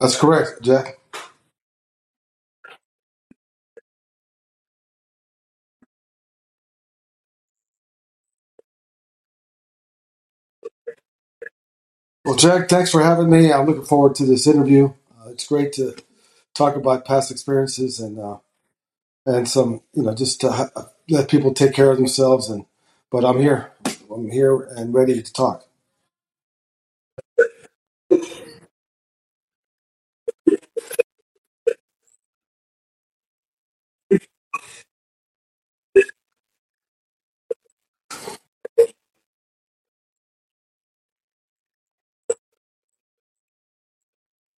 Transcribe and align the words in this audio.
That's 0.00 0.18
correct, 0.18 0.62
Jack. 0.62 0.98
Well, 12.24 12.36
Jack, 12.36 12.68
thanks 12.68 12.90
for 12.92 13.02
having 13.02 13.30
me. 13.30 13.52
I'm 13.52 13.66
looking 13.66 13.84
forward 13.84 14.14
to 14.16 14.26
this 14.26 14.46
interview. 14.46 14.94
Uh, 15.20 15.30
it's 15.30 15.46
great 15.48 15.72
to 15.74 15.96
talk 16.54 16.76
about 16.76 17.04
past 17.06 17.30
experiences 17.32 18.00
and 18.00 18.18
uh, 18.18 18.38
and 19.26 19.48
some, 19.48 19.82
you 19.94 20.04
know, 20.04 20.14
just 20.14 20.40
to 20.42 20.52
ha- 20.52 20.70
let 21.10 21.30
people 21.30 21.54
take 21.54 21.74
care 21.74 21.90
of 21.92 21.98
themselves. 21.98 22.50
And 22.50 22.66
but 23.12 23.24
I'm 23.24 23.40
here. 23.40 23.72
I'm 24.14 24.30
here 24.30 24.60
and 24.76 24.94
ready 24.94 25.22
to 25.22 25.34
talk. 25.34 25.65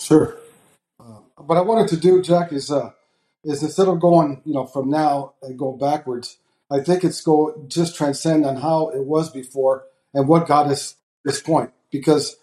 Sure. 0.00 0.36
Uh, 1.00 1.20
what 1.38 1.58
I 1.58 1.62
wanted 1.62 1.88
to 1.90 1.96
do, 1.98 2.22
Jack, 2.22 2.52
is 2.52 2.70
uh, 2.70 2.92
is 3.44 3.62
instead 3.62 3.88
of 3.88 4.00
going, 4.00 4.42
you 4.44 4.54
know, 4.54 4.66
from 4.66 4.90
now 4.90 5.34
and 5.42 5.58
go 5.58 5.72
backwards, 5.72 6.38
I 6.70 6.80
think 6.80 7.04
it's 7.04 7.20
go 7.22 7.64
just 7.68 7.96
transcend 7.96 8.46
on 8.46 8.56
how 8.56 8.90
it 8.90 9.04
was 9.04 9.30
before 9.30 9.84
and 10.14 10.28
what 10.28 10.48
got 10.48 10.68
us 10.68 10.96
this 11.24 11.40
point. 11.40 11.72
Because 11.92 12.36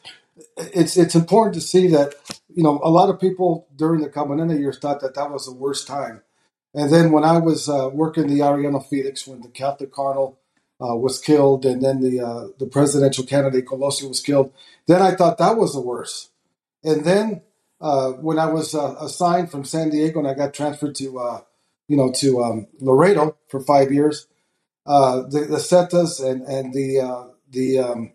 it's 0.58 0.98
it's 0.98 1.16
important 1.16 1.56
to 1.56 1.62
see 1.62 1.88
that 1.88 2.16
you 2.56 2.64
know 2.64 2.80
a 2.84 2.90
lot 2.90 3.10
of 3.10 3.20
people 3.20 3.68
during 3.76 4.02
the 4.02 4.10
Camarena 4.10 4.58
years 4.58 4.80
thought 4.80 5.02
that 5.02 5.16
that 5.16 5.32
was 5.32 5.46
the 5.46 5.54
worst 5.54 5.88
time, 5.88 6.22
and 6.74 6.92
then 6.92 7.12
when 7.12 7.24
I 7.24 7.40
was 7.40 7.70
uh, 7.70 7.90
working 7.94 8.28
the 8.28 8.40
Arellano 8.40 8.86
Felix 8.88 9.28
when 9.28 9.42
the 9.42 9.50
Catholic 9.50 9.92
Cardinal 9.92 10.40
uh, 10.82 10.96
was 10.96 11.20
killed, 11.20 11.66
and 11.66 11.82
then 11.82 12.02
the 12.02 12.22
uh, 12.22 12.48
the 12.60 12.68
presidential 12.68 13.26
candidate 13.26 13.66
Colosio 13.66 14.10
was 14.10 14.22
killed, 14.22 14.54
then 14.88 15.02
I 15.02 15.16
thought 15.16 15.38
that 15.40 15.58
was 15.58 15.74
the 15.74 15.82
worst, 15.82 16.29
and 16.84 17.04
then 17.04 17.42
uh, 17.82 18.12
when 18.12 18.40
I 18.40 18.48
was 18.48 18.76
uh, 18.76 18.96
assigned 19.00 19.52
from 19.52 19.64
San 19.64 19.90
Diego 19.90 20.20
and 20.20 20.28
I 20.28 20.34
got 20.34 20.54
transferred 20.54 20.96
to 20.96 21.20
uh, 21.20 21.42
you 21.88 21.98
know 21.98 22.12
to 22.14 22.44
um, 22.44 22.68
Laredo 22.80 23.38
for 23.48 23.60
five 23.60 23.92
years, 23.92 24.28
uh, 24.86 25.22
the, 25.22 25.42
the 25.42 26.28
and 26.28 26.42
and 26.44 26.74
the 26.74 27.00
uh, 27.00 27.28
the 27.52 27.80
um, 27.80 28.12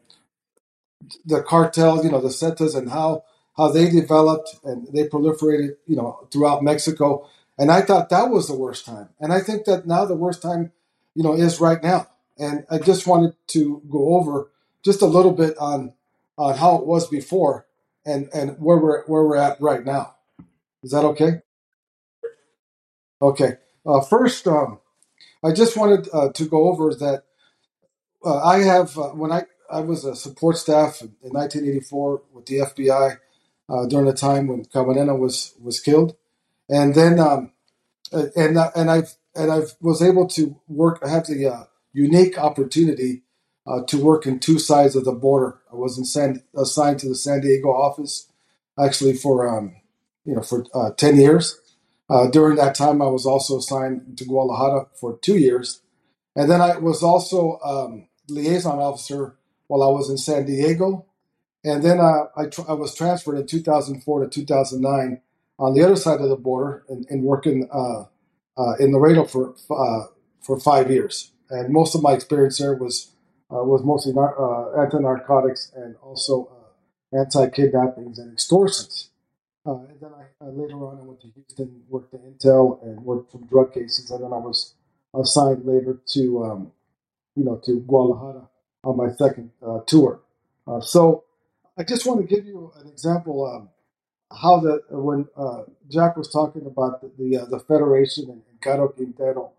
the 1.24 1.42
cartels, 1.42 2.04
you 2.04 2.10
know, 2.10 2.20
the 2.20 2.28
Zetas 2.28 2.76
and 2.76 2.90
how 2.90 3.24
how 3.56 3.68
they 3.68 3.88
developed 3.88 4.56
and 4.64 4.88
they 4.92 5.06
proliferated, 5.06 5.76
you 5.86 5.96
know, 5.96 6.26
throughout 6.32 6.62
Mexico. 6.62 7.28
And 7.56 7.70
I 7.70 7.82
thought 7.82 8.08
that 8.08 8.30
was 8.30 8.48
the 8.48 8.56
worst 8.56 8.84
time. 8.84 9.10
And 9.20 9.32
I 9.32 9.40
think 9.40 9.64
that 9.66 9.86
now 9.86 10.04
the 10.04 10.16
worst 10.16 10.42
time, 10.42 10.72
you 11.14 11.22
know, 11.22 11.34
is 11.34 11.60
right 11.60 11.80
now. 11.80 12.08
And 12.36 12.66
I 12.68 12.78
just 12.78 13.06
wanted 13.06 13.36
to 13.48 13.80
go 13.88 14.16
over 14.16 14.50
just 14.84 15.02
a 15.02 15.06
little 15.06 15.32
bit 15.32 15.56
on 15.58 15.92
on 16.36 16.56
how 16.56 16.76
it 16.76 16.86
was 16.86 17.06
before 17.06 17.66
and 18.06 18.28
and 18.34 18.56
where 18.60 18.78
we're 18.78 19.04
where 19.06 19.24
we're 19.24 19.36
at 19.36 19.60
right 19.60 19.84
now. 19.84 20.16
Is 20.82 20.92
that 20.92 21.04
okay? 21.04 21.42
Okay. 23.22 23.58
Uh, 23.86 24.00
first, 24.02 24.46
um, 24.48 24.80
I 25.44 25.52
just 25.52 25.76
wanted 25.76 26.08
uh, 26.12 26.30
to 26.32 26.46
go 26.46 26.68
over 26.68 26.94
that 26.94 27.22
Uh, 28.24 28.42
I 28.42 28.58
have 28.60 28.98
uh, 28.98 29.10
when 29.10 29.32
I 29.32 29.44
I 29.70 29.80
was 29.80 30.04
a 30.04 30.16
support 30.16 30.58
staff 30.58 31.02
in, 31.02 31.10
1984 31.22 32.22
with 32.34 32.46
the 32.46 32.58
FBI 32.60 33.18
uh, 33.70 33.86
during 33.86 34.06
the 34.06 34.14
time 34.14 34.48
when 34.48 34.64
Camarena 34.66 35.18
was 35.18 35.54
was 35.62 35.80
killed, 35.80 36.16
and 36.68 36.94
then 36.94 37.18
um, 37.20 37.52
uh, 38.12 38.26
and 38.36 38.58
and 38.76 38.90
I've 38.90 39.14
and 39.34 39.52
I've 39.52 39.74
was 39.80 40.02
able 40.02 40.28
to 40.28 40.60
work. 40.68 41.00
I 41.04 41.10
have 41.10 41.26
the 41.26 41.68
unique 41.92 42.38
opportunity 42.38 43.22
to 43.86 44.02
work 44.02 44.26
in 44.26 44.38
two 44.38 44.58
sides 44.58 44.96
of 44.96 45.04
the 45.04 45.12
border. 45.12 45.58
I 45.72 45.76
was 45.76 46.12
San, 46.12 46.42
assigned 46.56 46.98
to 47.00 47.08
the 47.08 47.14
San 47.14 47.40
Diego 47.40 47.68
office 47.68 48.28
actually 48.78 49.14
for 49.14 49.48
um, 49.48 49.76
you 50.24 50.34
know 50.34 50.42
for 50.42 50.66
uh, 50.74 50.90
ten 50.96 51.18
years. 51.18 51.60
Uh, 52.10 52.28
during 52.28 52.56
that 52.56 52.74
time, 52.74 53.00
I 53.00 53.06
was 53.06 53.24
also 53.26 53.58
assigned 53.58 54.18
to 54.18 54.24
Guadalajara 54.24 54.86
for 55.00 55.18
two 55.22 55.38
years, 55.38 55.80
and 56.36 56.50
then 56.50 56.60
I 56.60 56.76
was 56.78 57.02
also 57.02 57.58
um, 57.64 58.08
liaison 58.28 58.78
officer 58.78 59.36
while 59.66 59.82
I 59.82 59.88
was 59.92 60.10
in 60.10 60.18
San 60.18 60.46
Diego. 60.46 61.06
And 61.64 61.82
then 61.82 61.98
uh, 61.98 62.26
I, 62.36 62.46
tr- 62.46 62.68
I 62.68 62.74
was 62.74 62.94
transferred 62.94 63.38
in 63.38 63.46
2004 63.46 64.24
to 64.24 64.28
2009 64.28 65.20
on 65.58 65.74
the 65.74 65.82
other 65.82 65.96
side 65.96 66.20
of 66.20 66.28
the 66.28 66.36
border 66.36 66.84
and, 66.88 67.06
and 67.08 67.22
working 67.22 67.68
uh, 67.72 68.04
uh, 68.60 68.74
in 68.78 68.92
Laredo 68.92 69.24
for 69.24 69.54
uh, 69.70 70.06
for 70.42 70.60
five 70.60 70.90
years. 70.90 71.32
And 71.50 71.72
most 71.72 71.94
of 71.94 72.02
my 72.02 72.12
experience 72.12 72.58
there 72.58 72.74
was 72.74 73.10
uh, 73.10 73.13
was 73.62 73.82
mostly 73.84 74.12
nar- 74.12 74.36
uh, 74.38 74.82
anti-narcotics 74.82 75.72
and 75.76 75.96
also 76.02 76.50
anti-kidnappings 77.12 78.18
and 78.18 78.32
extortions. 78.32 79.10
and 79.64 79.88
then 80.00 80.10
I, 80.12 80.44
later 80.46 80.74
on 80.74 80.98
I 81.00 81.04
went 81.04 81.20
to 81.22 81.28
Houston, 81.28 81.82
worked 81.88 82.12
at 82.14 82.20
Intel, 82.22 82.82
and 82.82 83.00
worked 83.04 83.32
some 83.32 83.46
drug 83.46 83.72
cases. 83.72 84.10
And 84.10 84.24
then 84.24 84.32
I 84.32 84.38
was 84.38 84.74
assigned 85.14 85.64
later 85.64 86.00
to 86.14 86.44
um, 86.44 86.72
you 87.36 87.44
know, 87.44 87.56
to 87.64 87.80
Guadalajara 87.80 88.48
on 88.84 88.96
my 88.96 89.10
second 89.12 89.50
uh, 89.66 89.80
tour. 89.86 90.20
Uh, 90.66 90.80
so 90.80 91.24
I 91.76 91.82
just 91.84 92.06
want 92.06 92.20
to 92.20 92.26
give 92.26 92.46
you 92.46 92.72
an 92.80 92.88
example 92.88 93.46
um, 93.46 93.68
how 94.30 94.60
the 94.60 94.82
when 94.90 95.28
uh, 95.36 95.62
Jack 95.90 96.16
was 96.16 96.28
talking 96.28 96.66
about 96.66 97.00
the 97.00 97.10
the, 97.18 97.38
uh, 97.38 97.44
the 97.46 97.60
Federation 97.60 98.24
and, 98.24 98.42
and 98.50 98.60
Caro 98.60 98.88
Quintero 98.88 99.52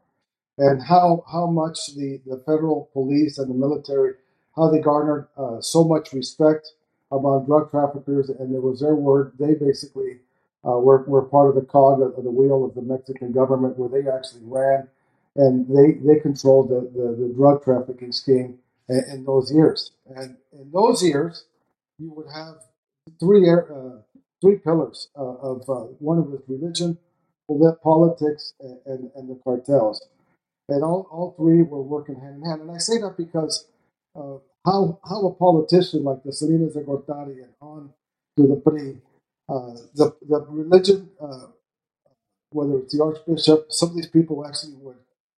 and 0.57 0.81
how 0.83 1.23
how 1.31 1.47
much 1.47 1.77
the, 1.95 2.21
the 2.25 2.37
federal 2.45 2.89
police 2.93 3.37
and 3.37 3.49
the 3.49 3.53
military 3.53 4.13
how 4.55 4.69
they 4.69 4.79
garnered 4.79 5.27
uh, 5.37 5.59
so 5.59 5.83
much 5.83 6.13
respect 6.13 6.71
among 7.11 7.45
drug 7.45 7.69
traffickers 7.69 8.29
and 8.29 8.55
it 8.55 8.61
was 8.61 8.79
their 8.79 8.95
word. 8.95 9.33
They 9.39 9.53
basically 9.53 10.19
uh, 10.65 10.79
were, 10.79 11.03
were 11.03 11.23
part 11.23 11.49
of 11.49 11.55
the 11.55 11.61
cog 11.61 12.01
of, 12.01 12.23
the 12.23 12.31
wheel 12.31 12.65
of 12.65 12.73
the 12.73 12.81
Mexican 12.81 13.31
government 13.31 13.77
where 13.77 13.89
they 13.89 14.09
actually 14.09 14.41
ran 14.45 14.87
and 15.35 15.67
they 15.67 15.99
they 16.01 16.19
controlled 16.19 16.69
the, 16.69 16.89
the, 16.97 17.27
the 17.27 17.33
drug 17.35 17.63
trafficking 17.63 18.11
scheme 18.11 18.57
in, 18.87 19.03
in, 19.11 19.25
those 19.25 19.51
years. 19.51 19.91
And 20.15 20.37
in 20.53 20.71
those 20.71 21.03
years 21.03 21.45
you 21.99 22.11
would 22.13 22.27
have 22.33 22.55
three 23.19 23.49
uh, 23.49 23.99
three 24.41 24.57
pillars 24.57 25.09
uh, 25.17 25.21
of 25.21 25.69
uh, 25.69 25.87
one 25.99 26.17
of 26.17 26.33
it 26.33 26.41
religion 26.47 26.97
politics 27.83 28.53
and, 28.59 28.79
and, 28.87 29.11
and 29.15 29.29
the 29.29 29.39
cartels 29.43 30.01
and 30.69 30.83
all, 30.83 31.07
all 31.11 31.35
three 31.37 31.61
were 31.61 31.81
working 31.81 32.15
hand 32.19 32.43
in 32.43 32.49
hand. 32.49 32.61
And 32.61 32.71
I 32.71 32.77
say 32.77 32.97
that 32.99 33.17
because 33.17 33.67
uh, 34.15 34.37
how 34.65 34.99
how 35.07 35.27
a 35.27 35.33
politician 35.33 36.03
like 36.03 36.23
the 36.23 36.33
Salinas 36.33 36.73
de 36.73 36.81
Gortari 36.83 37.43
and 37.43 37.53
on 37.61 37.93
to 38.37 38.47
the 38.47 38.55
PRI, 38.57 38.95
uh, 39.49 39.75
the 39.95 40.15
the 40.27 40.45
religion 40.49 41.09
uh, 41.21 41.47
whether 42.51 42.77
it's 42.79 42.97
the 42.97 43.03
Archbishop, 43.03 43.71
some 43.71 43.89
of 43.89 43.95
these 43.95 44.07
people 44.07 44.45
actually 44.45 44.73
would. 44.75 44.97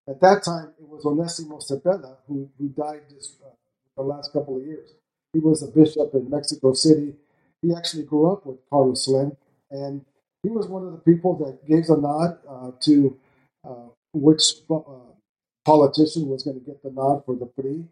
At 0.09 0.21
that 0.21 0.45
time, 0.45 0.73
it 0.79 0.89
was 0.89 1.05
Onesimo 1.05 1.59
Cepeda 1.61 2.17
who, 2.27 2.49
who 2.59 2.69
died 2.69 3.03
this, 3.11 3.37
uh, 3.45 3.51
the 3.97 4.03
last 4.03 4.33
couple 4.33 4.57
of 4.57 4.65
years. 4.65 4.91
He 5.33 5.41
was 5.41 5.63
a 5.63 5.69
bishop 5.69 6.15
in 6.15 6.31
Mexico 6.31 6.73
City. 6.73 7.15
He 7.63 7.75
actually 7.75 8.05
grew 8.05 8.31
up 8.33 8.47
with 8.47 8.59
Carlos 8.71 9.05
Slim, 9.05 9.37
and 9.71 10.05
he 10.43 10.51
was 10.51 10.69
one 10.69 10.87
of 10.87 10.93
the 10.93 10.99
people 10.99 11.35
that 11.39 11.67
gave 11.67 11.89
a 11.91 11.97
nod 12.01 12.39
uh, 12.49 12.71
to 12.83 13.17
uh, 13.65 13.89
which 14.13 14.55
uh, 14.71 14.81
politician 15.67 16.29
was 16.29 16.45
going 16.45 16.61
to 16.61 16.65
get 16.65 16.81
the 16.83 16.93
nod 16.93 17.25
for 17.27 17.35
the 17.35 17.47
PRI. 17.47 17.83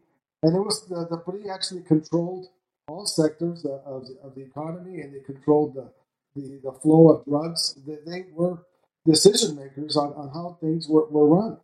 And 0.44 0.56
it 0.56 0.60
was 0.60 0.86
the, 0.86 1.06
the 1.10 1.18
PRI 1.18 1.52
actually 1.52 1.82
controlled 1.82 2.46
all 2.86 3.04
sectors 3.04 3.64
of, 3.64 4.06
of 4.22 4.34
the 4.36 4.42
economy 4.42 5.00
and 5.00 5.12
they 5.12 5.20
controlled 5.20 5.74
the, 5.74 5.90
the, 6.36 6.60
the 6.62 6.72
flow 6.72 7.10
of 7.10 7.24
drugs. 7.24 7.76
They, 7.84 7.96
they 8.06 8.26
were 8.32 8.58
decision 9.04 9.56
makers 9.56 9.96
on, 9.96 10.12
on 10.12 10.28
how 10.32 10.56
things 10.60 10.88
were, 10.88 11.06
were 11.08 11.26
run. 11.26 11.58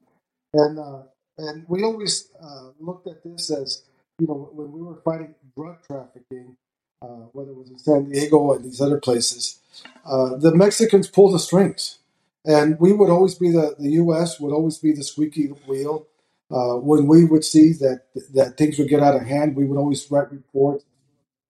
And, 0.52 0.78
uh, 0.78 1.02
and 1.38 1.64
we 1.68 1.84
always 1.84 2.28
uh, 2.42 2.70
looked 2.80 3.06
at 3.06 3.22
this 3.22 3.50
as, 3.50 3.84
you 4.18 4.26
know, 4.26 4.50
when 4.52 4.72
we 4.72 4.82
were 4.82 5.00
fighting 5.04 5.34
drug 5.56 5.76
trafficking, 5.86 6.56
uh, 7.02 7.28
whether 7.32 7.52
it 7.52 7.56
was 7.56 7.70
in 7.70 7.78
San 7.78 8.10
Diego 8.10 8.52
and 8.52 8.64
these 8.64 8.80
other 8.80 8.98
places, 8.98 9.60
uh, 10.04 10.36
the 10.36 10.54
Mexicans 10.54 11.08
pulled 11.08 11.34
the 11.34 11.38
strings. 11.38 11.99
And 12.46 12.78
we 12.80 12.92
would 12.92 13.10
always 13.10 13.34
be 13.36 13.50
the, 13.52 13.76
the 13.78 13.90
U.S. 13.92 14.40
would 14.40 14.52
always 14.54 14.78
be 14.78 14.92
the 14.92 15.04
squeaky 15.04 15.48
wheel. 15.66 16.06
Uh, 16.50 16.76
when 16.76 17.06
we 17.06 17.24
would 17.24 17.44
see 17.44 17.72
that 17.74 18.04
that 18.34 18.56
things 18.58 18.78
would 18.78 18.88
get 18.88 19.02
out 19.02 19.16
of 19.16 19.22
hand, 19.26 19.56
we 19.56 19.66
would 19.66 19.78
always 19.78 20.10
write 20.10 20.32
reports, 20.32 20.84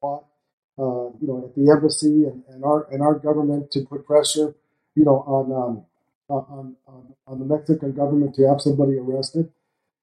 uh, 0.03 1.11
you 1.21 1.29
know, 1.29 1.45
at 1.47 1.55
the 1.57 1.71
embassy 1.71 2.25
and, 2.25 2.45
and 2.49 2.65
our 2.65 2.89
and 2.93 3.03
our 3.03 3.15
government 3.19 3.71
to 3.73 3.83
put 3.83 4.07
pressure, 4.07 4.55
you 4.97 5.05
know, 5.05 5.19
on 5.27 5.53
um, 5.53 5.87
on, 6.29 6.77
on 6.87 7.15
on 7.27 7.39
the 7.39 7.45
Mexican 7.47 7.93
government 7.93 8.35
to 8.37 8.49
have 8.49 8.61
somebody 8.61 8.99
arrested. 8.99 9.51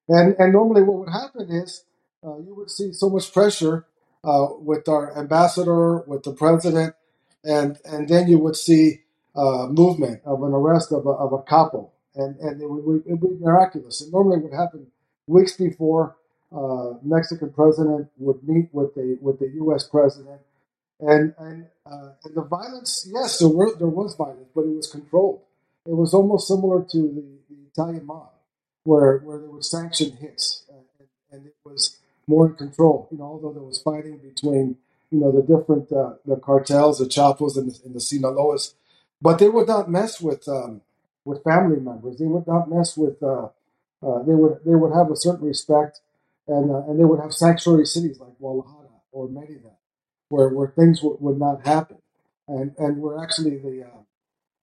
And 0.09 0.35
and 0.39 0.53
normally 0.53 0.83
what 0.83 0.99
would 0.99 1.09
happen 1.13 1.51
is 1.51 1.83
uh, 2.25 2.37
you 2.39 2.55
would 2.55 2.71
see 2.71 2.93
so 2.93 3.09
much 3.09 3.33
pressure 3.33 3.85
uh, 4.23 4.47
with 4.59 4.87
our 4.89 5.17
ambassador, 5.17 5.99
with 6.07 6.23
the 6.23 6.33
president, 6.33 6.95
and 7.43 7.79
and 7.85 8.09
then 8.09 8.27
you 8.27 8.39
would 8.39 8.55
see 8.57 9.01
uh, 9.37 9.67
movement 9.67 10.21
of 10.25 10.43
an 10.43 10.51
arrest 10.51 10.91
of 10.91 11.05
a, 11.05 11.11
of 11.11 11.31
a 11.31 11.41
couple, 11.43 11.93
and 12.15 12.35
and 12.37 12.61
it 12.61 12.69
would, 12.69 13.03
it 13.05 13.15
would 13.19 13.39
be 13.39 13.45
miraculous. 13.45 14.01
It 14.01 14.11
normally, 14.11 14.39
would 14.39 14.53
happen 14.53 14.87
weeks 15.27 15.55
before 15.55 16.15
uh, 16.55 16.93
Mexican 17.03 17.51
president 17.51 18.09
would 18.17 18.47
meet 18.47 18.69
with 18.73 18.95
the 18.95 19.17
with 19.21 19.39
the 19.39 19.49
U.S. 19.55 19.87
president, 19.87 20.41
and 20.99 21.35
and, 21.37 21.67
uh, 21.85 22.09
and 22.25 22.35
the 22.35 22.41
violence. 22.41 23.07
Yes, 23.13 23.39
there 23.39 23.49
were 23.49 23.75
there 23.77 23.87
was 23.87 24.15
violence, 24.15 24.49
but 24.55 24.61
it 24.61 24.75
was 24.75 24.87
controlled. 24.87 25.41
It 25.85 25.95
was 25.95 26.13
almost 26.13 26.47
similar 26.47 26.83
to 26.83 26.97
the, 26.97 27.23
the 27.49 27.61
Italian 27.71 28.05
mob, 28.05 28.31
where 28.83 29.19
where 29.19 29.37
there 29.37 29.49
were 29.49 29.61
sanction 29.61 30.17
hits, 30.17 30.63
and, 30.69 31.07
and 31.31 31.45
it 31.45 31.55
was 31.63 31.97
more 32.25 32.47
in 32.47 32.55
control. 32.55 33.07
You 33.11 33.19
know, 33.19 33.25
although 33.25 33.53
there 33.53 33.63
was 33.63 33.81
fighting 33.81 34.17
between 34.17 34.77
you 35.11 35.19
know 35.19 35.31
the 35.31 35.41
different 35.41 35.91
uh, 35.91 36.13
the 36.25 36.37
cartels, 36.37 36.97
the 36.97 37.07
Chapos, 37.07 37.55
and 37.55 37.69
the, 37.71 37.79
and 37.85 37.93
the 37.93 37.99
Sinaloas 37.99 38.73
but 39.21 39.39
they 39.39 39.49
would 39.49 39.67
not 39.67 39.89
mess 39.89 40.21
with 40.21 40.47
um, 40.47 40.81
with 41.25 41.43
family 41.43 41.79
members. 41.79 42.17
They 42.17 42.25
would 42.25 42.47
not 42.47 42.69
mess 42.69 42.97
with. 42.97 43.21
Uh, 43.21 43.49
uh, 44.05 44.21
they 44.23 44.33
would 44.35 44.59
they 44.65 44.75
would 44.75 44.93
have 44.93 45.11
a 45.11 45.15
certain 45.15 45.45
respect, 45.45 46.01
and 46.47 46.71
uh, 46.71 46.83
and 46.87 46.99
they 46.99 47.05
would 47.05 47.19
have 47.19 47.33
sanctuary 47.33 47.85
cities 47.85 48.19
like 48.19 48.37
Guadalajara 48.39 48.89
or 49.11 49.27
Merida, 49.27 49.71
where 50.29 50.49
where 50.49 50.69
things 50.69 50.99
w- 51.01 51.17
would 51.19 51.39
not 51.39 51.65
happen, 51.65 51.97
and 52.47 52.75
and 52.77 53.01
where 53.01 53.19
actually 53.23 53.57
the 53.57 53.85
uh, 53.85 54.01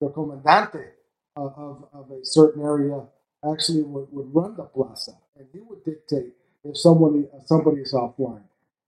the 0.00 0.08
comandante 0.11 0.92
of, 1.37 1.84
of 1.92 2.11
a 2.11 2.25
certain 2.25 2.62
area 2.62 3.02
actually 3.50 3.82
would, 3.82 4.08
would 4.12 4.34
run 4.34 4.56
the 4.56 4.64
plaza, 4.64 5.12
and 5.38 5.46
he 5.52 5.61
would 5.61 5.84
dictate 5.84 6.34
if 6.64 6.76
somebody 6.78 7.26
somebody 7.46 7.82
is 7.82 7.92
offline, 7.94 8.42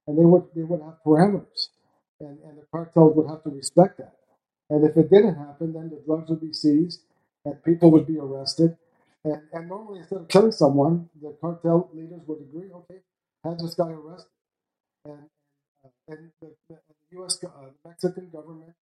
and 0.07 0.19
they 0.19 0.25
would 0.25 0.45
they 0.55 0.63
would 0.63 0.83
have 0.83 0.99
parameters, 1.05 1.69
and 2.21 2.39
and 2.45 2.59
the 2.59 2.67
cartels 2.73 3.17
would 3.17 3.29
have 3.29 3.43
to 3.45 3.51
respect 3.51 3.99
that. 3.99 4.16
And 4.69 4.85
if 4.85 4.97
it 4.97 5.11
didn't 5.11 5.37
happen, 5.37 5.73
then 5.73 5.91
the 5.91 6.03
drugs 6.05 6.29
would 6.31 6.41
be 6.41 6.53
seized 6.53 7.03
and 7.45 7.63
people 7.63 7.91
would 7.93 8.07
be 8.07 8.19
arrested. 8.19 8.77
And, 9.25 9.43
and 9.53 9.69
normally, 9.69 10.01
instead 10.01 10.21
of 10.21 10.29
killing 10.29 10.53
someone, 10.53 11.09
the 11.21 11.37
cartel 11.41 11.91
leaders 11.93 12.21
would 12.27 12.41
agree, 12.41 12.71
okay, 12.73 13.01
have 13.45 13.59
this 13.59 13.75
guy 13.75 13.91
arrested. 13.91 14.31
And, 15.05 15.29
uh, 15.85 15.89
and 16.09 16.31
the, 16.41 16.51
the, 16.69 16.77
U.S. 17.13 17.43
Uh, 17.45 17.49
Mexican 17.85 18.29
government, 18.31 18.75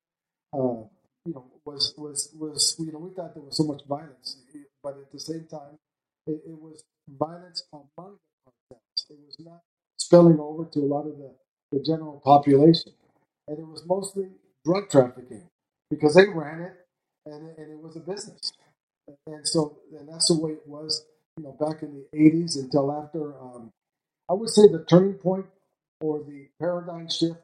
uh, 0.54 0.88
you 1.26 1.34
know, 1.34 1.44
was 1.64 1.94
was 1.98 2.34
was 2.38 2.74
you 2.78 2.90
know 2.90 2.98
we 2.98 3.10
thought 3.10 3.34
there 3.34 3.42
was 3.42 3.56
so 3.56 3.64
much 3.64 3.82
violence, 3.86 4.38
but 4.82 4.96
at 4.96 5.12
the 5.12 5.20
same 5.20 5.46
time, 5.50 5.78
it, 6.26 6.40
it 6.46 6.58
was 6.58 6.82
violence 7.06 7.64
among 7.72 8.16
the 8.16 8.52
cartels. 8.70 9.06
It 9.10 9.18
was 9.26 9.36
not 9.38 9.60
spilling 9.98 10.40
over 10.40 10.64
to 10.64 10.80
a 10.80 10.88
lot 10.88 11.06
of 11.06 11.18
the, 11.18 11.34
the 11.70 11.84
general 11.84 12.20
population, 12.24 12.92
and 13.46 13.58
it 13.58 13.66
was 13.66 13.84
mostly 13.86 14.28
drug 14.64 14.88
trafficking 14.90 15.48
because 15.90 16.14
they 16.14 16.28
ran 16.28 16.60
it 16.60 16.72
and 17.26 17.48
it, 17.48 17.58
and 17.58 17.72
it 17.72 17.82
was 17.82 17.96
a 17.96 18.00
business. 18.00 18.52
And 19.26 19.46
so, 19.46 19.78
and 19.98 20.08
that's 20.08 20.28
the 20.28 20.38
way 20.38 20.52
it 20.52 20.66
was, 20.66 21.04
you 21.36 21.44
know, 21.44 21.52
back 21.60 21.82
in 21.82 21.94
the 21.94 22.18
80s 22.18 22.56
until 22.56 22.92
after, 22.92 23.38
um, 23.40 23.70
I 24.28 24.32
would 24.32 24.50
say 24.50 24.62
the 24.68 24.84
turning 24.88 25.14
point 25.14 25.46
or 26.00 26.20
the 26.20 26.48
paradigm 26.58 27.08
shift 27.10 27.40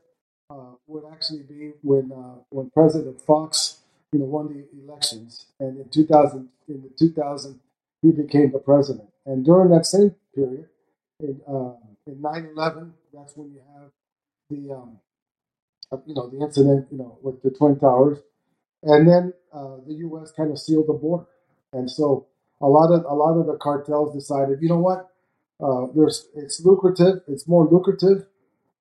uh, 0.50 0.72
would 0.86 1.04
actually 1.12 1.42
be 1.42 1.72
when 1.82 2.10
uh, 2.12 2.40
when 2.50 2.70
President 2.70 3.20
Fox, 3.22 3.78
you 4.12 4.18
know, 4.18 4.24
won 4.24 4.48
the 4.48 4.66
elections, 4.84 5.46
and 5.60 5.78
in 5.78 5.88
2000, 5.88 6.48
in 6.68 6.82
the 6.82 6.90
2000, 6.98 7.60
he 8.02 8.10
became 8.10 8.50
the 8.50 8.58
president. 8.58 9.08
And 9.26 9.44
during 9.44 9.70
that 9.70 9.86
same 9.86 10.14
period, 10.34 10.66
in 11.20 11.40
uh, 11.46 11.74
in 12.06 12.16
9/11, 12.16 12.90
that's 13.12 13.36
when 13.36 13.52
you 13.52 13.60
have 13.76 13.90
the 14.48 14.74
um, 14.74 14.98
uh, 15.92 15.98
you 16.06 16.14
know 16.14 16.28
the 16.28 16.40
incident, 16.40 16.86
you 16.90 16.98
know, 16.98 17.18
with 17.22 17.42
the 17.42 17.50
twin 17.50 17.78
towers, 17.78 18.18
and 18.82 19.08
then 19.08 19.32
uh, 19.52 19.76
the 19.86 19.94
U.S. 19.94 20.32
kind 20.36 20.50
of 20.50 20.58
sealed 20.58 20.86
the 20.88 20.92
border, 20.92 21.26
and 21.72 21.90
so 21.90 22.26
a 22.60 22.66
lot 22.66 22.92
of 22.92 23.04
a 23.04 23.14
lot 23.14 23.38
of 23.38 23.46
the 23.46 23.56
cartels 23.56 24.14
decided, 24.14 24.58
you 24.60 24.68
know 24.68 24.78
what, 24.78 25.10
uh, 25.62 25.86
there's 25.94 26.28
it's 26.34 26.64
lucrative, 26.64 27.22
it's 27.28 27.48
more 27.48 27.66
lucrative, 27.66 28.26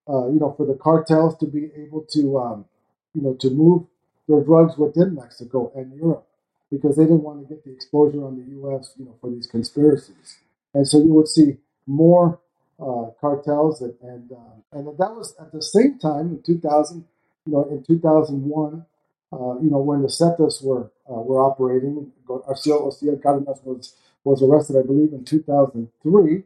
uh, 0.07 0.27
you 0.27 0.39
know, 0.39 0.53
for 0.55 0.65
the 0.65 0.75
cartels 0.75 1.37
to 1.39 1.45
be 1.45 1.69
able 1.77 2.05
to, 2.11 2.37
um, 2.37 2.65
you 3.13 3.21
know, 3.21 3.33
to 3.35 3.49
move 3.49 3.83
their 4.27 4.41
drugs 4.41 4.77
within 4.77 5.15
Mexico 5.15 5.71
and 5.75 5.95
Europe 5.95 6.27
because 6.71 6.95
they 6.97 7.03
didn't 7.03 7.23
want 7.23 7.41
to 7.41 7.53
get 7.53 7.63
the 7.65 7.71
exposure 7.71 8.23
on 8.23 8.37
the 8.37 8.51
U.S., 8.57 8.93
you 8.97 9.05
know, 9.05 9.15
for 9.19 9.29
these 9.29 9.47
conspiracies, 9.47 10.37
and 10.73 10.87
so 10.87 10.97
you 10.99 11.13
would 11.13 11.27
see 11.27 11.57
more 11.87 12.39
uh, 12.81 13.11
cartels, 13.19 13.81
and 13.81 13.93
and, 14.01 14.31
uh, 14.31 14.55
and 14.73 14.87
that 14.97 15.15
was 15.15 15.35
at 15.39 15.51
the 15.51 15.61
same 15.61 15.99
time 15.99 16.27
in 16.29 16.41
2000, 16.43 17.05
you 17.45 17.53
know, 17.53 17.63
in 17.69 17.83
2001 17.83 18.85
uh, 19.31 19.59
you 19.61 19.69
know, 19.69 19.77
when 19.79 20.01
the 20.01 20.07
Zetas 20.07 20.63
were 20.63 20.91
uh, 21.09 21.13
were 21.21 21.41
operating, 21.41 22.11
Arciel 22.27 22.87
Osiel 22.87 23.21
Cardenas 23.21 23.59
was 23.63 23.95
was 24.23 24.41
arrested, 24.41 24.77
I 24.77 24.81
believe, 24.85 25.13
in 25.13 25.23
2003, 25.23 26.43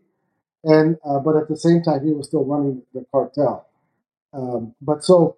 and 0.66 0.98
uh, 1.06 1.20
but 1.20 1.36
at 1.38 1.48
the 1.48 1.58
same 1.58 1.82
time 1.82 2.06
he 2.06 2.12
was 2.14 2.28
still 2.28 2.46
running 2.46 2.84
the 2.94 3.06
cartel. 3.12 3.68
Um, 4.34 4.76
but 4.82 5.04
so 5.04 5.38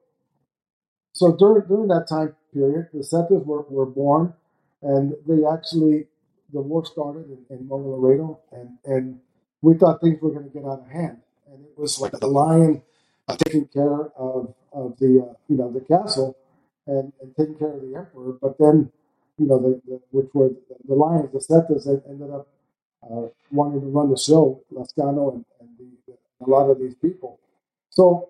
so 1.13 1.35
during 1.35 1.67
during 1.67 1.87
that 1.89 2.07
time 2.09 2.35
period, 2.53 2.89
the 2.93 2.99
Zetas 2.99 3.45
were, 3.45 3.63
were 3.63 3.85
born, 3.85 4.33
and 4.81 5.13
they 5.27 5.45
actually 5.45 6.07
the 6.53 6.61
war 6.61 6.85
started 6.85 7.25
in, 7.49 7.57
in 7.57 7.67
Laredo, 7.69 8.39
and 8.51 8.77
and 8.85 9.19
we 9.65 9.73
thought 9.79 10.01
things 10.01 10.21
were 10.21 10.31
going 10.31 10.49
to 10.49 10.53
get 10.57 10.65
out 10.65 10.79
of 10.85 10.87
hand, 10.87 11.17
and 11.49 11.57
it 11.65 11.77
was 11.77 11.99
like 11.99 12.11
the 12.13 12.27
lion 12.27 12.81
uh, 13.27 13.35
taking 13.45 13.67
care 13.67 14.01
of 14.15 14.53
of 14.71 14.97
the 14.99 15.11
uh, 15.25 15.33
you 15.49 15.57
know 15.57 15.71
the 15.71 15.81
castle 15.81 16.37
and, 16.87 17.11
and 17.21 17.35
taking 17.35 17.55
care 17.55 17.73
of 17.73 17.81
the 17.81 17.95
emperor. 17.95 18.33
But 18.41 18.57
then, 18.59 18.91
you 19.37 19.47
know, 19.47 19.59
the, 19.59 19.81
the 19.87 20.01
which 20.11 20.29
were 20.33 20.49
the, 20.49 20.75
the 20.87 20.93
Lions, 20.95 21.31
the 21.33 21.39
Zetas, 21.39 21.87
ended 22.09 22.31
up 22.31 22.47
uh, 23.03 23.27
wanting 23.51 23.81
to 23.81 23.87
run 23.87 24.09
the 24.09 24.17
show, 24.17 24.61
Lazcano 24.73 25.33
and, 25.33 25.45
and 25.59 25.69
the, 25.79 26.13
a 26.45 26.47
lot 26.49 26.69
of 26.69 26.79
these 26.79 26.95
people. 26.95 27.39
So 27.89 28.29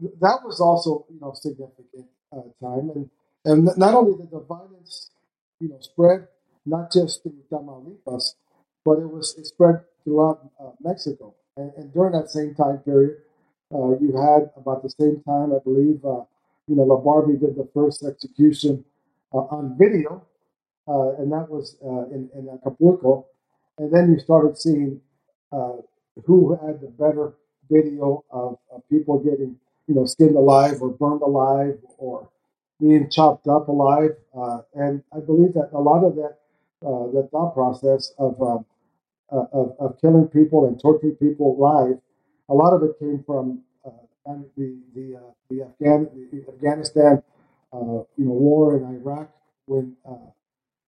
that 0.00 0.40
was 0.44 0.60
also, 0.60 1.06
you 1.12 1.20
know, 1.20 1.32
significant 1.34 2.06
uh, 2.32 2.42
time. 2.62 2.90
And, 2.94 3.10
and 3.44 3.64
not 3.76 3.94
only 3.94 4.16
did 4.18 4.30
the 4.30 4.40
violence, 4.40 5.10
you 5.60 5.68
know, 5.68 5.78
spread, 5.80 6.28
not 6.64 6.92
just 6.92 7.22
through 7.22 7.34
Tamaulipas, 7.50 8.34
but 8.84 8.98
it 8.98 9.10
was 9.10 9.36
it 9.38 9.46
spread 9.46 9.80
throughout 10.06 10.48
uh, 10.62 10.70
Mexico. 10.80 11.34
And, 11.56 11.72
and, 11.76 11.92
during 11.92 12.12
that 12.12 12.30
same 12.30 12.54
time 12.54 12.78
period, 12.78 13.16
uh, 13.74 13.98
you 13.98 14.14
had 14.16 14.50
about 14.56 14.82
the 14.82 14.90
same 14.90 15.20
time, 15.26 15.52
I 15.52 15.58
believe, 15.58 16.04
uh, 16.04 16.22
you 16.68 16.76
know, 16.76 16.84
La 16.84 16.96
Barbie 16.96 17.36
did 17.36 17.56
the 17.56 17.68
first 17.74 18.04
execution 18.04 18.84
uh, 19.34 19.38
on 19.50 19.76
video, 19.76 20.22
uh, 20.86 21.16
and 21.18 21.32
that 21.32 21.50
was 21.50 21.76
in, 21.82 22.30
in, 22.34 22.48
Acapulco. 22.48 23.26
And 23.78 23.92
then 23.92 24.12
you 24.12 24.20
started 24.20 24.56
seeing 24.56 25.00
who 26.24 26.58
had 26.64 26.80
the 26.80 26.88
better 26.88 27.34
video 27.70 28.24
of, 28.30 28.58
of, 28.70 28.88
people 28.88 29.18
getting, 29.18 29.56
you 29.88 29.94
know, 29.94 30.04
skinned 30.04 30.36
alive 30.36 30.80
or 30.80 30.90
burned 30.90 31.22
alive 31.22 31.78
or 31.98 32.28
being 32.80 33.10
chopped 33.10 33.48
up 33.48 33.68
alive. 33.68 34.10
Uh, 34.36 34.60
and 34.74 35.02
I 35.14 35.20
believe 35.20 35.54
that 35.54 35.70
a 35.72 35.80
lot 35.80 36.04
of 36.04 36.14
that 36.16 36.38
uh, 36.84 37.10
the 37.12 37.28
thought 37.32 37.54
process 37.54 38.12
of, 38.18 38.40
um, 38.40 38.64
uh, 39.32 39.44
of 39.52 39.76
of 39.78 40.00
killing 40.00 40.28
people 40.28 40.66
and 40.66 40.80
torturing 40.80 41.16
people 41.16 41.56
live. 41.58 41.98
A 42.48 42.54
lot 42.54 42.72
of 42.74 42.82
it 42.82 42.98
came 42.98 43.22
from 43.26 43.62
uh, 43.84 43.90
the 44.56 44.78
the 44.94 45.16
uh, 45.16 45.32
the, 45.50 45.62
Afghan, 45.62 46.08
the 46.32 46.44
Afghanistan 46.52 47.22
uh, 47.72 48.02
you 48.16 48.24
know 48.24 48.32
war 48.32 48.76
in 48.76 48.84
Iraq 48.84 49.30
when 49.66 49.96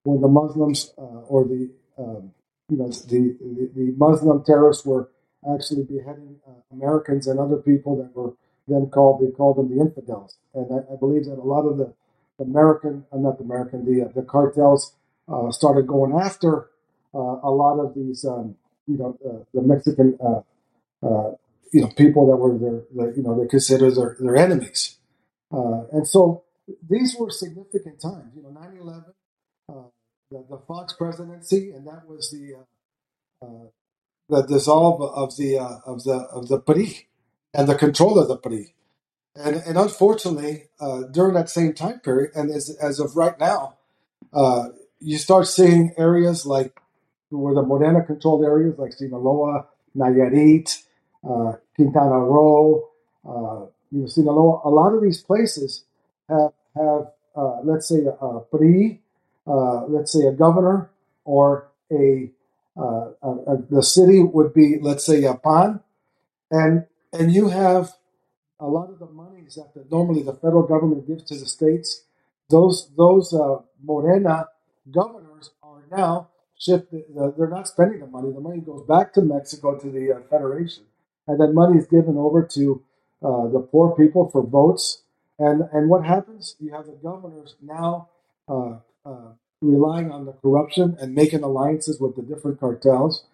when 0.04 0.20
the 0.20 0.28
Muslims 0.28 0.92
or 0.96 1.44
the 1.44 1.70
um, 1.98 2.32
you 2.68 2.76
know 2.76 2.88
the, 2.88 3.36
the, 3.40 3.70
the 3.74 3.94
Muslim 3.96 4.44
terrorists 4.44 4.84
were 4.84 5.10
actually 5.52 5.84
beheading 5.84 6.36
Americans 6.72 7.26
and 7.26 7.40
other 7.40 7.56
people 7.56 7.96
that 7.96 8.14
were 8.14 8.34
then 8.68 8.86
called 8.90 9.20
they 9.20 9.30
called 9.32 9.56
them 9.56 9.74
the 9.74 9.80
infidels, 9.80 10.36
and 10.54 10.66
I, 10.70 10.92
I 10.92 10.96
believe 10.96 11.24
that 11.24 11.38
a 11.38 11.42
lot 11.42 11.66
of 11.66 11.78
the 11.78 11.92
American, 12.38 13.04
uh, 13.12 13.16
not 13.16 13.38
the 13.38 13.44
American, 13.44 13.84
the 13.84 14.06
uh, 14.06 14.08
the 14.14 14.22
cartels 14.22 14.94
uh, 15.28 15.50
started 15.50 15.86
going 15.86 16.12
after 16.12 16.68
a 17.14 17.50
lot 17.50 17.78
of 17.80 17.94
these 17.94 18.24
um, 18.24 18.56
you 18.86 18.98
know 18.98 19.18
uh, 19.24 19.44
the 19.54 19.62
Mexican 19.62 20.18
uh, 20.20 20.40
uh, 21.06 21.32
you 21.72 21.82
know 21.82 21.88
people 21.88 22.26
that 22.28 22.36
were 22.36 22.56
their, 22.58 23.12
you 23.14 23.22
know 23.22 23.40
they 23.40 23.48
consider 23.48 23.90
their, 23.90 24.16
their 24.20 24.36
enemies, 24.36 24.98
uh, 25.52 25.84
and 25.92 26.06
so 26.06 26.44
these 26.88 27.16
were 27.18 27.30
significant 27.30 28.00
times. 28.00 28.32
You 28.36 28.42
know, 28.42 28.50
9/11 28.50 29.04
uh, 29.68 29.88
the, 30.30 30.44
the 30.50 30.58
Fox 30.66 30.92
presidency, 30.92 31.70
and 31.70 31.86
that 31.86 32.08
was 32.08 32.30
the 32.30 32.56
uh, 33.42 33.46
uh, 33.46 33.68
the 34.28 34.42
dissolve 34.42 35.00
of 35.00 35.36
the 35.36 35.58
uh, 35.58 35.78
of 35.86 36.04
the 36.04 36.16
of 36.32 36.48
the 36.48 36.60
PRI 36.60 37.06
and 37.54 37.68
the 37.68 37.74
control 37.74 38.18
of 38.18 38.28
the 38.28 38.36
PRI. 38.36 38.74
And, 39.34 39.56
and 39.56 39.78
unfortunately, 39.78 40.64
uh, 40.80 41.02
during 41.12 41.34
that 41.34 41.48
same 41.48 41.72
time 41.72 42.00
period, 42.00 42.32
and 42.34 42.50
as, 42.50 42.76
as 42.82 42.98
of 42.98 43.16
right 43.16 43.38
now, 43.38 43.78
uh, 44.32 44.70
you 44.98 45.16
start 45.16 45.46
seeing 45.46 45.94
areas 45.96 46.44
like 46.44 46.80
where 47.30 47.54
the 47.54 47.62
Morena 47.62 48.02
controlled 48.04 48.44
areas 48.44 48.78
like 48.78 48.92
Sinaloa, 48.92 49.66
Nayarit, 49.96 50.82
uh, 51.28 51.52
Quintana 51.76 52.18
Roo, 52.18 52.84
uh, 53.28 53.66
you 53.90 54.02
know, 54.02 54.06
Sinaloa. 54.06 54.62
A 54.64 54.70
lot 54.70 54.94
of 54.94 55.02
these 55.02 55.22
places 55.22 55.84
have 56.28 56.52
have 56.76 57.12
uh, 57.36 57.60
let's 57.62 57.88
say 57.88 58.04
a, 58.04 58.10
a 58.10 58.40
PRI, 58.40 59.00
uh, 59.46 59.84
let's 59.86 60.12
say 60.12 60.26
a 60.26 60.32
governor 60.32 60.90
or 61.24 61.68
a, 61.92 62.30
uh, 62.76 63.10
a, 63.22 63.28
a 63.28 63.62
the 63.70 63.82
city 63.82 64.22
would 64.22 64.54
be 64.54 64.78
let's 64.80 65.04
say 65.04 65.24
a 65.24 65.34
PAN, 65.34 65.80
and 66.50 66.86
and 67.12 67.32
you 67.32 67.48
have 67.48 67.92
a 68.60 68.66
lot 68.66 68.90
of 68.90 68.98
the 68.98 69.06
monies 69.06 69.54
that 69.54 69.72
the, 69.74 69.84
normally 69.90 70.22
the 70.22 70.34
federal 70.34 70.62
government 70.62 71.06
gives 71.06 71.22
to 71.24 71.36
the 71.38 71.46
states, 71.46 72.02
those 72.50 72.90
those 72.96 73.32
uh, 73.32 73.58
Morena 73.82 74.48
governors 74.90 75.50
are 75.62 75.84
now 75.90 76.28
shifted. 76.58 77.04
Uh, 77.18 77.30
they're 77.36 77.48
not 77.48 77.68
spending 77.68 78.00
the 78.00 78.06
money. 78.06 78.32
The 78.32 78.40
money 78.40 78.60
goes 78.60 78.84
back 78.86 79.12
to 79.14 79.22
Mexico 79.22 79.78
to 79.78 79.90
the 79.90 80.12
uh, 80.12 80.20
federation, 80.30 80.84
and 81.26 81.40
then 81.40 81.54
money 81.54 81.78
is 81.78 81.86
given 81.86 82.16
over 82.16 82.42
to 82.42 82.82
uh, 83.22 83.48
the 83.48 83.60
poor 83.60 83.94
people 83.96 84.28
for 84.30 84.42
votes. 84.42 85.02
And 85.38 85.68
and 85.72 85.88
what 85.88 86.04
happens? 86.04 86.56
You 86.58 86.72
have 86.72 86.86
the 86.86 86.98
governors 87.02 87.54
now 87.62 88.08
uh, 88.48 88.78
uh, 89.04 89.32
relying 89.60 90.10
on 90.10 90.26
the 90.26 90.32
corruption 90.32 90.96
and 91.00 91.14
making 91.14 91.42
alliances 91.42 92.00
with 92.00 92.16
the 92.16 92.22
different 92.22 92.60
cartels 92.60 93.24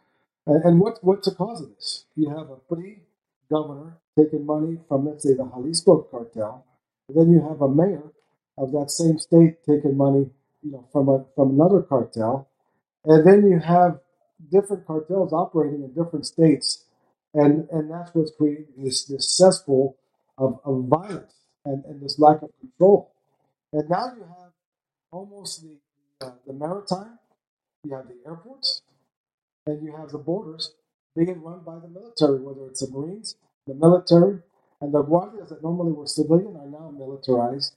and, 0.47 0.63
and 0.65 0.81
what, 0.81 0.99
what's 1.03 1.29
the 1.29 1.35
cause 1.35 1.63
of 1.63 1.75
this? 1.75 2.05
You 2.17 2.29
have 2.31 2.51
a 2.51 2.57
PRI 2.57 2.99
governor 3.51 3.99
taking 4.19 4.45
money 4.45 4.79
from, 4.89 5.07
let's 5.07 5.25
say, 5.25 5.35
the 5.35 5.45
Jalisco 5.45 6.03
cartel. 6.11 6.65
And 7.09 7.17
then 7.19 7.33
you 7.33 7.41
have 7.49 7.61
a 7.61 7.69
mayor 7.69 8.13
of 8.59 8.73
that 8.73 8.91
same 8.91 9.19
state 9.19 9.65
taking 9.67 9.97
money, 9.97 10.31
you 10.63 10.73
know, 10.73 10.87
from 10.93 11.09
a, 11.09 11.25
from 11.35 11.51
another 11.51 11.83
cartel. 11.83 12.49
And 13.05 13.27
then 13.27 13.49
you 13.49 13.59
have 13.61 14.01
different 14.51 14.87
cartels 14.87 15.33
operating 15.33 15.83
in 15.83 15.89
different 15.93 16.27
states. 16.27 16.85
And, 17.35 17.69
and 17.71 17.91
that's 17.91 18.15
what's 18.15 18.33
creating 18.37 18.67
this, 18.79 19.05
this 19.05 19.37
cesspool 19.37 19.97
of, 20.39 20.61
of 20.65 20.85
violence 20.85 21.35
and, 21.65 21.85
and 21.85 22.01
this 22.01 22.19
lack 22.19 22.43
of 22.43 22.51
control. 22.61 23.13
And 23.73 23.89
now 23.89 24.13
you 24.17 24.23
have 24.23 24.53
almost 25.11 25.63
the, 25.63 25.77
uh, 26.25 26.33
the 26.47 26.53
maritime, 26.53 27.19
you 27.85 27.95
have 27.95 28.07
the 28.07 28.17
airports, 28.27 28.83
and 29.67 29.83
you 29.83 29.97
have 29.97 30.11
the 30.11 30.19
borders 30.19 30.73
being 31.17 31.43
run 31.43 31.61
by 31.61 31.79
the 31.79 31.89
military, 31.89 32.41
whether 32.41 32.67
it's 32.67 32.81
the 32.81 32.91
Marines, 32.91 33.37
the 33.67 33.75
military, 33.75 34.41
and 34.81 34.93
the 34.93 35.03
guardias 35.03 35.51
that 35.51 35.63
normally 35.63 35.93
were 35.93 36.07
civilian 36.07 36.57
are 36.57 36.67
now 36.67 36.91
militarized. 36.91 37.75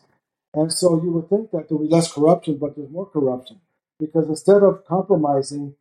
And 0.54 0.72
so 0.72 1.02
you 1.02 1.12
would 1.12 1.30
think 1.30 1.52
that 1.52 1.70
there 1.70 1.78
would 1.78 1.90
be 1.90 1.96
less 1.96 2.12
corruption, 2.12 2.58
but 2.58 2.76
there's 2.76 2.90
more 2.90 3.06
corruption. 3.06 3.60
Because 4.00 4.27
instead 4.27 4.63
of 4.63 4.86
compromising 4.86 5.75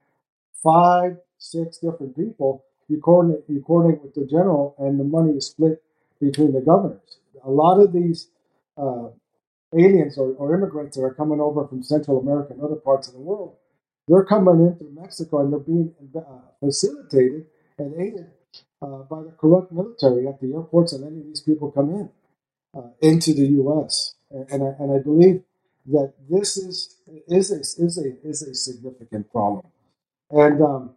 five, 0.63 1.19
six 1.39 1.79
different 1.79 2.17
people, 2.17 2.65
you 2.89 3.01
coordinate, 3.01 3.45
you 3.49 3.61
coordinate 3.61 4.03
with 4.03 4.15
the 4.15 4.27
general, 4.27 4.75
and 4.79 4.99
the 4.99 5.05
money 5.05 5.33
is 5.33 5.47
split 5.47 5.83
between 6.21 6.53
the 6.53 6.61
governors. 6.61 7.19
A 7.45 7.51
lot 7.51 7.81
of 7.81 7.93
these 7.93 8.29
uh, 8.79 9.09
aliens 9.77 10.17
or, 10.19 10.33
or 10.35 10.55
immigrants 10.55 10.97
that 10.97 11.03
are 11.03 11.15
coming 11.15 11.41
over 11.41 11.67
from 11.67 11.83
Central 11.83 12.21
America 12.21 12.53
and 12.53 12.63
other 12.63 12.77
parts 12.77 13.09
of 13.09 13.15
the 13.15 13.21
world 13.21 13.57
they're 14.09 14.25
coming 14.25 14.67
in 14.67 14.77
through 14.77 14.93
Mexico 15.01 15.41
and 15.41 15.53
they're 15.53 15.61
being 15.61 15.93
uh, 16.17 16.21
facilitated 16.61 17.47
and 17.79 17.95
aided 17.95 18.31
uh, 18.81 19.03
by 19.11 19.23
the 19.23 19.33
corrupt 19.39 19.73
military 19.73 20.27
at 20.29 20.41
the 20.41 20.55
airports 20.55 20.93
and 20.93 21.05
any 21.05 21.21
of 21.21 21.27
these 21.27 21.41
people 21.41 21.71
come 21.71 21.91
in 21.91 22.11
uh, 22.77 22.89
into 23.01 23.35
the 23.35 23.47
U.S. 23.63 24.15
And, 24.31 24.49
and, 24.51 24.63
I, 24.63 24.83
and 24.83 24.93
I 24.93 25.03
believe 25.03 25.43
that 25.87 26.15
this 26.31 26.57
is 26.57 26.96
is 27.29 27.51
a, 27.53 27.61
is 27.61 27.99
a 27.99 28.29
is 28.29 28.43
a 28.43 28.55
significant 28.55 29.31
problem. 29.33 29.67
And 30.31 30.63
um, 30.63 30.91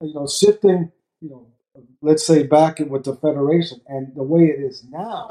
you 0.00 0.14
know, 0.14 0.26
shifting, 0.26 0.92
you 1.20 1.30
know, 1.30 1.46
let's 2.02 2.26
say 2.26 2.42
back 2.42 2.80
with 2.80 3.04
the 3.04 3.16
federation 3.16 3.80
and 3.86 4.14
the 4.14 4.22
way 4.22 4.44
it 4.46 4.60
is 4.60 4.84
now, 4.90 5.28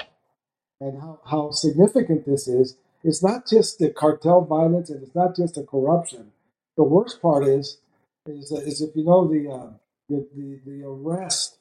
and 0.82 1.00
how, 1.00 1.20
how 1.29 1.51
significant 1.51 2.25
this 2.25 2.48
is. 2.48 2.77
It's 3.03 3.24
not 3.24 3.48
just 3.48 3.77
the 3.77 3.91
cartel 3.91 4.41
violence 4.41 4.89
and 4.89 5.03
it's 5.03 5.13
not 5.15 5.36
just 5.36 5.55
the 5.55 5.63
corruption 5.63 6.32
the 6.77 6.84
worst 6.84 7.22
part 7.22 7.48
is, 7.48 7.77
is, 8.27 8.51
is 8.51 8.82
if 8.82 8.96
you 8.96 9.05
know 9.05 9.27
the, 9.27 9.50
uh, 9.50 9.70
the, 10.10 10.27
the, 10.36 10.60
the 10.65 10.86
arrest 10.86 11.58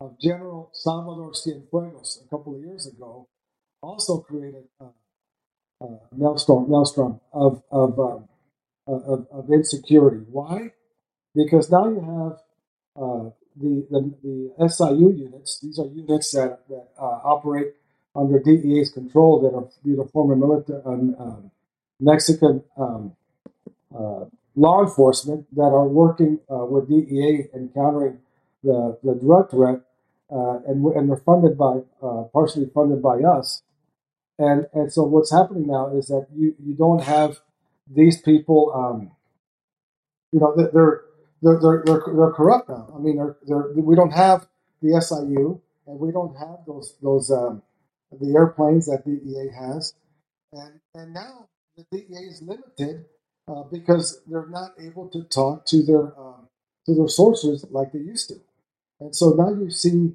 of 0.00 0.18
General 0.20 0.70
Salvador 0.72 1.32
Cienfuegos 1.32 2.24
a 2.24 2.28
couple 2.28 2.54
of 2.54 2.60
years 2.60 2.86
ago 2.86 3.26
also 3.82 4.18
created 4.18 4.64
a, 4.80 4.86
a 5.80 5.86
maelstrom, 6.16 6.70
maelstrom 6.70 7.20
of, 7.32 7.62
of, 7.70 7.98
um, 7.98 8.28
of, 8.86 9.26
of, 9.30 9.50
insecurity. 9.50 10.24
Why? 10.30 10.72
Because 11.34 11.70
now 11.70 11.88
you 11.88 12.00
have 12.00 12.40
uh, 12.96 13.30
the, 13.56 13.86
the, 13.90 14.14
the 14.58 14.68
SIU 14.68 15.12
units. 15.12 15.60
These 15.60 15.78
are 15.78 15.86
units 15.86 16.32
that, 16.32 16.60
that 16.68 16.88
uh, 16.98 17.20
operate 17.24 17.74
under 18.14 18.38
DEA's 18.38 18.90
control 18.90 19.40
that 19.40 19.54
are, 19.54 19.68
that 19.84 20.00
are 20.00 20.08
former 20.08 20.36
military, 20.36 20.80
um, 20.86 21.14
um, 21.18 21.50
Mexican 22.00 22.62
um, 22.78 23.14
uh, 23.94 24.24
law 24.54 24.82
enforcement 24.82 25.46
that 25.54 25.62
are 25.62 25.86
working 25.86 26.40
uh, 26.50 26.64
with 26.64 26.88
DEA 26.88 27.48
and 27.52 27.72
countering 27.74 28.18
the, 28.64 28.98
the 29.04 29.14
drug 29.14 29.50
threat, 29.50 29.80
uh, 30.30 30.58
and, 30.66 30.84
and 30.96 31.08
they're 31.08 31.16
funded 31.18 31.56
by, 31.56 31.80
uh, 32.02 32.24
partially 32.32 32.68
funded 32.74 33.02
by 33.02 33.18
us. 33.20 33.62
And, 34.38 34.66
and 34.74 34.92
so 34.92 35.02
what's 35.02 35.32
happening 35.32 35.66
now 35.66 35.96
is 35.96 36.08
that 36.08 36.26
you, 36.34 36.54
you 36.62 36.74
don't 36.74 37.02
have 37.02 37.40
these 37.88 38.20
people, 38.20 38.72
um, 38.74 39.10
you 40.32 40.40
know, 40.40 40.54
they're, 40.56 40.70
they're, 40.72 41.02
they're, 41.42 41.82
they're, 41.84 42.02
they're 42.14 42.32
corrupt 42.32 42.68
now. 42.68 42.92
I 42.94 42.98
mean, 42.98 43.16
they're, 43.16 43.36
they're, 43.46 43.72
we 43.74 43.96
don't 43.96 44.12
have 44.12 44.46
the 44.82 45.00
SIU 45.00 45.60
and 45.86 45.98
we 45.98 46.12
don't 46.12 46.36
have 46.36 46.58
those, 46.66 46.94
those 47.02 47.30
um, 47.30 47.62
the 48.12 48.34
airplanes 48.34 48.86
that 48.86 49.04
DEA 49.04 49.48
has. 49.58 49.94
And, 50.52 50.80
and 50.94 51.14
now 51.14 51.48
the 51.76 51.84
DEA 51.90 52.26
is 52.26 52.42
limited 52.42 53.06
uh, 53.48 53.62
because 53.70 54.20
they're 54.26 54.48
not 54.48 54.72
able 54.78 55.08
to 55.08 55.22
talk 55.24 55.64
to 55.66 55.82
their 55.82 56.18
um, 56.18 56.48
to 56.86 56.94
their 56.94 57.08
sources 57.08 57.64
like 57.70 57.92
they 57.92 57.98
used 57.98 58.28
to. 58.28 58.36
And 59.00 59.14
so 59.14 59.30
now 59.30 59.50
you 59.50 59.70
see 59.70 60.14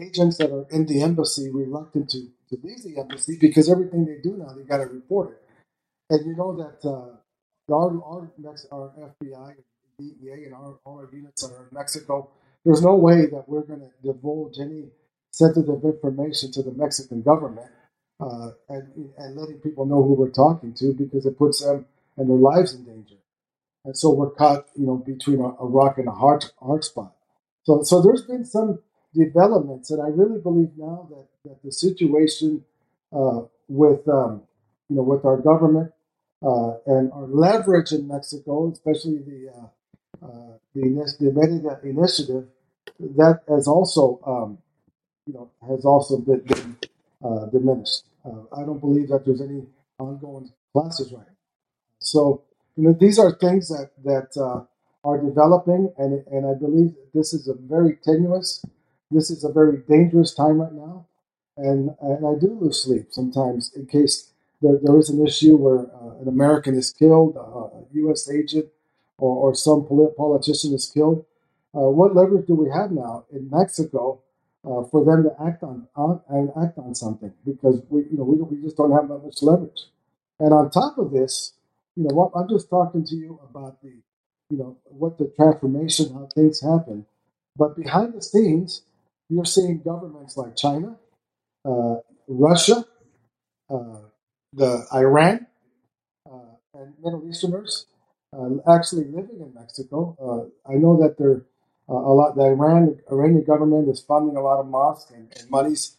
agents 0.00 0.36
that 0.38 0.52
are 0.52 0.66
in 0.70 0.86
the 0.86 1.02
embassy 1.02 1.50
reluctant 1.50 2.10
to, 2.10 2.28
to 2.50 2.56
the 2.56 3.00
embassy 3.00 3.38
because 3.40 3.70
everything 3.70 4.04
they 4.04 4.18
do 4.22 4.36
now 4.36 4.52
they 4.54 4.62
got 4.62 4.78
to 4.78 4.86
report 4.86 5.30
it. 5.30 5.42
And 6.10 6.26
you 6.26 6.36
know 6.36 6.56
that 6.56 6.88
uh, 6.88 7.16
our 7.72 8.02
our, 8.04 8.30
our 8.72 9.14
FBI, 9.22 9.54
DEA, 9.98 10.44
and 10.46 10.54
our, 10.54 10.78
all 10.84 10.98
our 10.98 11.08
units 11.12 11.44
are 11.44 11.68
in 11.68 11.68
Mexico, 11.72 12.30
there's 12.64 12.82
no 12.82 12.96
way 12.96 13.26
that 13.26 13.44
we're 13.46 13.62
going 13.62 13.80
to 13.80 13.90
divulge 14.02 14.58
any 14.58 14.90
sensitive 15.30 15.84
information 15.84 16.50
to 16.52 16.62
the 16.62 16.72
Mexican 16.72 17.22
government 17.22 17.68
uh, 18.20 18.50
and, 18.68 19.12
and 19.16 19.36
letting 19.36 19.58
people 19.58 19.86
know 19.86 20.02
who 20.02 20.14
we're 20.14 20.30
talking 20.30 20.74
to 20.74 20.92
because 20.92 21.24
it 21.26 21.38
puts 21.38 21.62
them 21.62 21.86
and 22.16 22.28
their 22.28 22.36
lives 22.36 22.74
in 22.74 22.84
danger. 22.84 23.14
And 23.84 23.96
so 23.96 24.10
we're 24.10 24.30
caught, 24.30 24.66
you 24.74 24.86
know, 24.86 24.96
between 24.96 25.40
a, 25.40 25.48
a 25.48 25.66
rock 25.66 25.98
and 25.98 26.08
a 26.08 26.12
hard, 26.12 26.44
hard 26.60 26.84
spot. 26.84 27.14
So, 27.62 27.82
so 27.82 28.02
there's 28.02 28.22
been 28.22 28.44
some 28.44 28.80
developments, 29.14 29.90
and 29.90 30.02
I 30.02 30.08
really 30.08 30.40
believe 30.40 30.70
now 30.76 31.08
that, 31.10 31.26
that 31.44 31.62
the 31.62 31.72
situation 31.72 32.64
uh, 33.12 33.42
with, 33.68 34.06
um, 34.08 34.42
you 34.88 34.96
know, 34.96 35.02
with 35.02 35.24
our 35.24 35.36
government 35.36 35.92
uh, 36.42 36.74
and 36.86 37.12
our 37.12 37.26
leverage 37.26 37.92
in 37.92 38.08
Mexico, 38.08 38.70
especially 38.70 39.18
the 39.18 39.52
uh, 39.56 40.26
uh, 40.26 40.52
the, 40.74 41.16
the 41.18 41.32
Merida 41.32 41.80
initiative, 41.82 42.46
that 42.98 43.40
has 43.48 43.66
also 43.66 44.20
um, 44.26 44.58
you 45.26 45.32
know 45.34 45.50
has 45.66 45.84
also 45.84 46.18
been, 46.18 46.40
been 46.40 46.76
uh, 47.24 47.46
diminished. 47.46 48.04
Uh, 48.24 48.42
I 48.56 48.64
don't 48.64 48.80
believe 48.80 49.08
that 49.08 49.24
there's 49.24 49.40
any 49.40 49.64
ongoing 49.98 50.50
classes 50.72 51.12
right 51.12 51.26
now. 51.26 51.34
So, 51.98 52.42
you 52.76 52.84
know, 52.84 52.96
these 52.98 53.18
are 53.18 53.32
things 53.32 53.68
that 53.68 53.90
that 54.04 54.30
uh, 54.40 54.64
are 55.04 55.18
developing, 55.18 55.92
and 55.98 56.26
and 56.28 56.46
I 56.46 56.54
believe 56.54 56.94
this 57.14 57.32
is 57.32 57.48
a 57.48 57.54
very 57.54 57.98
tenuous, 58.02 58.64
this 59.10 59.30
is 59.30 59.44
a 59.44 59.52
very 59.52 59.78
dangerous 59.88 60.34
time 60.34 60.60
right 60.60 60.72
now, 60.72 61.06
and 61.56 61.90
and 62.00 62.26
I 62.26 62.34
do 62.38 62.58
lose 62.60 62.82
sleep 62.82 63.08
sometimes 63.10 63.72
in 63.74 63.86
case 63.86 64.30
there, 64.62 64.78
there 64.82 64.98
is 64.98 65.08
an 65.10 65.24
issue 65.26 65.56
where 65.56 65.80
uh, 65.94 66.20
an 66.20 66.28
American 66.28 66.74
is 66.74 66.92
killed, 66.92 67.36
uh, 67.36 67.40
a 67.78 67.84
U.S. 67.94 68.30
agent, 68.30 68.66
or, 69.18 69.36
or 69.50 69.54
some 69.54 69.84
polit- 69.84 70.16
politician 70.16 70.74
is 70.74 70.90
killed. 70.92 71.24
Uh, 71.74 71.88
what 71.88 72.14
leverage 72.14 72.46
do 72.46 72.54
we 72.54 72.68
have 72.70 72.90
now 72.90 73.24
in 73.32 73.48
Mexico 73.50 74.20
uh, 74.64 74.82
for 74.90 75.04
them 75.04 75.22
to 75.24 75.30
act 75.42 75.62
on, 75.62 75.86
on 75.96 76.20
and 76.28 76.50
act 76.62 76.78
on 76.78 76.94
something? 76.94 77.32
Because 77.44 77.82
we 77.88 78.02
you 78.02 78.18
know 78.18 78.24
we, 78.24 78.36
we 78.42 78.62
just 78.62 78.76
don't 78.76 78.92
have 78.92 79.08
that 79.08 79.18
much 79.24 79.42
leverage. 79.42 79.86
And 80.38 80.52
on 80.52 80.70
top 80.70 80.98
of 80.98 81.10
this, 81.12 81.52
you 81.96 82.04
know, 82.04 82.14
what 82.14 82.32
I'm 82.34 82.48
just 82.48 82.70
talking 82.70 83.04
to 83.04 83.14
you 83.14 83.38
about 83.48 83.80
the, 83.82 83.92
you 84.48 84.56
know, 84.56 84.76
what 84.84 85.18
the 85.18 85.26
transformation, 85.36 86.12
how 86.14 86.28
things 86.34 86.60
happen. 86.60 87.06
But 87.56 87.76
behind 87.76 88.14
the 88.14 88.22
scenes, 88.22 88.82
you're 89.30 89.44
seeing 89.44 89.80
governments 89.80 90.36
like 90.36 90.56
China, 90.56 90.96
uh, 91.64 91.96
Russia, 92.26 92.84
uh, 93.70 94.00
the 94.52 94.84
Iran, 94.92 95.46
uh, 96.30 96.56
and 96.74 96.94
Middle 97.02 97.26
Easterners 97.28 97.86
uh, 98.36 98.48
actually 98.68 99.04
living 99.04 99.40
in 99.40 99.54
Mexico. 99.54 100.16
Uh, 100.20 100.70
I 100.70 100.74
know 100.74 101.00
that 101.00 101.16
they're 101.16 101.44
uh, 101.88 101.94
a 101.94 102.12
lot. 102.12 102.36
The 102.36 102.42
Iran 102.42 102.98
Iranian 103.10 103.44
government 103.44 103.88
is 103.88 104.00
funding 104.00 104.36
a 104.36 104.40
lot 104.40 104.60
of 104.60 104.66
mosques 104.66 105.10
and, 105.12 105.32
and 105.38 105.50
monies 105.50 105.96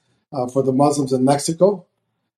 for 0.53 0.63
the 0.63 0.71
Muslims 0.71 1.11
in 1.11 1.25
Mexico. 1.25 1.85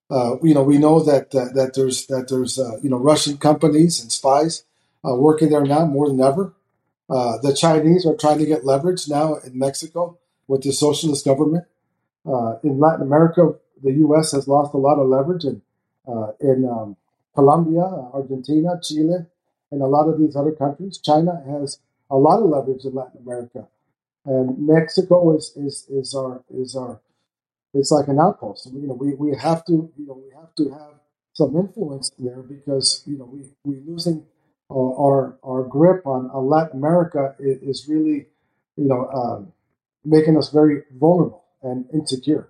You 0.09 0.53
know, 0.53 0.63
we 0.63 0.77
know 0.77 0.99
that 0.99 1.33
uh, 1.33 1.53
that 1.53 1.73
there's 1.75 2.05
that 2.07 2.27
there's 2.29 2.57
you 2.83 2.89
know 2.89 2.97
Russian 2.97 3.37
companies 3.37 3.99
and 4.01 4.11
spies 4.11 4.63
working 5.03 5.49
there 5.49 5.65
now 5.65 5.85
more 5.85 6.07
than 6.07 6.21
ever. 6.21 6.53
The 7.09 7.55
Chinese 7.55 8.05
are 8.05 8.15
trying 8.15 8.39
to 8.39 8.45
get 8.45 8.65
leverage 8.65 9.07
now 9.07 9.35
in 9.35 9.57
Mexico 9.57 10.19
with 10.47 10.63
the 10.63 10.71
socialist 10.71 11.25
government. 11.25 11.65
Uh, 12.25 12.57
in 12.63 12.79
Latin 12.79 13.01
America, 13.01 13.53
the 13.83 13.91
U.S. 13.91 14.31
has 14.31 14.47
lost 14.47 14.73
a 14.73 14.77
lot 14.77 14.97
of 14.99 15.07
leverage 15.07 15.43
in 15.43 15.61
uh, 16.07 16.31
in 16.39 16.65
um, 16.65 16.95
Colombia, 17.35 17.83
Argentina, 18.13 18.79
Chile, 18.81 19.25
and 19.71 19.81
a 19.81 19.87
lot 19.87 20.07
of 20.07 20.19
these 20.19 20.35
other 20.35 20.51
countries. 20.51 20.97
China 20.97 21.43
has 21.47 21.79
a 22.09 22.15
lot 22.17 22.41
of 22.41 22.49
leverage 22.49 22.85
in 22.85 22.93
Latin 22.93 23.21
America, 23.25 23.67
and 24.25 24.57
Mexico 24.67 25.35
is 25.35 25.51
is 25.55 25.85
is 25.89 26.15
our 26.15 26.43
is 26.53 26.75
our 26.75 26.99
it's 27.73 27.91
like 27.91 28.07
an 28.07 28.19
outpost. 28.19 28.69
You 28.71 28.87
know, 28.87 28.93
we, 28.93 29.15
we 29.15 29.35
have 29.35 29.65
to 29.65 29.91
you 29.97 30.05
know 30.05 30.13
we 30.13 30.33
have 30.35 30.53
to 30.55 30.69
have 30.69 30.93
some 31.33 31.55
influence 31.55 32.11
there 32.19 32.41
because 32.41 33.03
you 33.05 33.17
know 33.17 33.25
we 33.25 33.45
we 33.63 33.81
losing 33.85 34.25
uh, 34.69 34.75
our 34.75 35.37
our 35.43 35.63
grip 35.63 36.05
on, 36.05 36.29
on 36.31 36.47
Latin 36.47 36.77
America 36.79 37.35
is, 37.39 37.61
is 37.61 37.87
really 37.89 38.27
you 38.77 38.87
know 38.87 39.09
um, 39.09 39.53
making 40.05 40.37
us 40.37 40.49
very 40.49 40.83
vulnerable 40.99 41.45
and 41.63 41.85
insecure. 41.93 42.49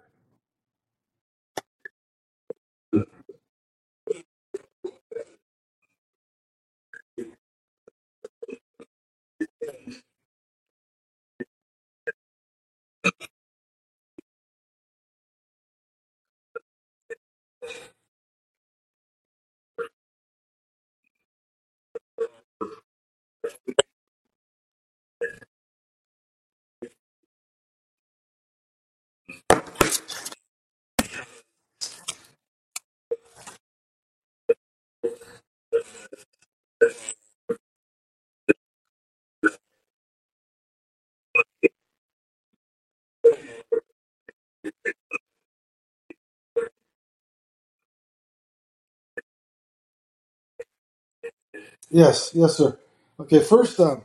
Yes, 51.92 52.32
yes, 52.34 52.58
sir. 52.58 52.78
Okay, 53.20 53.40
first, 53.42 53.80
um, 53.80 54.04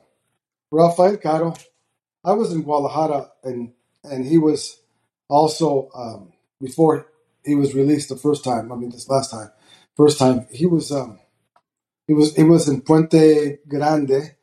Rafael 0.70 1.18
Caro. 1.18 1.54
I 2.24 2.32
was 2.34 2.52
in 2.52 2.62
Guadalajara, 2.62 3.32
and 3.44 3.72
and 4.04 4.26
he 4.26 4.38
was 4.38 4.80
also 5.28 5.90
um, 5.94 6.32
before 6.60 7.06
he 7.44 7.54
was 7.56 7.74
released 7.74 8.10
the 8.10 8.16
first 8.16 8.44
time. 8.44 8.72
I 8.72 8.76
mean, 8.76 8.90
this 8.90 9.08
last 9.08 9.30
time, 9.32 9.50
first 9.96 10.18
time 10.18 10.46
he 10.52 10.66
was. 10.66 10.92
Um, 10.92 11.20
He 12.08 12.14
was 12.14 12.36
he 12.36 12.44
was 12.44 12.68
in 12.68 12.82
Puente 12.82 13.58
Grande 13.68 14.36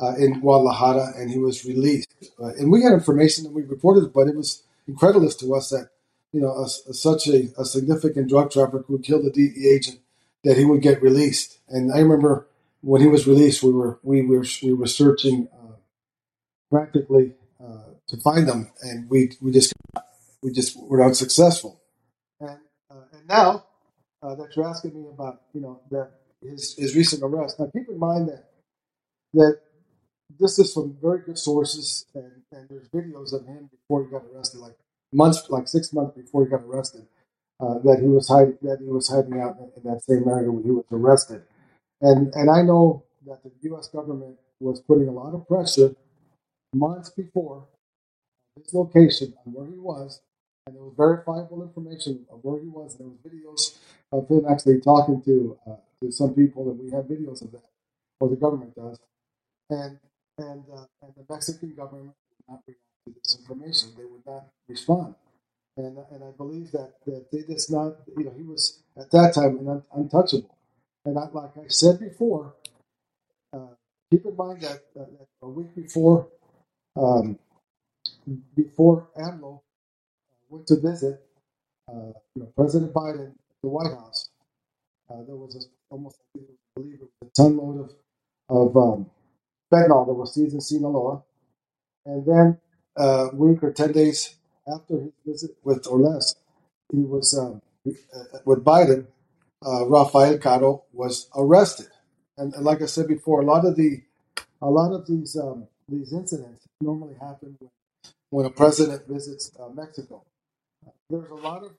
uh, 0.00 0.14
in 0.18 0.40
Guadalajara, 0.40 1.14
and 1.18 1.30
he 1.30 1.38
was 1.38 1.64
released. 1.66 2.14
Uh, 2.42 2.48
and 2.58 2.72
we 2.72 2.82
had 2.84 2.94
information 2.94 3.46
and 3.46 3.54
we 3.56 3.62
reported 3.64 4.12
but 4.14 4.28
it 4.28 4.36
was 4.36 4.64
incredulous 4.88 5.36
to 5.36 5.54
us 5.56 5.70
that 5.70 5.90
you 6.32 6.40
know 6.42 6.52
a, 6.52 6.64
a- 6.64 6.94
such 6.94 7.28
a, 7.28 7.50
a 7.58 7.66
significant 7.66 8.28
drug 8.30 8.50
trafficker 8.52 8.84
who 8.88 9.00
killed 9.00 9.26
a 9.26 9.30
DEA 9.30 9.68
agent 9.76 10.00
that 10.44 10.58
he 10.58 10.66
would 10.66 10.82
get 10.82 11.02
released. 11.02 11.60
And 11.68 11.92
I 11.92 12.00
remember 12.00 12.48
when 12.82 13.02
he 13.02 13.08
was 13.08 13.26
released, 13.28 13.62
we 13.64 13.72
were 13.72 14.00
we 14.04 14.22
were 14.22 14.44
we 14.62 14.74
were 14.74 14.86
searching 14.86 15.48
uh, 15.54 15.76
practically 16.70 17.34
uh, 17.62 17.94
to 18.08 18.16
find 18.18 18.48
him, 18.48 18.70
and 18.82 19.08
we 19.10 19.32
we 19.40 19.52
just 19.52 19.72
we 20.42 20.52
just 20.52 20.78
were 20.80 21.04
unsuccessful. 21.04 21.80
And 22.40 22.58
uh, 22.90 23.02
and 23.12 23.28
now 23.28 23.64
uh, 24.22 24.34
that 24.36 24.56
you're 24.56 24.68
asking 24.68 24.94
me 25.02 25.08
about, 25.10 25.42
you 25.54 25.60
know, 25.60 25.80
that 25.90 26.10
his 26.42 26.76
his 26.76 26.96
recent 26.96 27.22
arrest. 27.22 27.58
Now, 27.58 27.70
keep 27.72 27.88
in 27.88 27.98
mind 27.98 28.28
that 28.28 28.44
that 29.34 29.60
this 30.38 30.58
is 30.58 30.72
from 30.72 30.96
very 31.00 31.20
good 31.20 31.38
sources, 31.38 32.06
and, 32.14 32.30
and 32.52 32.68
there's 32.68 32.88
videos 32.88 33.32
of 33.32 33.46
him 33.46 33.70
before 33.70 34.04
he 34.04 34.10
got 34.10 34.24
arrested, 34.34 34.60
like 34.60 34.76
months, 35.12 35.48
like 35.48 35.68
six 35.68 35.92
months 35.92 36.16
before 36.16 36.44
he 36.44 36.50
got 36.50 36.62
arrested, 36.62 37.06
uh, 37.60 37.78
that 37.84 37.98
he 38.00 38.06
was 38.06 38.28
hiding 38.28 38.58
that 38.62 38.78
he 38.80 38.86
was 38.86 39.08
hiding 39.08 39.40
out 39.40 39.56
in, 39.58 39.90
that 39.90 40.02
same 40.02 40.28
area 40.28 40.50
when 40.50 40.64
he 40.64 40.70
was 40.70 40.84
arrested. 40.92 41.42
And 42.00 42.32
and 42.34 42.50
I 42.50 42.62
know 42.62 43.04
that 43.26 43.42
the 43.42 43.50
U.S. 43.62 43.88
government 43.88 44.36
was 44.60 44.80
putting 44.80 45.08
a 45.08 45.12
lot 45.12 45.34
of 45.34 45.46
pressure 45.48 45.94
months 46.74 47.10
before 47.10 47.64
his 48.56 48.74
location 48.74 49.34
on 49.46 49.52
where 49.52 49.66
he 49.66 49.78
was, 49.78 50.20
and 50.66 50.76
there 50.76 50.82
was 50.82 50.94
verifiable 50.96 51.62
information 51.62 52.26
of 52.30 52.40
where 52.42 52.60
he 52.60 52.68
was. 52.68 52.98
And 52.98 53.00
there 53.00 53.08
was 53.08 53.18
videos 53.26 53.78
of 54.12 54.28
him 54.28 54.44
actually 54.50 54.80
talking 54.80 55.22
to 55.22 55.58
uh, 55.66 55.76
to 56.02 56.12
some 56.12 56.34
people, 56.34 56.70
and 56.70 56.80
we 56.80 56.90
have 56.90 57.06
videos 57.06 57.42
of 57.42 57.52
that, 57.52 57.64
or 58.20 58.28
the 58.28 58.36
government 58.36 58.74
does. 58.76 58.98
And 59.70 59.98
and 60.38 60.64
uh, 60.74 60.86
and 61.02 61.12
the 61.16 61.24
Mexican 61.30 61.74
government 61.74 62.14
would 62.30 62.48
not 62.48 62.62
react 62.66 62.80
to 63.06 63.14
this 63.14 63.38
information. 63.38 63.90
They 63.96 64.04
would 64.04 64.26
not 64.26 64.46
respond. 64.68 65.14
And 65.76 65.98
and 66.12 66.24
I 66.24 66.30
believe 66.36 66.72
that 66.72 66.94
that 67.06 67.30
they 67.32 67.42
just 67.42 67.70
not 67.72 67.96
you 68.16 68.24
know 68.24 68.32
he 68.36 68.44
was 68.44 68.80
at 68.98 69.10
that 69.12 69.34
time 69.34 69.58
an 69.58 69.68
un- 69.68 69.84
untouchable. 69.94 70.56
And 71.06 71.18
I, 71.18 71.28
like 71.32 71.56
I 71.56 71.68
said 71.68 72.00
before, 72.00 72.54
uh, 73.54 73.74
keep 74.10 74.26
in 74.26 74.36
mind 74.36 74.62
that, 74.62 74.82
uh, 74.98 75.04
that 75.04 75.28
a 75.42 75.48
week 75.48 75.74
before 75.76 76.28
um, 76.96 77.38
before 78.56 79.08
AMLO 79.18 79.60
went 80.50 80.66
to 80.68 80.80
visit 80.80 81.22
uh, 81.88 82.12
you 82.34 82.42
know, 82.42 82.52
President 82.56 82.92
Biden 82.92 83.32
the 83.62 83.68
White 83.68 83.92
House, 83.92 84.30
uh, 85.10 85.22
there 85.26 85.36
was 85.36 85.56
a, 85.56 85.77
almost, 85.90 86.18
I 86.36 86.40
believe 86.76 86.94
it 86.94 87.08
was 87.20 87.30
a 87.30 87.42
ton 87.42 87.56
load 87.56 87.80
of, 87.80 87.90
of 88.48 88.76
um, 88.76 89.06
fentanyl 89.72 90.06
that 90.06 90.14
was 90.14 90.34
seized 90.34 90.54
in 90.54 90.60
Sinaloa. 90.60 91.22
And 92.06 92.24
then 92.26 92.58
uh, 92.98 93.30
a 93.32 93.34
week 93.34 93.62
or 93.62 93.72
10 93.72 93.92
days 93.92 94.36
after 94.72 94.94
his 95.00 95.12
visit 95.26 95.56
with, 95.62 95.86
or 95.86 95.98
less, 95.98 96.34
he 96.92 96.98
was 96.98 97.38
um, 97.38 97.62
with 98.44 98.64
Biden, 98.64 99.06
uh, 99.66 99.86
Rafael 99.86 100.38
Caro 100.38 100.84
was 100.92 101.28
arrested. 101.36 101.88
And, 102.36 102.54
and 102.54 102.64
like 102.64 102.82
I 102.82 102.86
said 102.86 103.08
before, 103.08 103.40
a 103.40 103.44
lot 103.44 103.64
of 103.64 103.76
the 103.76 104.02
a 104.60 104.68
lot 104.68 104.92
of 104.92 105.06
these 105.06 105.36
um, 105.36 105.66
these 105.88 106.12
incidents 106.12 106.64
normally 106.80 107.14
happen 107.20 107.56
when, 107.58 107.70
when 108.30 108.46
a 108.46 108.50
president 108.50 109.06
visits 109.08 109.50
uh, 109.60 109.68
Mexico. 109.68 110.22
There's 111.10 111.30
a 111.30 111.34
lot 111.34 111.64
of 111.64 111.72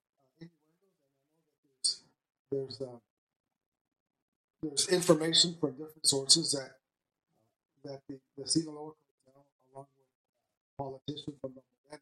there's 2.51 2.81
uh, 2.81 2.97
there's 4.61 4.87
information 4.89 5.55
from 5.59 5.71
different 5.71 6.05
sources 6.05 6.51
that 6.51 6.71
that 7.83 8.01
the, 8.09 8.19
the 8.37 8.47
Sinaloa 8.47 8.91
cartel, 9.25 9.45
along 9.73 9.87
with 9.95 10.07
politicians 10.77 11.37
from 11.39 11.53
the 11.55 11.61
Morena, 11.63 12.01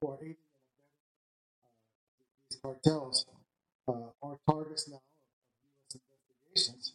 who 0.00 0.08
are 0.08 0.18
aiding 0.22 0.36
and 0.40 1.68
abetting 1.68 2.38
these 2.48 2.58
cartels, 2.62 3.26
uh, 3.88 3.92
are 4.22 4.38
targets 4.48 4.88
now 4.88 4.96
of 4.96 5.02
U.S. 5.64 6.00
investigations. 6.00 6.94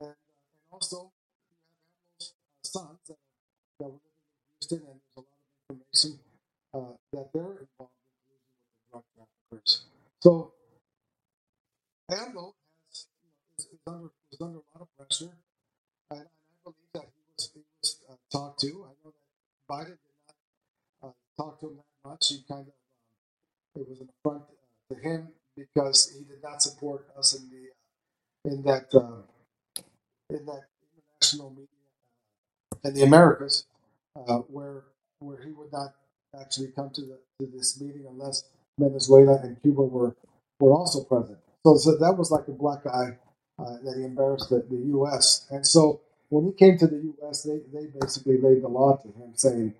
And, 0.00 0.10
uh, 0.10 0.12
and 0.12 0.62
also, 0.70 1.10
you 1.10 1.46
have 1.50 1.66
Amlo's 1.90 2.30
uh, 2.30 2.62
sons 2.62 2.98
that, 3.08 3.16
that 3.80 3.86
were 3.86 3.98
living 3.98 4.30
in 4.38 4.40
Houston, 4.60 4.82
and 4.88 5.00
there's 5.02 5.14
a 5.16 5.20
lot 5.20 5.26
of 5.26 5.76
information 5.76 6.18
uh, 6.74 6.94
that 7.12 7.32
they're 7.32 7.66
involved 7.66 7.98
in 7.98 8.14
with 8.30 8.46
the 8.70 8.90
drug 8.90 9.04
traffickers. 9.14 9.84
So 10.22 10.52
AMLO 12.10 12.54
has, 12.88 13.06
you 13.10 13.26
know, 13.26 13.50
is, 13.58 13.66
is, 13.72 13.78
under, 13.86 14.10
is 14.36 14.42
under 14.42 14.58
a 14.58 14.78
lot 14.78 14.82
of 14.82 14.88
pressure, 14.96 15.32
and, 16.10 16.20
and 16.20 16.28
I 16.28 16.58
believe 16.64 16.92
that 16.94 17.02
he 17.02 17.22
was, 17.36 17.50
he 17.54 17.60
was 17.80 17.98
uh, 18.10 18.14
talked 18.30 18.60
to. 18.60 18.66
I 18.68 18.92
know 19.04 19.12
that 19.12 19.70
Biden 19.70 19.96
did 19.96 20.16
not 21.02 21.08
uh, 21.10 21.42
talk 21.42 21.60
to 21.60 21.66
him 21.68 21.76
that 21.76 22.08
much. 22.08 22.28
He 22.28 22.44
kind 22.48 22.66
of, 22.66 22.74
um, 22.74 23.82
it 23.82 23.88
was 23.88 24.00
an 24.00 24.08
affront 24.20 24.42
uh, 24.42 24.94
to 24.94 25.00
him 25.00 25.28
because 25.56 26.12
he 26.16 26.24
did 26.24 26.42
not 26.42 26.62
support 26.62 27.06
us 27.18 27.34
in 27.34 27.48
the 27.50 28.50
uh, 28.50 28.54
in 28.54 28.62
that 28.64 28.94
uh, 28.94 29.22
in 30.30 30.44
that 30.46 30.64
international 30.96 31.50
media 31.50 31.68
in 32.84 32.94
the 32.94 33.02
Americas, 33.02 33.64
uh, 34.16 34.38
where 34.48 34.84
where 35.20 35.42
he 35.42 35.50
would 35.52 35.72
not 35.72 35.94
actually 36.40 36.68
come 36.68 36.90
to 36.90 37.00
the 37.02 37.18
to 37.40 37.50
this 37.54 37.80
meeting 37.80 38.04
unless 38.08 38.44
Venezuela 38.78 39.38
and 39.42 39.60
Cuba 39.62 39.82
were 39.82 40.14
were 40.60 40.72
also 40.72 41.04
present. 41.04 41.38
So, 41.66 41.76
so 41.76 41.96
that 41.96 42.16
was 42.16 42.30
like 42.30 42.46
a 42.48 42.52
black 42.52 42.86
eye 42.86 43.18
uh, 43.58 43.76
that 43.84 43.94
he 43.96 44.04
embarrassed 44.04 44.50
the, 44.50 44.64
the 44.70 44.76
U.S. 44.98 45.46
And 45.50 45.66
so 45.66 46.00
when 46.28 46.46
he 46.46 46.52
came 46.52 46.78
to 46.78 46.86
the 46.86 46.96
U.S., 46.96 47.42
they, 47.42 47.60
they 47.72 47.86
basically 48.00 48.40
laid 48.40 48.62
the 48.62 48.68
law 48.68 48.96
to 48.96 49.08
him, 49.08 49.32
saying, 49.34 49.74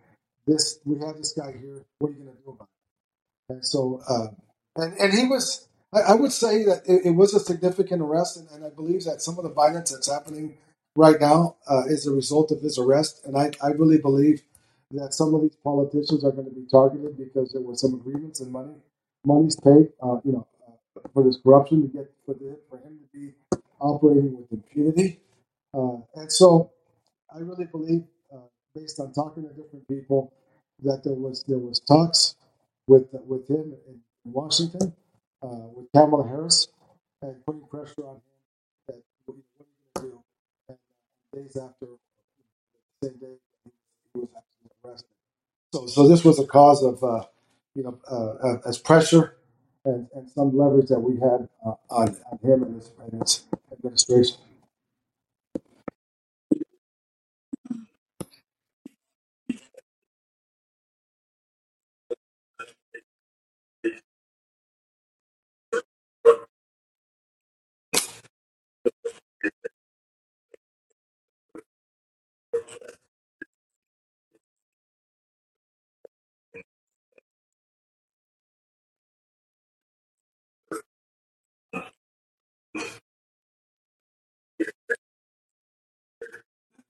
"This 0.46 0.78
we 0.84 0.98
have 1.00 1.16
this 1.16 1.32
guy 1.32 1.52
here. 1.52 1.84
What 1.98 2.10
are 2.10 2.12
you 2.12 2.24
going 2.24 2.36
to 2.36 2.42
do 2.44 2.50
about 2.50 2.68
it?" 3.34 3.54
And 3.54 3.64
so, 3.66 4.00
uh, 4.08 4.28
and 4.76 4.94
and 4.98 5.12
he 5.12 5.26
was. 5.26 5.68
I, 5.92 6.00
I 6.00 6.14
would 6.14 6.32
say 6.32 6.64
that 6.64 6.82
it, 6.86 7.06
it 7.06 7.10
was 7.12 7.34
a 7.34 7.40
significant 7.40 8.02
arrest, 8.02 8.36
and, 8.38 8.48
and 8.50 8.64
I 8.64 8.70
believe 8.70 9.04
that 9.04 9.22
some 9.22 9.38
of 9.38 9.44
the 9.44 9.50
violence 9.50 9.92
that's 9.92 10.10
happening 10.10 10.56
right 10.96 11.20
now 11.20 11.56
uh, 11.70 11.84
is 11.86 12.06
a 12.06 12.12
result 12.12 12.50
of 12.50 12.60
his 12.60 12.78
arrest. 12.78 13.22
And 13.24 13.36
I, 13.36 13.52
I 13.62 13.68
really 13.68 13.98
believe 13.98 14.42
that 14.92 15.14
some 15.14 15.34
of 15.34 15.42
these 15.42 15.56
politicians 15.62 16.24
are 16.24 16.32
going 16.32 16.48
to 16.48 16.54
be 16.54 16.66
targeted 16.70 17.16
because 17.18 17.52
there 17.52 17.62
were 17.62 17.74
some 17.76 17.94
agreements 17.94 18.40
and 18.40 18.52
money 18.52 18.74
money's 19.24 19.56
paid, 19.56 19.88
uh, 20.02 20.18
you 20.24 20.32
know, 20.32 20.46
uh, 20.68 21.00
for 21.12 21.24
this 21.24 21.38
corruption 21.42 21.82
to 21.82 21.88
get 21.88 22.10
for, 22.24 22.34
the, 22.34 22.56
for 22.70 22.78
him 22.78 22.98
to 22.98 23.18
be 23.18 23.34
operating 23.80 24.36
with 24.36 24.52
impunity. 24.52 25.20
Uh, 25.74 25.98
and 26.14 26.32
so 26.32 26.70
I 27.34 27.38
really 27.38 27.66
believe, 27.66 28.04
uh, 28.32 28.38
based 28.74 29.00
on 29.00 29.12
talking 29.12 29.42
to 29.42 29.50
different 29.50 29.86
people, 29.88 30.32
that 30.82 31.02
there 31.04 31.14
was 31.14 31.44
there 31.48 31.58
was 31.58 31.80
talks 31.80 32.36
with 32.86 33.08
with 33.26 33.48
him 33.48 33.74
in 33.88 34.00
Washington, 34.24 34.94
uh, 35.42 35.68
with 35.74 35.86
Kamala 35.94 36.28
Harris, 36.28 36.68
and 37.22 37.34
putting 37.46 37.66
pressure 37.66 38.06
on 38.06 38.16
him 38.16 38.22
that 38.88 39.02
what, 39.26 39.34
are 39.34 39.38
you 39.38 39.44
going 39.58 39.68
to 39.94 40.02
do? 40.02 40.22
And 40.68 40.78
uh, 41.34 41.36
days 41.36 41.56
after, 41.56 41.86
the 43.00 43.08
same 43.08 43.18
day, 43.18 43.36
he 43.64 44.20
was 44.20 44.28
actually 44.36 44.70
arrested. 44.84 45.08
So, 45.72 45.86
so 45.86 46.08
this 46.08 46.24
was 46.24 46.38
a 46.38 46.46
cause 46.46 46.82
of, 46.82 47.02
uh, 47.02 47.24
you 47.74 47.82
know, 47.82 47.98
uh, 48.10 48.68
as 48.68 48.78
pressure 48.78 49.36
and, 49.84 50.08
and 50.14 50.30
some 50.30 50.56
leverage 50.56 50.88
that 50.88 51.00
we 51.00 51.14
had 51.16 51.48
on, 51.64 51.76
on 51.90 52.38
him 52.42 52.62
and 52.62 52.76
his, 52.76 52.92
and 53.00 53.20
his 53.20 53.44
administration. 53.86 54.45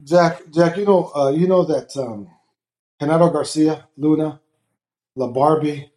Jack, 0.06 0.42
Jack, 0.50 0.76
you 0.76 0.84
know, 0.84 1.10
uh, 1.16 1.30
you 1.30 1.48
know 1.48 1.64
that 1.64 1.96
um, 1.96 2.30
Garcia, 3.00 3.88
Luna, 3.96 4.40
La 5.16 5.26
Barbie, 5.26 5.90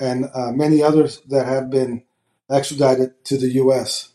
and 0.00 0.26
uh, 0.34 0.50
many 0.52 0.82
others 0.82 1.20
that 1.28 1.46
have 1.46 1.70
been 1.70 2.04
extradited 2.50 3.22
to 3.26 3.36
the 3.36 3.48
U.S. 3.64 4.14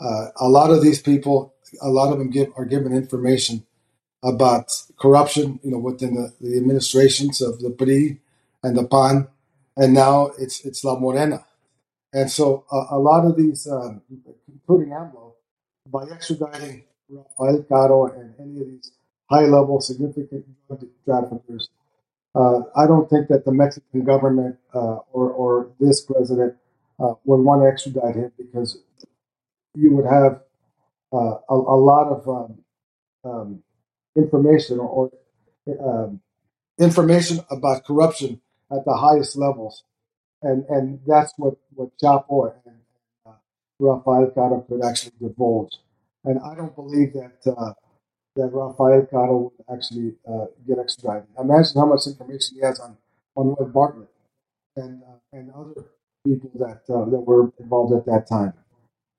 Uh, 0.00 0.28
a 0.40 0.48
lot 0.48 0.70
of 0.70 0.82
these 0.82 1.00
people, 1.00 1.54
a 1.80 1.88
lot 1.88 2.12
of 2.12 2.18
them 2.18 2.30
give, 2.30 2.52
are 2.56 2.64
given 2.64 2.92
information 2.92 3.64
about 4.24 4.72
corruption, 4.98 5.60
you 5.62 5.70
know, 5.70 5.78
within 5.78 6.14
the, 6.14 6.34
the 6.40 6.56
administrations 6.58 7.40
of 7.40 7.60
the 7.60 7.70
PRI 7.70 8.18
and 8.64 8.76
the 8.76 8.84
PAN, 8.84 9.28
and 9.76 9.94
now 9.94 10.32
it's 10.38 10.64
it's 10.64 10.82
La 10.82 10.98
Morena. 10.98 11.46
And 12.12 12.30
so 12.30 12.64
a, 12.72 12.96
a 12.96 12.98
lot 12.98 13.24
of 13.24 13.36
these, 13.36 13.68
um, 13.68 14.02
including 14.48 14.92
AMLO, 14.92 15.34
by 15.86 16.06
extraditing 16.06 16.84
Rafael 17.08 17.64
Caro 17.68 18.06
and 18.06 18.34
any 18.38 18.60
of 18.60 18.66
these 18.66 18.92
high-level 19.30 19.80
significant 19.80 20.44
drug 20.66 20.86
traffickers, 21.04 21.68
uh, 22.34 22.60
I 22.76 22.86
don't 22.86 23.08
think 23.08 23.28
that 23.28 23.44
the 23.44 23.52
Mexican 23.52 24.04
government 24.04 24.56
uh, 24.74 24.98
or, 25.12 25.30
or 25.30 25.70
this 25.80 26.02
president 26.02 26.54
uh, 27.00 27.14
would 27.24 27.42
want 27.42 27.62
to 27.62 27.68
extradite 27.68 28.16
him 28.16 28.32
because 28.36 28.78
you 29.74 29.94
would 29.96 30.06
have 30.06 30.42
uh, 31.12 31.38
a, 31.48 31.54
a 31.54 31.78
lot 31.78 32.08
of 32.08 32.28
um, 32.28 32.58
um, 33.24 33.62
information 34.16 34.78
or, 34.78 34.88
or 34.88 35.10
um, 35.80 36.20
information 36.78 37.40
about 37.50 37.84
corruption 37.84 38.40
at 38.70 38.84
the 38.84 38.94
highest 38.94 39.36
levels, 39.36 39.84
and 40.42 40.64
and 40.68 41.00
that's 41.06 41.32
what 41.36 41.54
what 41.74 41.90
Chapo 42.02 42.52
and 42.66 42.76
uh, 43.26 43.32
Rafael 43.78 44.30
Caro 44.34 44.60
could 44.68 44.84
actually 44.84 45.12
divulge. 45.20 45.78
And 46.24 46.38
I 46.40 46.54
don't 46.54 46.74
believe 46.74 47.12
that 47.14 47.38
uh, 47.46 47.72
that 48.36 48.50
Rafael 48.52 49.06
Caro 49.06 49.38
would 49.38 49.76
actually 49.76 50.14
uh, 50.28 50.46
get 50.66 50.78
extradited. 50.78 51.28
Imagine 51.38 51.72
how 51.76 51.86
much 51.86 52.06
information 52.06 52.56
he 52.56 52.62
has 52.64 52.80
on 52.80 52.96
on 53.36 53.56
Webb 53.58 53.72
Bartlett 53.72 54.08
and 54.76 55.02
uh, 55.02 55.36
and 55.36 55.50
other 55.52 55.86
people 56.26 56.50
that 56.56 56.82
uh, 56.92 57.04
that 57.10 57.20
were 57.20 57.52
involved 57.58 57.94
at 57.94 58.06
that 58.06 58.28
time. 58.28 58.52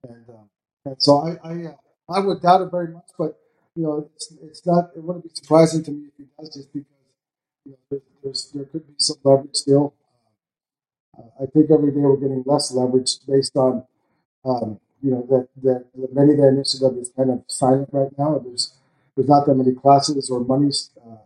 And 0.07 0.25
uh, 0.29 0.45
and 0.85 0.95
so 0.99 1.17
I 1.17 1.47
I, 1.47 1.53
uh, 1.67 1.75
I 2.09 2.19
would 2.19 2.41
doubt 2.41 2.61
it 2.61 2.71
very 2.71 2.89
much, 2.89 3.09
but 3.17 3.37
you 3.75 3.83
know 3.83 4.09
it's 4.15 4.33
it's 4.41 4.65
not 4.65 4.91
it 4.95 5.03
wouldn't 5.03 5.25
be 5.25 5.31
surprising 5.33 5.83
to 5.83 5.91
me 5.91 6.07
if 6.07 6.13
he 6.17 6.25
does, 6.37 6.53
just 6.53 6.73
because 6.73 6.87
you 7.65 7.71
know 7.71 7.77
there, 7.89 8.01
there's 8.23 8.51
there 8.53 8.65
could 8.65 8.87
be 8.87 8.93
some 8.97 9.17
leverage 9.23 9.55
still. 9.55 9.93
I 11.17 11.45
think 11.47 11.69
every 11.69 11.91
day 11.91 11.99
we're 11.99 12.15
getting 12.17 12.43
less 12.45 12.71
leverage 12.71 13.25
based 13.27 13.55
on 13.57 13.83
um, 14.45 14.79
you 15.01 15.11
know 15.11 15.25
that 15.29 15.47
that 15.63 15.85
the 15.95 16.07
Merida 16.13 16.47
initiative 16.47 16.97
is 16.97 17.11
kind 17.15 17.31
of 17.31 17.43
silent 17.47 17.89
right 17.91 18.11
now. 18.17 18.39
There's 18.39 18.73
there's 19.15 19.29
not 19.29 19.45
that 19.45 19.55
many 19.55 19.73
classes 19.73 20.29
or 20.29 20.41
monies 20.41 20.91
uh, 21.05 21.17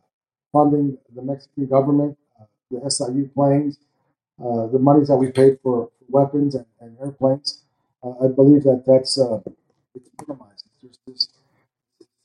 funding 0.52 0.98
the 1.16 1.22
Mexican 1.22 1.66
government, 1.68 2.18
uh, 2.40 2.46
the 2.72 2.90
SIU 2.90 3.30
planes, 3.34 3.78
uh, 4.44 4.68
the 4.68 4.80
monies 4.80 5.08
that 5.08 5.18
we 5.18 5.32
paid 5.32 5.60
for, 5.64 5.90
weapons 6.10 6.56
and, 6.56 6.66
and 6.80 6.98
airplanes. 7.00 7.62
Uh, 8.04 8.26
I 8.26 8.28
believe 8.28 8.64
that 8.64 8.84
that's 8.86 9.20
uh, 9.20 9.40
it's 9.96 10.10
minimized. 10.28 10.66
It's, 10.84 10.98
just, 11.08 11.32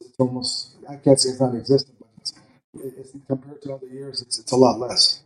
it's 0.00 0.16
almost 0.18 0.76
I 0.88 0.96
can't 0.96 1.18
say 1.18 1.30
it's 1.30 1.40
non-existent, 1.40 1.96
but 2.00 2.08
it's, 2.20 2.32
it's 2.74 3.12
compared 3.26 3.62
to 3.62 3.74
other 3.74 3.86
years, 3.86 4.22
it's 4.22 4.38
it's 4.38 4.52
a 4.52 4.56
lot 4.56 4.78
less. 4.78 5.22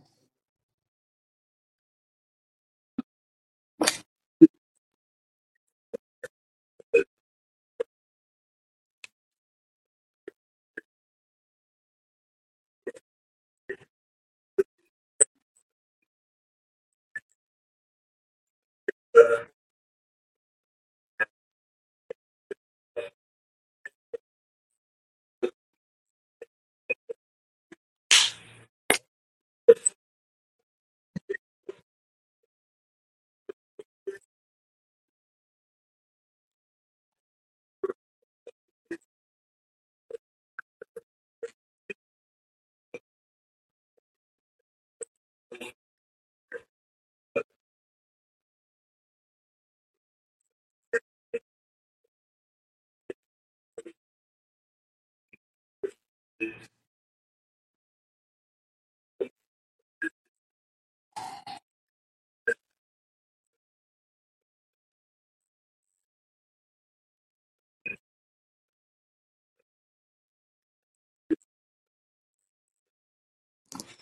uh, 19.15 19.52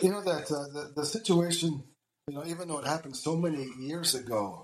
You 0.01 0.11
know 0.11 0.23
that 0.23 0.51
uh, 0.51 0.67
the 0.73 0.93
the 0.97 1.05
situation, 1.05 1.83
you 2.27 2.35
know, 2.35 2.45
even 2.45 2.67
though 2.69 2.79
it 2.79 2.87
happened 2.87 3.17
so 3.17 3.37
many 3.37 3.67
years 3.79 4.15
ago, 4.15 4.63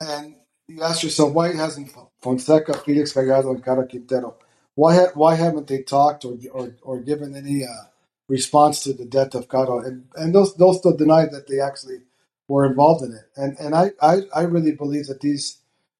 And 0.00 0.36
you 0.68 0.82
ask 0.84 1.04
yourself, 1.04 1.34
why 1.34 1.54
hasn't 1.54 1.92
Fonseca, 2.22 2.74
Felix 2.80 3.14
Gallardo, 3.14 3.52
and 3.52 3.64
Caro 3.64 3.86
Quintero, 3.88 4.36
why 4.76 4.96
ha- 4.96 5.12
why 5.16 5.36
haven't 5.36 5.68
they 5.68 5.82
talked 5.82 6.24
or 6.26 6.38
or, 6.52 6.76
or 6.84 7.00
given 7.00 7.36
any 7.36 7.64
uh, 7.64 7.88
response 8.28 8.84
to 8.84 8.94
the 8.94 9.06
death 9.06 9.34
of 9.34 9.48
Caro? 9.48 9.80
And 9.80 10.06
and 10.16 10.34
those 10.36 10.56
those 10.56 10.78
still 10.80 10.96
deny 10.96 11.26
that 11.26 11.48
they 11.48 11.60
actually 11.60 12.02
were 12.48 12.66
involved 12.66 13.04
in 13.04 13.14
it. 13.14 13.24
And 13.36 13.58
and 13.60 13.74
I 13.74 13.92
I, 14.02 14.22
I 14.36 14.42
really 14.42 14.74
believe 14.74 15.08
that 15.08 15.22
these 15.22 15.58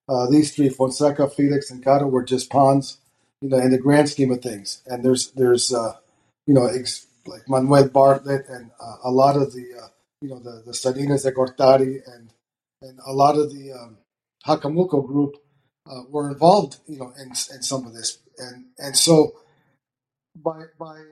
uh, 0.08 0.30
these 0.30 0.54
three 0.54 0.70
Fonseca, 0.70 1.28
Felix, 1.30 1.72
and 1.72 1.84
Caro 1.84 2.08
were 2.08 2.24
just 2.24 2.50
pawns, 2.52 2.98
you 3.42 3.50
know, 3.50 3.58
in 3.58 3.72
the 3.72 3.78
grand 3.80 4.10
scheme 4.10 4.32
of 4.32 4.42
things. 4.42 4.82
And 4.86 5.04
there's 5.04 5.32
there's 5.32 5.74
uh, 5.74 5.96
you 6.46 6.54
know 6.54 6.66
ex- 6.68 7.08
like 7.26 7.48
Manuel 7.48 7.88
Bartlett 7.88 8.48
and 8.48 8.70
uh, 8.80 8.96
a 9.04 9.10
lot 9.10 9.36
of 9.36 9.52
the 9.52 9.66
uh, 9.82 9.88
you 10.20 10.28
know 10.28 10.38
the 10.38 10.62
the 10.66 10.74
Salinas 10.74 11.22
de 11.22 11.32
Gortari 11.32 12.00
and 12.06 12.30
and 12.82 12.98
a 13.06 13.12
lot 13.12 13.36
of 13.36 13.52
the 13.52 13.72
um, 13.72 13.98
Atlacomulco 14.46 15.06
group 15.06 15.36
uh, 15.90 16.02
were 16.08 16.30
involved, 16.30 16.78
you 16.86 16.98
know, 16.98 17.12
in, 17.20 17.28
in 17.28 17.62
some 17.62 17.86
of 17.86 17.94
this, 17.94 18.18
and 18.38 18.66
and 18.78 18.96
so 18.96 19.34
by 20.36 20.64
by 20.78 21.02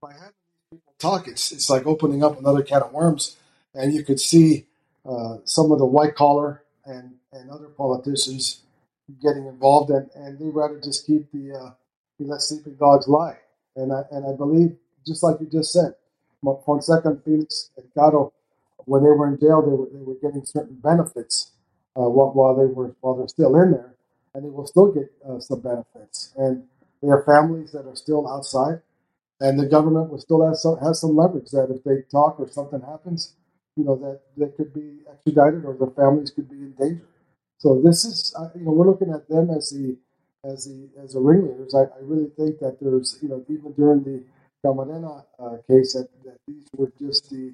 by 0.00 0.12
having 0.12 0.32
people 0.70 0.94
talk, 0.98 1.28
it's 1.28 1.52
it's 1.52 1.68
like 1.68 1.86
opening 1.86 2.22
up 2.22 2.38
another 2.38 2.62
can 2.62 2.82
of 2.82 2.92
worms, 2.92 3.36
and 3.74 3.92
you 3.92 4.04
could 4.04 4.20
see 4.20 4.66
uh, 5.08 5.38
some 5.44 5.72
of 5.72 5.78
the 5.78 5.86
white 5.86 6.14
collar 6.14 6.62
and 6.84 7.14
and 7.32 7.50
other 7.50 7.68
politicians 7.68 8.62
getting 9.22 9.46
involved, 9.46 9.90
and, 9.90 10.10
and 10.14 10.38
they 10.38 10.48
rather 10.48 10.80
just 10.80 11.06
keep 11.06 11.30
the 11.32 11.54
uh, 11.54 11.70
let 12.20 12.40
sleeping 12.40 12.74
dogs 12.74 13.08
lie, 13.08 13.38
and 13.76 13.92
I 13.92 14.02
and 14.10 14.26
I 14.26 14.36
believe 14.36 14.76
just 15.08 15.22
like 15.22 15.40
you 15.40 15.46
just 15.46 15.72
said, 15.72 15.94
Fonseca 16.64 17.08
and 17.10 17.24
Felix 17.24 17.70
and 17.76 17.86
Caro, 17.94 18.32
when 18.84 19.02
they 19.02 19.10
were 19.10 19.28
in 19.28 19.38
jail, 19.40 19.62
they 19.62 19.72
were 19.72 19.88
they 19.92 20.04
were 20.04 20.16
getting 20.22 20.44
certain 20.44 20.76
benefits 20.76 21.52
uh, 21.96 22.08
while, 22.08 22.32
while 22.32 22.54
they 22.56 22.66
were 22.66 22.94
while 23.00 23.16
they're 23.16 23.28
still 23.28 23.56
in 23.60 23.72
there, 23.72 23.94
and 24.34 24.44
they 24.44 24.50
will 24.50 24.66
still 24.66 24.92
get 24.92 25.10
uh, 25.28 25.40
some 25.40 25.60
benefits, 25.60 26.32
and 26.36 26.64
they 27.02 27.08
have 27.08 27.24
families 27.26 27.72
that 27.72 27.86
are 27.86 27.96
still 27.96 28.28
outside 28.28 28.80
and 29.40 29.58
the 29.58 29.66
government 29.66 30.10
will 30.10 30.18
still 30.18 30.44
have 30.46 30.56
some 30.56 30.78
has 30.78 31.00
some 31.00 31.16
leverage 31.16 31.50
that 31.50 31.70
if 31.70 31.82
they 31.84 32.02
talk 32.10 32.38
or 32.40 32.48
something 32.48 32.80
happens, 32.80 33.34
you 33.76 33.84
know 33.84 33.96
that 33.96 34.20
they 34.36 34.48
could 34.56 34.72
be 34.74 34.98
extradited 35.10 35.64
or 35.64 35.74
their 35.74 35.90
families 35.90 36.30
could 36.30 36.48
be 36.50 36.56
in 36.56 36.72
danger. 36.72 37.06
So 37.58 37.80
this 37.80 38.04
is 38.04 38.34
uh, 38.38 38.48
you 38.54 38.64
know 38.64 38.72
we're 38.72 38.86
looking 38.86 39.12
at 39.12 39.28
them 39.28 39.50
as 39.50 39.70
the 39.70 39.96
as 40.44 40.64
the 40.66 40.88
as 41.02 41.12
the 41.14 41.20
ringleaders. 41.20 41.74
I, 41.74 41.82
I 41.82 42.00
really 42.02 42.30
think 42.36 42.58
that 42.60 42.78
there's 42.80 43.18
you 43.22 43.28
know 43.28 43.44
even 43.48 43.72
during 43.72 44.02
the 44.02 44.22
Camarena 44.64 45.24
uh, 45.38 45.56
case 45.68 45.94
that, 45.94 46.08
that 46.24 46.38
these 46.46 46.66
were 46.76 46.92
just 47.00 47.30
the 47.30 47.52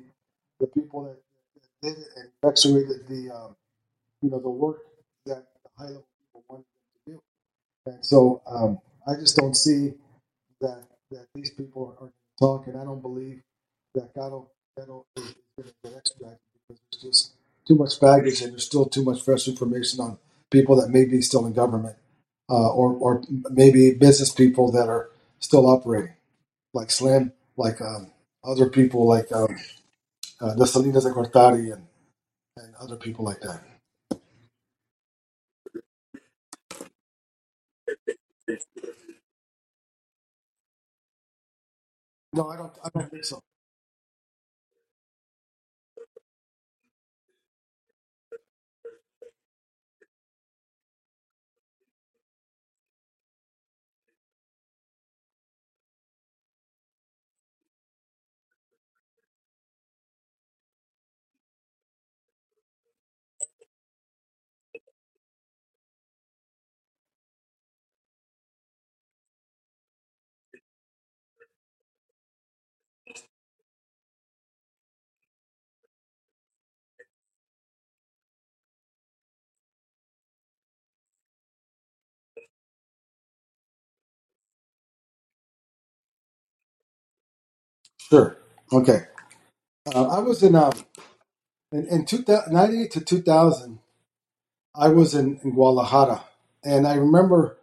the 0.60 0.66
people 0.68 1.04
that, 1.04 1.18
that 1.82 1.88
did 1.88 1.98
it 1.98 2.08
and 2.16 2.28
effectuated 2.42 3.06
the 3.08 3.34
um, 3.34 3.56
you 4.22 4.30
know 4.30 4.38
the 4.40 4.50
work 4.50 4.78
that 5.26 5.44
the 5.64 5.70
high 5.78 5.88
level 5.88 6.06
people 6.20 6.44
wanted 6.48 6.64
them 6.64 7.04
to 7.06 7.12
do. 7.12 7.22
And 7.86 8.04
so 8.04 8.42
um, 8.46 8.78
I 9.06 9.14
just 9.14 9.36
don't 9.36 9.56
see 9.56 9.94
that 10.60 10.84
that 11.10 11.26
these 11.34 11.50
people 11.50 11.96
are, 12.00 12.10
talking. 12.40 12.74
I 12.76 12.84
don't 12.84 13.00
believe 13.00 13.42
that 13.94 14.12
Caro 14.14 14.48
Caro 14.76 15.06
is 15.16 15.34
going 15.56 15.68
to 15.68 15.74
get 15.84 15.96
extradited 15.98 16.38
because 16.68 16.82
there's 16.90 17.02
just 17.14 17.32
too 17.66 17.76
much 17.76 18.00
baggage 18.00 18.42
and 18.42 18.52
there's 18.52 18.66
still 18.66 18.86
too 18.86 19.04
much 19.04 19.22
fresh 19.22 19.46
information 19.46 20.00
on 20.00 20.18
people 20.50 20.76
that 20.76 20.88
may 20.90 21.04
be 21.04 21.22
still 21.22 21.46
in 21.46 21.52
government 21.52 21.96
uh, 22.50 22.70
or 22.72 22.92
or 22.94 23.22
maybe 23.50 23.92
business 23.94 24.32
people 24.32 24.72
that 24.72 24.88
are 24.88 25.10
still 25.40 25.66
operating, 25.68 26.14
like 26.74 26.90
Slim, 26.92 27.32
like 27.56 27.80
um, 27.82 28.12
other 28.44 28.70
people 28.70 29.08
like 29.08 29.32
um, 29.32 29.56
uh, 30.40 30.54
the 30.54 30.66
Salinas 30.66 31.04
de 31.04 31.10
Gortari 31.12 31.72
and, 31.74 31.87
and 32.58 32.74
other 32.80 32.96
people 32.96 33.24
like 33.24 33.40
that. 33.42 33.62
No, 42.34 42.48
I 42.50 42.56
don't. 42.56 42.72
I 42.84 42.90
don't 42.94 43.10
think 43.10 43.24
so. 43.24 43.40
Sure. 88.10 88.38
Okay. 88.72 89.02
Uh, 89.94 90.08
I 90.08 90.20
was 90.20 90.42
in 90.42 90.54
um 90.56 90.72
in, 91.72 91.86
in 91.88 92.06
2000, 92.06 92.52
98 92.52 92.92
to 92.92 93.00
two 93.02 93.22
thousand. 93.22 93.80
I 94.74 94.88
was 94.88 95.14
in, 95.14 95.40
in 95.44 95.52
Guadalajara, 95.52 96.24
and 96.64 96.86
I 96.86 96.94
remember, 96.96 97.58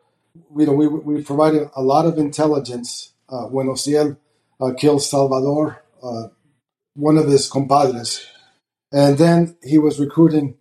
you 0.57 0.65
know, 0.67 0.73
we 0.73 0.87
we 0.87 1.23
provided 1.23 1.69
a 1.75 1.81
lot 1.83 2.05
of 2.05 2.17
intelligence 2.19 3.13
uh, 3.29 3.45
when 3.45 3.67
Osiel 3.67 4.17
uh, 4.61 4.73
killed 4.77 5.03
Salvador, 5.03 5.83
uh, 6.03 6.29
one 6.95 7.17
of 7.17 7.27
his 7.27 7.49
compadres, 7.49 8.25
and 8.93 9.17
then 9.17 9.57
he 9.63 9.77
was 9.79 9.99
recruiting 9.99 10.57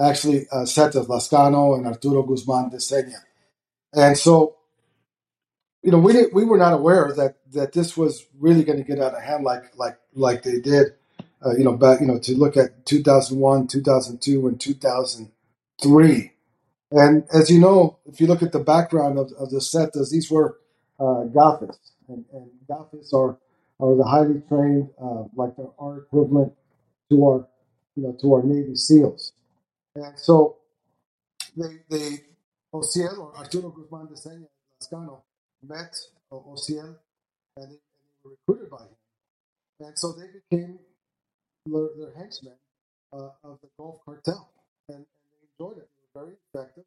actually 0.00 0.46
uh, 0.52 0.64
Zetas 0.64 1.08
Lazcano 1.08 1.76
and 1.76 1.86
Arturo 1.86 2.22
Guzman 2.24 2.70
Decena, 2.70 3.16
and 3.94 4.18
so 4.18 4.57
you 5.82 5.92
know 5.92 5.98
we 5.98 6.12
didn't, 6.14 6.34
we 6.34 6.44
were 6.44 6.58
not 6.58 6.74
aware 6.74 7.12
that 7.16 7.36
that 7.52 7.72
this 7.72 7.96
was 7.96 8.26
really 8.38 8.64
going 8.64 8.78
to 8.78 8.84
get 8.84 9.00
out 9.00 9.14
of 9.14 9.22
hand 9.22 9.44
like 9.44 9.64
like 9.76 9.98
like 10.14 10.42
they 10.44 10.60
did, 10.60 10.88
uh, 11.46 11.56
you 11.56 11.64
know, 11.64 11.76
back 11.76 12.00
you 12.00 12.06
know 12.06 12.18
to 12.20 12.36
look 12.36 12.56
at 12.56 12.86
two 12.86 13.02
thousand 13.02 13.38
one, 13.40 13.66
two 13.68 13.82
thousand 13.82 14.22
two, 14.22 14.48
and 14.48 14.60
two 14.60 14.74
thousand 14.74 15.32
three 15.82 16.30
And 16.90 17.24
as 17.32 17.50
you 17.50 17.60
know, 17.60 17.98
if 18.06 18.20
you 18.20 18.26
look 18.26 18.42
at 18.42 18.52
the 18.52 18.60
background 18.60 19.18
of, 19.18 19.32
of 19.38 19.50
the 19.50 19.58
Zetas, 19.58 20.10
these 20.10 20.30
were 20.30 20.58
uh, 20.98 21.28
Gafis. 21.34 21.76
And, 22.08 22.24
and 22.32 22.50
Gafis 22.68 23.12
are, 23.12 23.38
are 23.80 23.96
the 23.96 24.04
highly 24.04 24.42
trained, 24.48 24.88
uh, 25.02 25.24
like 25.34 25.52
our 25.78 25.98
equivalent 25.98 26.52
to 27.10 27.26
our, 27.26 27.48
you 27.96 28.04
know, 28.04 28.16
to 28.22 28.34
our 28.34 28.42
Navy 28.42 28.74
SEALs. 28.74 29.32
And 29.96 30.18
so 30.18 30.58
they, 31.56 31.78
they 31.90 32.20
Osiel 32.74 33.18
or 33.18 33.36
Arturo 33.36 33.70
Guzman 33.70 34.08
de 34.08 34.16
Sena 34.16 34.46
Lazcano 34.82 35.22
met 35.62 35.94
Osiel 36.32 36.96
and 37.56 37.72
they, 37.72 37.78
were 38.24 38.32
recruited 38.32 38.70
by 38.70 38.82
him. 38.82 38.96
And 39.80 39.98
so 39.98 40.12
they 40.12 40.26
became 40.26 40.78
their, 41.66 41.88
their 41.98 42.12
henchmen 42.16 42.54
uh, 43.12 43.30
of 43.44 43.58
the 43.62 43.68
Gulf 43.78 44.00
Cartel. 44.04 44.50
And, 44.88 44.98
and 44.98 45.06
they 45.06 45.64
enjoyed 45.64 45.78
it. 45.78 45.88
They 46.14 46.20
were 46.20 46.24
very 46.24 46.36
effective 46.52 46.84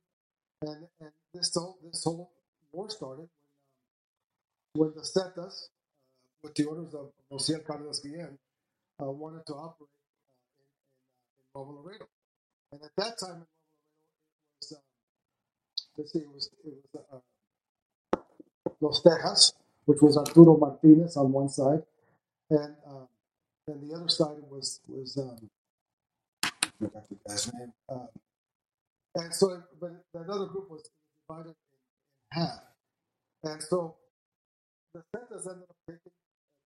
and 0.64 0.88
and 1.00 1.12
this 1.34 1.54
whole 1.56 1.78
this 1.84 2.04
whole 2.04 2.32
war 2.72 2.90
started 2.90 3.28
when, 4.74 4.90
um, 4.90 4.94
when 4.94 4.94
the 4.96 5.02
Zetas, 5.02 5.66
uh, 5.66 5.68
with 6.44 6.56
the 6.56 6.66
orders 6.66 6.94
of 6.94 7.12
Jose 7.32 7.54
Carlos 7.66 8.00
Guillen, 8.00 8.38
uh, 9.02 9.12
wanted 9.12 9.46
to 9.48 9.54
operate 9.54 9.90
uh, 11.56 11.62
in, 11.62 11.66
in, 11.66 11.66
uh, 11.66 11.66
in 11.66 11.66
Nuevo 11.66 11.82
Laredo. 11.82 12.06
And 12.72 12.82
at 12.84 12.92
that 12.98 13.20
time 13.20 13.42
in 13.42 13.48
Nuevo 13.48 14.02
Laredo, 14.02 14.46
it 14.48 14.60
was 14.60 14.72
um, 14.74 14.82
let's 15.98 16.14
see, 16.14 16.20
it 16.20 16.34
was 16.34 16.50
it 16.64 16.74
was 16.74 17.06
uh, 17.12 17.18
Los 18.82 19.02
Tejas, 19.04 19.54
which 19.86 20.02
was 20.02 20.18
Arturo 20.18 20.58
Martinez 20.58 21.16
on 21.16 21.32
one 21.32 21.50
side, 21.50 21.84
and 22.50 22.76
um, 22.88 23.08
and 23.68 23.90
the 23.90 23.96
other 23.96 24.10
side 24.10 24.38
was 24.50 24.82
was 24.88 25.18
um, 25.18 25.50
the 26.80 27.18
guy's 27.28 27.54
name. 27.54 27.72
Uh, 27.88 28.08
and 29.16 29.34
so, 29.34 29.62
but 29.80 29.92
that 30.14 30.30
other 30.30 30.46
group 30.46 30.70
was 30.70 30.90
divided 31.28 31.50
in 31.50 31.56
half. 32.32 32.60
And 33.44 33.62
so 33.62 33.96
the 34.94 35.04
ended 35.14 35.48
up 35.48 35.76
taking 35.88 36.12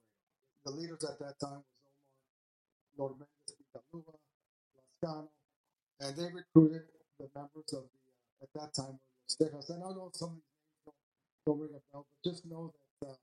The 0.65 0.71
leaders 0.71 1.03
at 1.03 1.19
that 1.19 1.39
time 1.39 1.63
was 2.97 3.15
Omar 3.93 4.03
Lazcano, 5.03 5.27
and 6.01 6.15
they 6.15 6.29
recruited 6.31 6.83
the 7.19 7.27
members 7.35 7.73
of 7.73 7.83
the, 7.83 8.01
uh, 8.09 8.43
at 8.43 8.49
that 8.55 8.73
time, 8.73 8.99
were 9.39 9.49
Los 9.53 9.65
Tejas. 9.67 9.69
And 9.73 9.83
I 9.83 9.89
know 9.89 10.09
some 10.13 10.29
of 10.29 10.35
these 10.35 10.53
names 10.53 10.81
don't 10.85 10.95
don't 11.45 11.59
ring 11.59 11.71
a 11.75 11.81
bell, 11.91 12.05
but 12.05 12.29
just 12.29 12.45
know 12.45 12.71
that 13.01 13.09
uh, 13.09 13.15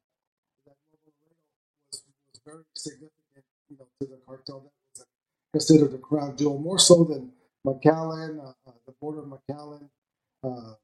that 0.66 0.76
Laredo 0.92 1.12
was, 1.92 2.02
was 2.32 2.40
very 2.44 2.64
significant, 2.74 3.44
you 3.68 3.76
know, 3.78 3.87
to 4.00 4.06
the 4.06 4.18
cartel. 4.26 4.72
That 4.96 5.06
was 5.06 5.06
considered 5.52 5.94
a 5.94 5.98
crown 5.98 6.37
jewel, 6.37 6.58
more 6.58 6.78
so 6.78 7.04
than 7.04 7.32
McAllen, 7.66 8.40
uh, 8.40 8.52
uh, 8.66 8.72
the 8.87 8.92
border 9.00 9.20
of 9.20 9.26
McAllen, 9.26 9.88
uh, 10.42 10.74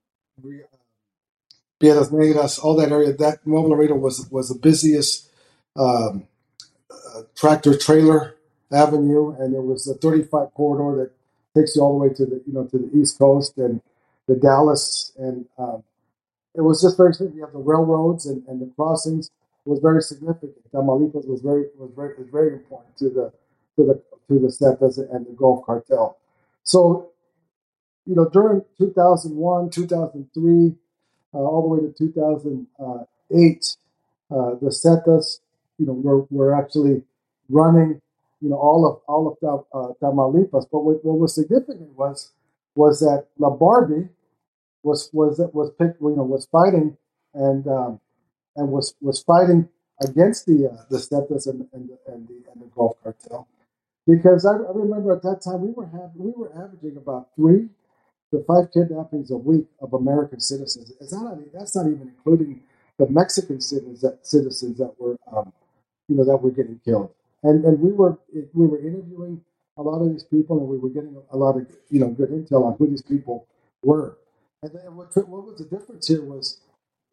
Piedras 1.81 2.11
Negras, 2.11 2.63
all 2.63 2.77
that 2.77 2.93
area. 2.93 3.13
That 3.13 3.47
Nuevo 3.47 3.69
Laredo 3.69 3.95
was 3.95 4.29
was 4.31 4.49
the 4.49 4.59
busiest 4.59 5.31
um, 5.77 6.29
uh, 6.91 7.23
tractor 7.35 7.77
trailer 7.77 8.37
avenue, 8.73 9.35
and 9.39 9.53
there 9.55 9.63
was 9.63 9.89
a 9.89 9.95
35 9.95 10.55
corridor 10.55 11.05
that 11.05 11.13
takes 11.61 11.77
you 11.77 11.83
all 11.83 11.99
the 11.99 12.09
way 12.09 12.15
to 12.15 12.25
the 12.25 12.43
you 12.47 12.53
know 12.53 12.65
to 12.65 12.79
the 12.79 12.91
east 12.99 13.19
coast 13.19 13.59
and 13.59 13.81
the 14.27 14.37
Dallas, 14.37 15.13
and 15.19 15.47
um, 15.59 15.83
it 16.55 16.63
was 16.63 16.83
just 16.83 16.97
very. 16.97 17.13
You 17.19 17.43
have 17.43 17.53
the 17.53 17.59
railroads 17.59 18.27
and, 18.27 18.43
and 18.49 18.61
the 18.61 18.71
crossings 18.77 19.31
was 19.65 19.81
very 19.81 20.03
significant. 20.03 20.55
Tamaulipas 20.73 21.27
was 21.27 21.41
very 21.43 21.67
was 21.79 21.91
very 21.95 22.15
was 22.19 22.29
very 22.31 22.53
important 22.55 22.97
to 22.99 23.11
the 23.11 23.33
to 23.77 23.87
the 23.87 23.95
to 24.29 24.41
the 24.41 24.49
Zetas 24.49 24.99
and 24.99 25.27
the 25.27 25.33
Gulf 25.33 25.65
Cartel. 25.67 26.17
So 26.65 27.11
you 28.07 28.15
know 28.15 28.29
during 28.29 28.63
2001, 28.79 29.71
2003 29.71 30.75
uh, 31.33 31.39
all 31.39 31.63
the 31.63 31.69
way 31.69 31.81
to 31.81 31.93
2008, 31.93 33.77
uh, 34.31 34.55
the 34.61 34.71
Zetas, 34.71 35.41
you 35.79 35.87
know, 35.87 35.93
were, 35.93 36.27
were 36.31 36.55
actually 36.55 37.03
running, 37.49 38.01
you 38.41 38.51
know, 38.51 38.57
all 38.57 38.87
of 38.87 39.01
all 39.09 39.29
of 39.29 39.67
uh, 39.75 39.95
Tamaulipas. 40.03 40.67
But 40.71 40.81
what, 40.85 41.05
what 41.05 41.19
was 41.19 41.35
significant 41.35 41.97
was 41.97 42.33
was 42.75 43.01
that 43.01 43.27
La 43.39 43.51
Barbie 43.51 44.09
was 44.83 45.11
was 45.13 45.41
was 45.53 45.71
picked, 45.79 46.01
you 46.01 46.17
know, 46.17 46.25
was 46.25 46.47
fighting 46.53 46.97
and 47.35 47.67
um, 47.69 48.01
and 48.57 48.71
was 48.71 48.95
was 49.01 49.23
fighting 49.23 49.69
against 50.03 50.47
the 50.47 50.71
uh, 50.73 50.85
the 50.91 50.99
Zetas 50.99 51.49
and, 51.49 51.67
and, 51.73 51.91
and 52.09 52.29
the 52.29 52.43
and 52.53 52.63
the 52.63 52.67
Gulf 52.77 52.97
Cartel 53.03 53.49
because 54.07 54.47
I, 54.47 54.53
I 54.53 54.73
remember 54.75 55.15
at 55.15 55.23
that 55.23 55.43
time 55.43 55.63
we 55.63 55.73
were 55.73 55.89
we 56.17 56.33
were 56.37 56.53
averaging 56.55 56.97
about 56.97 57.29
three 57.37 57.69
the 58.33 58.45
five 58.47 58.73
kidnappings 58.73 59.31
a 59.31 59.37
week 59.37 59.67
of 59.81 59.95
American 59.95 60.41
citizens. 60.41 60.93
Is 61.01 61.11
that 61.11 61.21
not, 61.23 61.39
that's 61.53 61.77
not 61.77 61.87
even 61.87 62.13
including 62.17 62.63
the 62.99 63.09
Mexican 63.09 63.61
citizens 63.61 64.03
that, 64.03 64.27
citizens 64.27 64.79
that 64.79 64.95
were, 64.99 65.17
um, 65.33 65.53
you 66.09 66.17
know, 66.17 66.25
that 66.25 66.37
were 66.39 66.51
getting 66.51 66.81
killed. 66.85 67.11
And 67.43 67.65
and 67.65 67.81
we 67.81 67.93
were 67.93 68.19
we 68.33 68.67
were 68.67 68.79
interviewing 68.79 69.43
a 69.77 69.83
lot 69.83 70.03
of 70.03 70.13
these 70.13 70.25
people, 70.25 70.59
and 70.59 70.69
we 70.69 70.79
were 70.79 70.91
getting 70.91 71.17
a 71.31 71.37
lot 71.37 71.57
of 71.57 71.67
you 71.91 72.01
know 72.01 72.09
good 72.09 72.31
intel 72.31 72.65
on 72.65 72.77
who 72.79 72.89
these 72.89 73.03
people 73.03 73.47
were. 73.83 74.19
And 74.63 74.73
then 74.73 74.97
what 74.97 75.17
what 75.29 75.47
was 75.47 75.59
the 75.59 75.65
difference 75.65 76.09
here 76.09 76.23
was 76.23 76.61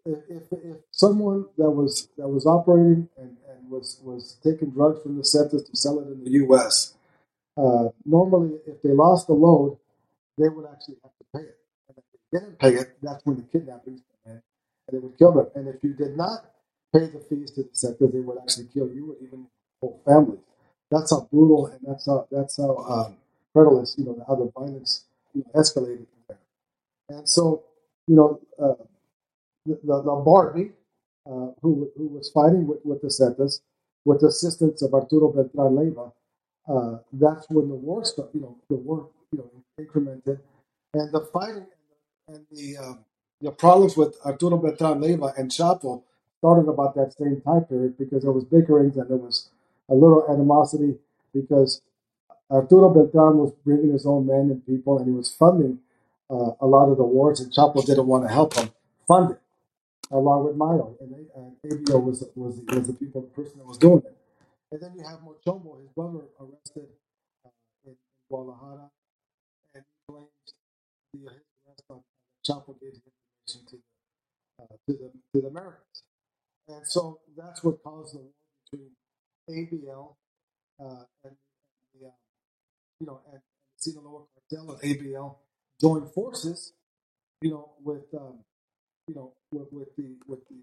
if, 0.05 0.43
if 0.51 0.77
someone 0.91 1.45
that 1.57 1.69
was 1.69 2.09
that 2.17 2.27
was 2.27 2.45
operating 2.45 3.09
and, 3.17 3.37
and 3.49 3.69
was 3.69 3.99
was 4.03 4.37
taking 4.43 4.71
drugs 4.71 5.01
from 5.01 5.17
the 5.17 5.23
Zetas 5.23 5.69
to 5.69 5.75
sell 5.75 5.99
it 5.99 6.07
in 6.07 6.23
the 6.23 6.31
U.S. 6.31 6.93
Uh, 7.57 7.89
normally, 8.05 8.57
if 8.67 8.81
they 8.81 8.91
lost 8.91 9.27
the 9.27 9.33
load, 9.33 9.77
they 10.37 10.49
would 10.49 10.65
actually 10.71 10.97
have 11.03 11.11
to 11.17 11.25
pay 11.33 11.43
it. 11.43 11.57
And 11.89 11.97
if 11.97 12.03
they 12.11 12.39
didn't 12.39 12.59
pay 12.59 12.75
it, 12.81 12.97
that's 13.01 13.25
when 13.25 13.37
the 13.37 13.43
kidnappings 13.43 14.01
come 14.23 14.33
in, 14.33 14.41
and 14.87 14.91
they 14.91 14.99
would 14.99 15.17
kill 15.17 15.33
them. 15.33 15.47
And 15.55 15.67
if 15.67 15.83
you 15.83 15.93
did 15.93 16.15
not 16.15 16.45
pay 16.93 17.07
the 17.07 17.19
fees 17.19 17.51
to 17.51 17.63
the 17.63 17.69
sector, 17.73 18.07
they 18.07 18.19
would 18.19 18.37
actually 18.37 18.67
kill 18.73 18.87
you 18.89 19.15
and 19.19 19.27
even 19.27 19.47
whole 19.81 20.01
families. 20.05 20.39
That's 20.89 21.11
how 21.11 21.27
brutal 21.31 21.67
and 21.67 21.79
that's 21.83 22.05
how 22.05 22.27
that's 22.31 22.57
how 22.57 22.77
um, 22.77 23.17
you 23.55 24.05
know, 24.05 24.23
how 24.27 24.35
the 24.35 24.51
violence 24.55 25.05
you 25.33 25.43
know, 25.43 25.61
escalated 25.61 26.05
there. 26.27 26.37
And 27.09 27.27
so, 27.27 27.63
you 28.07 28.15
know, 28.15 28.39
uh, 28.61 28.83
the, 29.65 29.79
the, 29.83 30.21
Barbie, 30.23 30.71
uh, 31.25 31.51
who, 31.61 31.89
who 31.97 32.07
was 32.07 32.29
fighting 32.29 32.67
with, 32.67 32.79
with 32.85 33.01
the 33.01 33.07
Zetas, 33.07 33.61
with 34.05 34.21
the 34.21 34.27
assistance 34.27 34.81
of 34.81 34.93
Arturo 34.93 35.31
Beltran 35.31 35.73
Leyva, 35.75 36.11
uh, 36.69 36.99
that's 37.13 37.49
when 37.49 37.69
the 37.69 37.75
war 37.75 38.05
started, 38.05 38.35
you 38.35 38.41
know, 38.41 38.55
the 38.69 38.75
war 38.75 39.09
you 39.31 39.39
know, 39.39 39.51
incremented. 39.79 40.39
And 40.93 41.11
the 41.11 41.21
fighting 41.33 41.65
and 42.27 42.45
the 42.51 42.77
um, 42.77 42.99
the 43.41 43.51
problems 43.51 43.95
with 43.95 44.15
Arturo 44.25 44.57
Beltran 44.57 44.99
Leyva 44.99 45.37
and 45.37 45.51
Chapo 45.51 46.03
started 46.39 46.69
about 46.69 46.95
that 46.95 47.13
same 47.17 47.41
time 47.41 47.65
period 47.65 47.97
because 47.97 48.23
there 48.23 48.31
was 48.31 48.45
bickerings 48.45 48.97
and 48.97 49.09
there 49.09 49.17
was 49.17 49.49
a 49.89 49.93
little 49.93 50.25
animosity 50.29 50.97
because 51.33 51.81
Arturo 52.51 52.89
Beltran 52.93 53.37
was 53.37 53.51
bringing 53.65 53.91
his 53.93 54.05
own 54.05 54.27
men 54.27 54.51
and 54.51 54.65
people 54.65 54.97
and 54.99 55.07
he 55.07 55.13
was 55.13 55.33
funding 55.33 55.79
uh, 56.29 56.51
a 56.61 56.67
lot 56.67 56.89
of 56.89 56.97
the 56.97 57.03
wars 57.03 57.39
and 57.39 57.51
Chapo 57.51 57.85
didn't 57.85 58.07
want 58.07 58.25
to 58.27 58.33
help 58.33 58.55
him 58.55 58.69
fund 59.07 59.31
it 59.31 59.39
along 60.11 60.45
with 60.45 60.55
Mayo. 60.55 60.95
And, 61.01 61.13
and 61.35 61.85
ABO 61.85 62.03
was 62.03 62.23
was 62.35 62.59
was 62.67 62.87
the 62.87 62.93
people 62.93 63.21
the 63.21 63.27
person 63.27 63.59
that 63.59 63.67
was 63.67 63.77
doing 63.77 64.03
it. 64.05 64.17
And 64.71 64.81
then 64.81 64.93
you 64.97 65.03
have 65.03 65.19
Mochomo, 65.19 65.79
his 65.79 65.89
brother, 65.95 66.25
arrested 66.39 66.89
uh, 67.45 67.49
in 67.85 67.95
Guadalajara. 68.29 68.89
And 69.75 69.83
claims 70.09 70.29
the 71.13 71.27
arrest 71.27 71.83
on 71.89 72.01
Chapo 72.47 72.79
gave 72.79 72.93
information 72.93 73.67
to 73.69 73.77
the, 73.77 74.63
uh, 74.63 74.67
to 74.87 74.93
the 74.93 75.11
to 75.33 75.41
the 75.41 75.47
Americans, 75.47 76.03
and 76.67 76.85
so 76.87 77.19
that's 77.37 77.63
what 77.63 77.83
caused 77.83 78.15
the 78.15 78.19
war 78.19 78.31
between 78.71 78.91
ABL 79.49 80.15
uh, 80.79 81.03
and, 81.23 81.35
the 81.93 82.07
uh, 82.07 82.11
you 82.99 83.07
know 83.07 83.21
and, 83.27 83.35
and 83.35 83.41
the 83.77 83.91
Sinaloa 83.91 84.23
cartel 84.49 84.71
and 84.71 84.81
ABL 84.81 85.35
joined 85.79 86.11
forces, 86.13 86.73
you 87.41 87.51
know, 87.51 87.71
with 87.83 88.05
um, 88.15 88.39
you 89.07 89.15
know 89.15 89.33
with, 89.51 89.67
with 89.71 89.95
the 89.95 90.15
with 90.27 90.39
the 90.49 90.55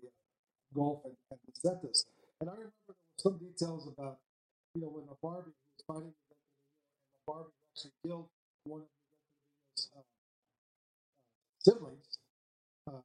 Gulf 0.74 1.00
and, 1.04 1.14
and 1.30 1.40
the 1.46 1.68
Zetas. 1.68 2.04
And 2.40 2.50
I 2.50 2.54
remember 2.54 2.94
some 3.18 3.38
details 3.38 3.88
about 3.88 4.18
you 4.74 4.82
know 4.82 4.88
when 4.88 5.06
the 5.06 5.16
Barbie 5.22 5.52
was 5.52 5.84
fighting 5.86 6.14
and 6.14 6.38
the 7.14 7.20
Barbie 7.26 7.50
actually 7.72 7.92
killed 8.04 8.28
one 8.64 8.82
of 8.82 9.84
uh, 9.96 10.02
siblings. 11.60 12.18
Uh, 12.86 13.00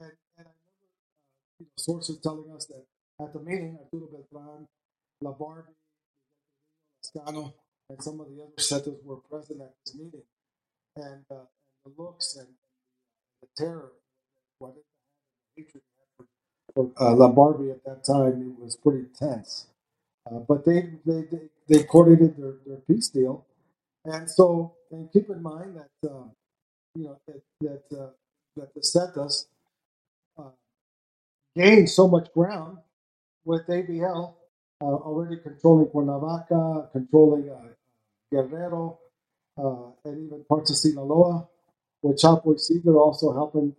and, 0.00 0.12
and 0.38 0.46
I 0.46 0.50
remember 0.50 0.82
uh, 0.84 1.60
you 1.60 1.66
know, 1.66 1.72
sources 1.76 2.18
telling 2.22 2.50
us 2.54 2.66
that 2.66 2.84
at 3.24 3.32
the 3.32 3.40
meeting, 3.40 3.78
Arturo 3.80 4.08
Beltran, 4.12 4.66
La 5.20 5.32
Barbie, 5.32 5.72
Lazcano, 7.04 7.52
and 7.88 8.02
some 8.02 8.20
of 8.20 8.28
the 8.28 8.42
other 8.42 8.52
Zetas 8.58 9.02
were 9.04 9.16
present 9.16 9.60
at 9.60 9.72
this 9.84 9.94
meeting. 9.94 10.22
And, 10.96 11.24
uh, 11.30 11.44
and 11.84 11.94
the 11.96 12.02
looks 12.02 12.36
and, 12.36 12.48
the, 13.42 13.48
terror, 13.56 13.92
what 14.58 14.74
it 14.76 14.84
the 15.56 15.62
hatred 15.62 15.82
for, 16.74 16.90
uh, 16.98 17.12
at 17.70 17.84
that 17.84 18.04
time, 18.04 18.56
it 18.58 18.62
was 18.62 18.76
pretty 18.76 19.06
tense. 19.18 19.66
Uh, 20.30 20.40
but 20.40 20.64
they, 20.64 20.90
they, 21.04 21.22
they, 21.30 21.48
they 21.68 21.84
coordinated 21.84 22.36
their, 22.36 22.54
their 22.66 22.76
peace 22.78 23.08
deal 23.08 23.46
and 24.06 24.30
so, 24.30 24.72
and 24.90 25.12
keep 25.12 25.28
in 25.30 25.42
mind 25.42 25.76
that 25.76 26.08
uh, 26.08 26.24
you 26.94 27.04
know 27.04 27.18
that 27.26 27.42
that 27.60 27.98
uh, 27.98 28.10
that 28.56 28.72
the 28.72 28.80
Zetas 28.80 29.46
uh, 30.38 30.50
gained 31.56 31.90
so 31.90 32.06
much 32.06 32.32
ground 32.32 32.78
with 33.44 33.66
ABL 33.66 34.34
already 34.82 35.36
controlling 35.38 35.86
Cuernavaca, 35.86 36.90
controlling 36.92 37.50
uh, 37.50 37.68
Guerrero, 38.30 38.98
uh, 39.58 39.90
and 40.04 40.26
even 40.26 40.44
parts 40.44 40.70
of 40.70 40.76
Sinaloa. 40.76 41.48
With 42.02 42.18
Chapo 42.18 42.54
Isidro 42.54 42.98
also 42.98 43.32
helping 43.32 43.74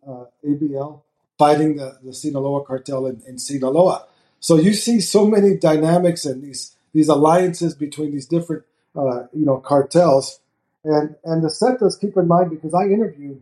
ABL 0.45 1.01
fighting 1.37 1.77
the, 1.77 1.97
the 2.03 2.13
Sinaloa 2.13 2.65
cartel 2.65 3.05
in, 3.05 3.21
in 3.27 3.37
Sinaloa. 3.37 4.05
So 4.39 4.55
you 4.57 4.73
see 4.73 4.99
so 4.99 5.25
many 5.27 5.55
dynamics 5.55 6.25
and 6.25 6.43
these 6.43 6.75
these 6.93 7.09
alliances 7.09 7.75
between 7.75 8.11
these 8.11 8.25
different 8.25 8.63
uh, 8.95 9.27
you 9.33 9.45
know, 9.45 9.57
cartels. 9.57 10.39
And 10.83 11.15
and 11.23 11.43
the 11.43 11.49
Zetas, 11.49 11.99
keep 11.99 12.17
in 12.17 12.27
mind, 12.27 12.49
because 12.49 12.73
I 12.73 12.85
interviewed 12.85 13.41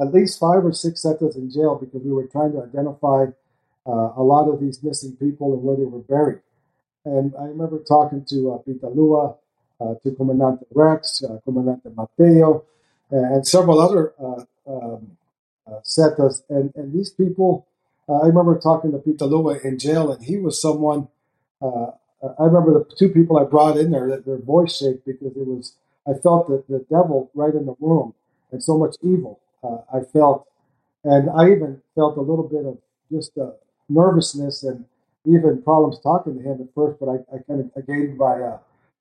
at 0.00 0.12
least 0.12 0.38
five 0.38 0.64
or 0.64 0.72
six 0.72 1.04
Zetas 1.04 1.36
in 1.36 1.50
jail 1.50 1.76
because 1.76 2.02
we 2.02 2.12
were 2.12 2.26
trying 2.26 2.52
to 2.52 2.62
identify 2.62 3.26
uh, 3.86 4.12
a 4.16 4.22
lot 4.22 4.48
of 4.48 4.60
these 4.60 4.82
missing 4.82 5.16
people 5.16 5.52
and 5.54 5.62
where 5.62 5.76
they 5.76 5.84
were 5.84 6.00
buried. 6.00 6.40
And 7.04 7.34
I 7.38 7.44
remember 7.44 7.78
talking 7.80 8.24
to 8.26 8.52
uh, 8.52 8.58
Pitalua, 8.58 9.36
uh, 9.80 9.94
to 10.02 10.10
Comandante 10.12 10.66
Rex, 10.72 11.22
uh, 11.24 11.38
Comandante 11.44 11.94
Mateo, 11.94 12.64
and 13.10 13.46
several 13.46 13.80
other 13.80 14.14
uh, 14.22 14.44
um, 14.66 15.16
uh, 15.66 15.80
Zetas. 15.84 16.42
And, 16.48 16.72
and 16.76 16.92
these 16.92 17.10
people, 17.10 17.66
uh, 18.08 18.18
I 18.18 18.26
remember 18.26 18.58
talking 18.58 18.92
to 18.92 18.98
Pitalua 18.98 19.64
in 19.64 19.78
jail, 19.78 20.12
and 20.12 20.24
he 20.24 20.38
was 20.38 20.60
someone 20.60 21.08
uh, 21.60 21.92
I 22.38 22.44
remember 22.44 22.72
the 22.72 22.94
two 22.96 23.08
people 23.08 23.38
I 23.38 23.44
brought 23.44 23.76
in 23.76 23.90
there 23.90 24.20
their 24.20 24.38
voice 24.38 24.76
shake 24.76 25.04
because 25.04 25.36
it 25.36 25.46
was 25.46 25.74
I 26.06 26.14
felt 26.14 26.48
that 26.48 26.68
the 26.68 26.84
devil 26.90 27.30
right 27.34 27.54
in 27.54 27.66
the 27.66 27.74
room 27.80 28.14
and 28.50 28.62
so 28.62 28.78
much 28.78 28.96
evil 29.02 29.40
uh, 29.62 29.78
I 29.92 30.00
felt, 30.00 30.46
and 31.04 31.30
I 31.30 31.50
even 31.50 31.82
felt 31.94 32.16
a 32.16 32.20
little 32.20 32.48
bit 32.48 32.64
of 32.64 32.78
just 33.10 33.36
uh, 33.38 33.52
nervousness 33.88 34.62
and 34.62 34.84
even 35.24 35.62
problems 35.62 35.98
talking 36.00 36.36
to 36.36 36.40
him 36.42 36.60
at 36.60 36.74
first. 36.74 36.98
But 37.00 37.08
I, 37.08 37.16
I 37.34 37.38
kind 37.46 37.60
of 37.60 37.70
I 37.76 37.80
gained 37.80 38.18
my 38.18 38.34
uh, 38.40 38.58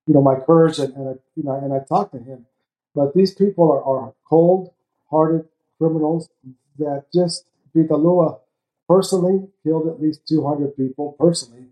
you 0.08 0.14
know 0.14 0.22
my 0.22 0.36
courage 0.36 0.80
and, 0.80 0.94
and 0.96 1.10
I, 1.10 1.14
you 1.36 1.44
know 1.44 1.54
and 1.54 1.74
I 1.74 1.80
talked 1.80 2.14
to 2.14 2.20
him. 2.20 2.46
But 2.94 3.14
these 3.14 3.34
people 3.34 3.72
are, 3.72 3.84
are 3.84 4.14
cold-hearted 4.30 5.48
criminals 5.78 6.30
that 6.78 7.06
just 7.14 7.46
Pitalua 7.76 8.40
personally 8.88 9.48
killed 9.64 9.88
at 9.88 10.02
least 10.02 10.28
200 10.28 10.76
people 10.76 11.16
personally, 11.18 11.68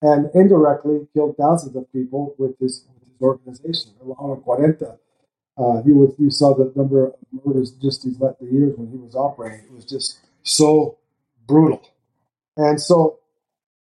and 0.00 0.30
indirectly 0.34 1.06
killed 1.12 1.36
thousands 1.36 1.76
of 1.76 1.92
people 1.92 2.34
with 2.38 2.58
his, 2.58 2.86
with 2.94 3.08
his 3.12 3.20
organization, 3.20 3.92
along 4.00 4.30
with 4.30 4.44
Cuarenta. 4.44 4.98
Uh, 5.58 5.82
you 5.84 6.30
saw 6.30 6.54
the 6.54 6.72
number 6.74 7.08
of 7.08 7.14
murders 7.44 7.72
just 7.72 8.04
these 8.04 8.18
the 8.18 8.36
years 8.40 8.74
when 8.78 8.90
he 8.90 8.96
was 8.96 9.14
operating. 9.14 9.66
It 9.66 9.72
was 9.72 9.84
just 9.84 10.18
so 10.42 10.96
brutal, 11.46 11.82
and 12.56 12.80
so 12.80 13.18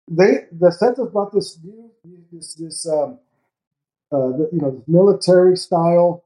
they 0.09 0.47
the 0.53 0.69
Zetas 0.69 1.13
brought 1.13 1.33
this 1.33 1.57
view, 1.57 1.91
this 2.33 2.55
this 2.55 2.89
um, 2.89 3.19
uh, 4.13 4.29
the, 4.37 4.49
you 4.53 4.61
know 4.61 4.71
this 4.71 4.89
military 4.89 5.57
style 5.57 6.25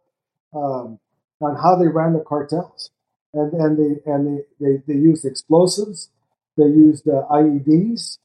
um, 0.55 0.99
on 1.41 1.57
how 1.57 1.77
they 1.77 1.89
ran 1.89 2.13
the 2.13 2.21
cartels, 2.21 2.91
and 3.35 3.53
and 3.55 3.79
they 3.79 4.11
and 4.11 4.27
they 4.27 4.43
they, 4.61 4.83
they 4.87 4.99
used 4.99 5.25
explosives, 5.25 6.11
they 6.57 6.65
used 6.65 7.09
uh, 7.09 7.25
IEDs, 7.31 8.19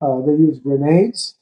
uh, 0.00 0.20
they 0.22 0.32
used 0.32 0.62
grenades, 0.62 1.36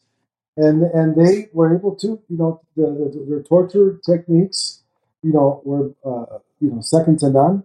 and 0.56 0.82
and 0.82 1.14
they 1.16 1.48
were 1.52 1.74
able 1.76 1.94
to 1.96 2.20
you 2.28 2.38
know 2.38 2.62
the, 2.76 2.82
the 2.82 3.26
their 3.28 3.42
torture 3.42 4.00
techniques 4.04 4.80
you 5.22 5.32
know, 5.32 5.60
were 5.64 5.92
uh, 6.04 6.38
you 6.60 6.70
know 6.70 6.80
second 6.80 7.18
to 7.20 7.30
none, 7.30 7.64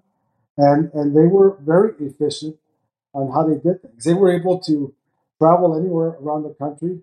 and 0.58 0.92
and 0.94 1.16
they 1.16 1.28
were 1.28 1.58
very 1.62 1.94
efficient 2.00 2.58
on 3.14 3.32
how 3.32 3.44
they 3.48 3.56
did 3.56 3.82
things. 3.82 4.04
They 4.04 4.14
were 4.14 4.32
able 4.32 4.60
to 4.62 4.94
travel 5.40 5.78
anywhere 5.78 6.16
around 6.22 6.44
the 6.44 6.54
country, 6.56 7.00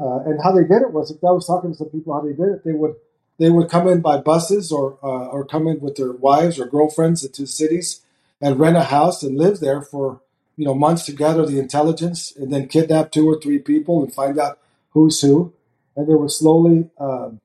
uh, 0.00 0.20
and 0.24 0.40
how 0.42 0.52
they 0.52 0.64
did 0.64 0.82
it 0.82 0.92
was. 0.92 1.10
If 1.10 1.22
I 1.22 1.30
was 1.30 1.46
talking 1.46 1.72
to 1.72 1.76
some 1.76 1.88
people 1.88 2.14
how 2.14 2.20
they 2.20 2.32
did 2.32 2.48
it. 2.48 2.64
They 2.64 2.72
would 2.72 2.94
they 3.38 3.50
would 3.50 3.68
come 3.68 3.88
in 3.88 4.00
by 4.00 4.18
buses 4.18 4.70
or 4.70 4.98
uh, 5.02 5.26
or 5.26 5.44
come 5.44 5.66
in 5.66 5.80
with 5.80 5.96
their 5.96 6.12
wives 6.12 6.58
or 6.58 6.66
girlfriends 6.66 7.24
into 7.24 7.46
cities 7.46 8.00
and 8.40 8.58
rent 8.58 8.76
a 8.76 8.84
house 8.84 9.22
and 9.22 9.36
live 9.38 9.60
there 9.60 9.82
for 9.82 10.20
you 10.56 10.64
know 10.64 10.74
months 10.74 11.04
to 11.06 11.12
gather 11.12 11.44
the 11.46 11.58
intelligence 11.58 12.34
and 12.36 12.52
then 12.52 12.68
kidnap 12.68 13.10
two 13.10 13.28
or 13.28 13.40
three 13.40 13.58
people 13.58 14.02
and 14.02 14.14
find 14.14 14.38
out 14.38 14.58
who's 14.90 15.20
who, 15.20 15.52
and 15.96 16.08
they 16.08 16.14
would 16.14 16.30
slowly 16.30 16.90
um, 16.98 17.40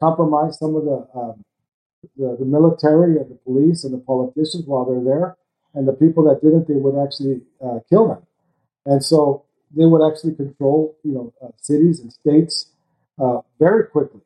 compromise 0.00 0.58
some 0.58 0.76
of 0.76 0.84
the 0.84 1.08
um, 1.14 1.44
the, 2.16 2.36
the 2.38 2.44
military 2.44 3.16
and 3.16 3.30
the 3.30 3.38
police 3.44 3.84
and 3.84 3.94
the 3.94 3.98
politicians 3.98 4.64
while 4.66 4.84
they're 4.84 5.04
there, 5.04 5.36
and 5.74 5.86
the 5.86 5.92
people 5.92 6.24
that 6.24 6.40
didn't, 6.42 6.68
they 6.68 6.74
would 6.74 7.02
actually 7.02 7.42
uh, 7.64 7.78
kill 7.88 8.08
them. 8.08 8.22
And 8.84 9.04
so 9.04 9.44
they 9.76 9.86
would 9.86 10.06
actually 10.06 10.34
control, 10.34 10.96
you 11.02 11.12
know, 11.12 11.32
uh, 11.42 11.48
cities 11.60 12.00
and 12.00 12.12
states 12.12 12.70
uh, 13.18 13.40
very 13.58 13.86
quickly. 13.86 14.20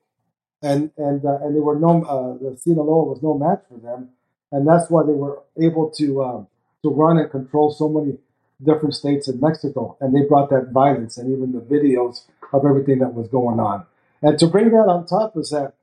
And 0.62 0.90
and 0.97 1.24
uh, 1.24 1.38
and 1.42 1.55
they 1.55 1.61
were 1.61 1.78
no, 1.78 2.03
uh, 2.03 2.42
the 2.42 2.57
Sinaloa 2.57 3.05
was 3.05 3.22
no 3.22 3.36
match 3.36 3.62
for 3.68 3.78
them, 3.78 4.11
and 4.51 4.66
that's 4.66 4.90
why 4.90 5.03
they 5.05 5.12
were 5.12 5.42
able 5.61 5.90
to 5.90 6.24
um, 6.24 6.47
to 6.82 6.90
run 6.90 7.18
and 7.18 7.30
control 7.30 7.70
so 7.70 7.88
many 7.88 8.18
different 8.64 8.94
states 8.94 9.28
in 9.28 9.40
Mexico. 9.40 9.97
And 10.01 10.14
they 10.14 10.26
brought 10.26 10.51
that 10.51 10.70
violence 10.72 11.18
and 11.18 11.30
even 11.30 11.53
the 11.53 11.61
videos 11.61 12.22
of 12.53 12.64
everything 12.64 13.01
that 13.01 13.12
was 13.12 13.28
going 13.28 13.61
on. 13.61 13.84
And 14.22 14.38
to 14.38 14.47
bring 14.47 14.70
that 14.70 14.88
on 14.88 15.07
top 15.07 15.36
is 15.36 15.51
that 15.51 15.74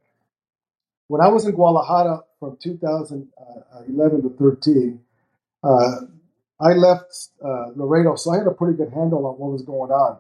when 1.07 1.21
I 1.21 1.27
was 1.27 1.45
in 1.45 1.51
Guadalajara 1.51 2.23
from 2.39 2.57
2011 2.61 4.21
to 4.23 4.29
13, 4.29 4.99
uh, 5.63 5.91
I 6.63 6.73
left 6.73 7.29
uh, 7.43 7.67
Laredo, 7.75 8.15
so 8.15 8.31
I 8.31 8.37
had 8.37 8.47
a 8.47 8.51
pretty 8.51 8.77
good 8.77 8.91
handle 8.93 9.25
on 9.27 9.35
what 9.35 9.51
was 9.51 9.63
going 9.63 9.91
on. 9.91 10.19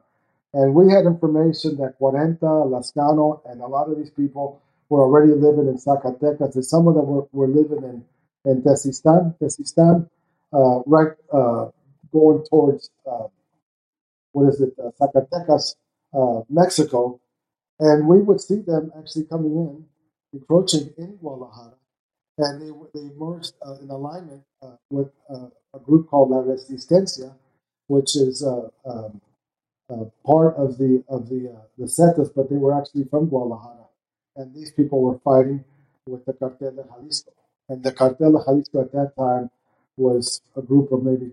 And 0.53 0.75
we 0.75 0.91
had 0.91 1.05
information 1.05 1.77
that 1.77 1.95
Cuarenta, 1.97 2.45
Lazcano, 2.45 3.41
and 3.49 3.61
a 3.61 3.67
lot 3.67 3.89
of 3.89 3.97
these 3.97 4.11
people 4.11 4.61
were 4.89 5.01
already 5.01 5.31
living 5.31 5.67
in 5.67 5.77
Zacatecas, 5.77 6.53
and 6.55 6.65
some 6.65 6.87
of 6.87 6.95
them 6.95 7.07
were, 7.07 7.27
were 7.31 7.47
living 7.47 7.83
in, 7.83 8.05
in 8.51 8.61
Tesistan, 8.61 9.35
Tesistan 9.39 10.09
uh, 10.53 10.79
right 10.85 11.13
uh, 11.31 11.69
going 12.11 12.43
towards, 12.49 12.89
uh, 13.09 13.27
what 14.33 14.49
is 14.49 14.61
it, 14.61 14.73
uh, 14.83 14.91
Zacatecas, 14.99 15.75
Mexico. 16.49 17.19
And 17.79 18.07
we 18.07 18.21
would 18.21 18.39
see 18.41 18.59
them 18.59 18.91
actually 18.99 19.25
coming 19.25 19.53
in 19.53 19.85
encroaching 20.33 20.93
in 20.97 21.15
Guadalajara, 21.17 21.73
and 22.39 22.61
they 22.61 22.71
they 22.93 23.09
merged 23.17 23.53
uh, 23.65 23.75
in 23.81 23.89
alignment 23.89 24.43
uh, 24.61 24.75
with 24.89 25.09
uh, 25.29 25.47
a 25.73 25.79
group 25.79 26.09
called 26.09 26.31
La 26.31 26.41
Resistencia, 26.41 27.33
which 27.87 28.15
is 28.15 28.43
uh, 28.43 28.69
um, 28.85 29.21
part 30.25 30.55
of 30.55 30.77
the 30.77 31.03
of 31.07 31.29
the 31.29 31.51
uh, 31.51 31.61
the 31.77 31.85
Zetas, 31.85 32.29
but 32.35 32.49
they 32.49 32.55
were 32.55 32.77
actually 32.77 33.05
from 33.05 33.27
Guadalajara, 33.27 33.85
and 34.35 34.53
these 34.55 34.71
people 34.71 35.01
were 35.01 35.19
fighting 35.19 35.63
with 36.07 36.25
the 36.25 36.33
Cartel 36.33 36.71
de 36.71 36.83
Jalisco, 36.83 37.31
and 37.69 37.83
the 37.83 37.91
Cartel 37.91 38.31
de 38.31 38.43
Jalisco 38.43 38.81
at 38.81 38.91
that 38.91 39.13
time 39.17 39.49
was 39.97 40.41
a 40.55 40.61
group 40.61 40.91
of 40.91 41.03
maybe 41.03 41.31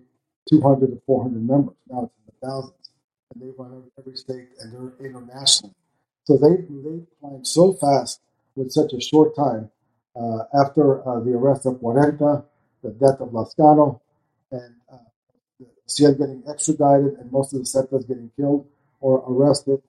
200 0.50 0.88
to 0.88 1.00
400 1.06 1.48
members. 1.48 1.74
Now 1.88 2.04
it's 2.04 2.14
in 2.18 2.24
the 2.26 2.46
thousands, 2.46 2.90
and 3.32 3.42
they 3.42 3.54
run 3.56 3.84
every 3.98 4.16
state, 4.16 4.48
and 4.60 4.72
they're 4.72 5.06
international. 5.06 5.74
So 6.24 6.36
they 6.36 6.56
they 6.68 7.06
climbed 7.20 7.46
so 7.46 7.72
fast 7.74 8.20
with 8.56 8.72
such 8.72 8.92
a 8.92 9.00
short 9.00 9.34
time 9.36 9.70
uh, 10.16 10.44
after 10.54 11.06
uh, 11.08 11.20
the 11.20 11.32
arrest 11.32 11.66
of 11.66 11.80
Cuarenta, 11.80 12.44
the 12.82 12.90
death 12.90 13.20
of 13.20 13.30
Lazcano, 13.30 14.00
and 14.50 14.74
uh, 14.92 15.64
Ciel 15.86 16.14
getting 16.14 16.42
extradited, 16.48 17.18
and 17.18 17.30
most 17.32 17.52
of 17.52 17.60
the 17.60 17.64
Zetas 17.64 18.06
getting 18.06 18.30
killed 18.36 18.66
or 19.00 19.24
arrested. 19.28 19.82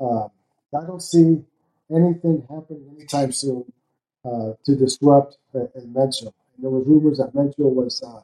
Uh, 0.00 0.28
I 0.76 0.86
don't 0.86 1.02
see 1.02 1.44
anything 1.90 2.46
happening 2.50 2.88
anytime 2.96 3.32
soon 3.32 3.64
uh, 4.24 4.52
to 4.64 4.76
disrupt 4.76 5.38
uh, 5.54 5.66
Mencho. 5.86 6.32
There 6.58 6.70
was 6.70 6.86
rumors 6.86 7.18
that 7.18 7.34
Mencho 7.34 7.70
was, 7.72 8.02
uh, 8.02 8.20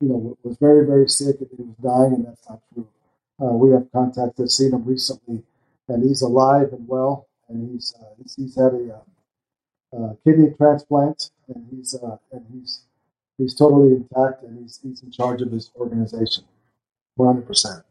you 0.00 0.08
know, 0.08 0.36
was 0.42 0.56
very, 0.58 0.86
very 0.86 1.08
sick 1.08 1.36
and 1.40 1.48
he 1.56 1.62
was 1.62 1.76
dying, 1.82 2.14
and 2.14 2.26
that's 2.26 2.48
not 2.48 2.60
true. 2.72 2.88
we 3.38 3.70
have 3.70 3.90
contacted, 3.92 4.50
seen 4.50 4.72
him 4.72 4.84
recently, 4.84 5.42
and 5.88 6.02
he's 6.02 6.22
alive 6.22 6.72
and 6.72 6.88
well, 6.88 7.26
and 7.48 7.70
he's 7.70 7.94
he's, 8.18 8.34
he's 8.36 8.56
had 8.56 8.74
a 8.74 9.02
uh, 9.94 10.14
kidney 10.24 10.50
transplant, 10.56 11.30
and 11.48 11.66
he's 11.70 11.94
uh, 11.94 12.16
and 12.32 12.44
he's 12.52 12.82
he's 13.38 13.54
totally 13.54 13.94
intact 13.96 14.42
and 14.44 14.58
he's, 14.62 14.80
he's 14.82 15.02
in 15.02 15.10
charge 15.10 15.42
of 15.42 15.52
his 15.52 15.70
organization. 15.76 16.44
100% 17.18 17.84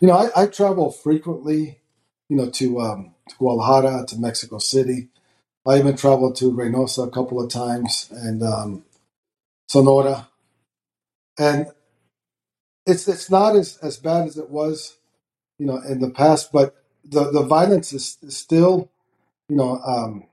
You 0.00 0.08
know, 0.08 0.14
I, 0.14 0.44
I 0.44 0.46
travel 0.48 0.92
frequently, 0.92 1.80
you 2.28 2.36
know, 2.36 2.50
to, 2.50 2.80
um, 2.80 3.14
to 3.28 3.36
Guadalajara, 3.36 4.06
to 4.08 4.18
Mexico 4.18 4.58
City. 4.58 5.08
I 5.66 5.78
even 5.78 5.96
traveled 5.96 6.36
to 6.36 6.52
Reynosa 6.52 7.08
a 7.08 7.10
couple 7.10 7.42
of 7.42 7.50
times 7.50 8.08
and 8.12 8.42
um, 8.42 8.84
Sonora. 9.68 10.28
And 11.38 11.68
it's 12.86 13.08
it's 13.08 13.30
not 13.30 13.56
as, 13.56 13.78
as 13.78 13.98
bad 13.98 14.26
as 14.28 14.38
it 14.38 14.50
was, 14.50 14.96
you 15.58 15.66
know, 15.66 15.78
in 15.88 16.00
the 16.00 16.10
past, 16.10 16.52
but 16.52 16.76
the, 17.04 17.30
the 17.32 17.42
violence 17.42 17.92
is, 17.92 18.18
is 18.22 18.36
still, 18.36 18.90
you 19.48 19.56
know, 19.56 19.78
um, 19.86 20.26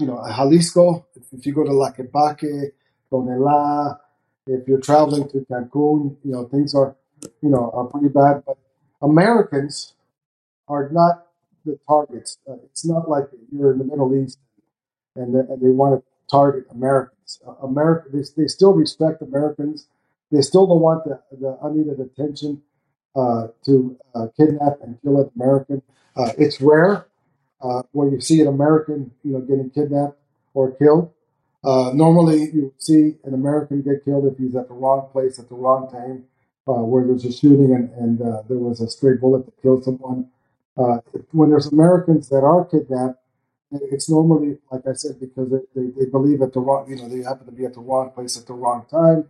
you 0.00 0.06
know, 0.06 0.22
Jalisco, 0.28 1.06
if 1.32 1.46
you 1.46 1.54
go 1.54 1.64
to 1.64 1.70
Tlaquepaque, 1.70 2.72
Tonala, 3.12 3.98
if 4.46 4.68
you're 4.68 4.80
traveling 4.80 5.28
to 5.30 5.46
Cancun, 5.50 6.16
you 6.24 6.32
know, 6.32 6.46
things 6.46 6.74
are, 6.74 6.96
you 7.42 7.50
know, 7.50 7.70
are 7.74 7.86
pretty 7.86 8.08
bad. 8.08 8.44
But 8.46 8.58
Americans 9.04 9.92
are 10.66 10.88
not 10.88 11.26
the 11.64 11.78
targets. 11.86 12.38
Uh, 12.48 12.54
it's 12.64 12.84
not 12.84 13.08
like 13.08 13.24
you're 13.52 13.72
in 13.72 13.78
the 13.78 13.84
Middle 13.84 14.14
East 14.14 14.38
and 15.14 15.34
they, 15.34 15.40
and 15.40 15.60
they 15.60 15.68
want 15.68 16.00
to 16.00 16.02
target 16.30 16.64
Americans. 16.70 17.40
Uh, 17.46 17.52
America, 17.62 18.08
they, 18.12 18.22
they 18.36 18.48
still 18.48 18.72
respect 18.72 19.22
Americans. 19.22 19.86
They 20.32 20.40
still 20.40 20.66
don't 20.66 20.80
want 20.80 21.04
the, 21.04 21.20
the 21.30 21.58
unneeded 21.62 22.00
attention 22.00 22.62
uh, 23.14 23.48
to 23.64 23.96
uh, 24.14 24.26
kidnap 24.36 24.78
and 24.82 25.00
kill 25.02 25.20
an 25.20 25.30
American. 25.36 25.82
Uh, 26.16 26.32
it's 26.38 26.60
rare 26.60 27.06
uh, 27.62 27.82
where 27.92 28.08
you 28.08 28.20
see 28.20 28.40
an 28.40 28.48
American, 28.48 29.12
you 29.22 29.32
know, 29.32 29.40
getting 29.40 29.70
kidnapped 29.70 30.18
or 30.54 30.72
killed. 30.72 31.12
Normally, 31.64 32.50
you 32.52 32.74
see 32.78 33.14
an 33.24 33.34
American 33.34 33.82
get 33.82 34.04
killed 34.04 34.26
if 34.26 34.36
he's 34.38 34.54
at 34.56 34.68
the 34.68 34.74
wrong 34.74 35.08
place 35.12 35.38
at 35.38 35.48
the 35.48 35.54
wrong 35.54 35.90
time, 35.90 36.24
where 36.72 37.04
there's 37.06 37.24
a 37.24 37.32
shooting 37.32 37.74
and, 37.74 37.90
and 37.92 38.22
uh, 38.22 38.42
there 38.48 38.58
was 38.58 38.80
a 38.80 38.88
stray 38.88 39.16
bullet 39.16 39.44
that 39.44 39.60
killed 39.62 39.84
someone. 39.84 40.28
Uh, 40.76 40.98
when 41.32 41.50
there's 41.50 41.66
Americans 41.66 42.28
that 42.28 42.42
are 42.42 42.64
kidnapped, 42.64 43.20
it's 43.70 44.08
normally, 44.08 44.58
like 44.70 44.86
I 44.86 44.92
said, 44.94 45.18
because 45.20 45.50
they, 45.50 45.82
they, 45.98 46.06
believe 46.06 46.42
at 46.42 46.52
the 46.52 46.60
wrong, 46.60 46.88
you 46.88 46.96
know, 46.96 47.08
they 47.08 47.22
happen 47.22 47.46
to 47.46 47.52
be 47.52 47.64
at 47.64 47.74
the 47.74 47.80
wrong 47.80 48.10
place 48.10 48.38
at 48.38 48.46
the 48.46 48.52
wrong 48.52 48.86
time, 48.90 49.28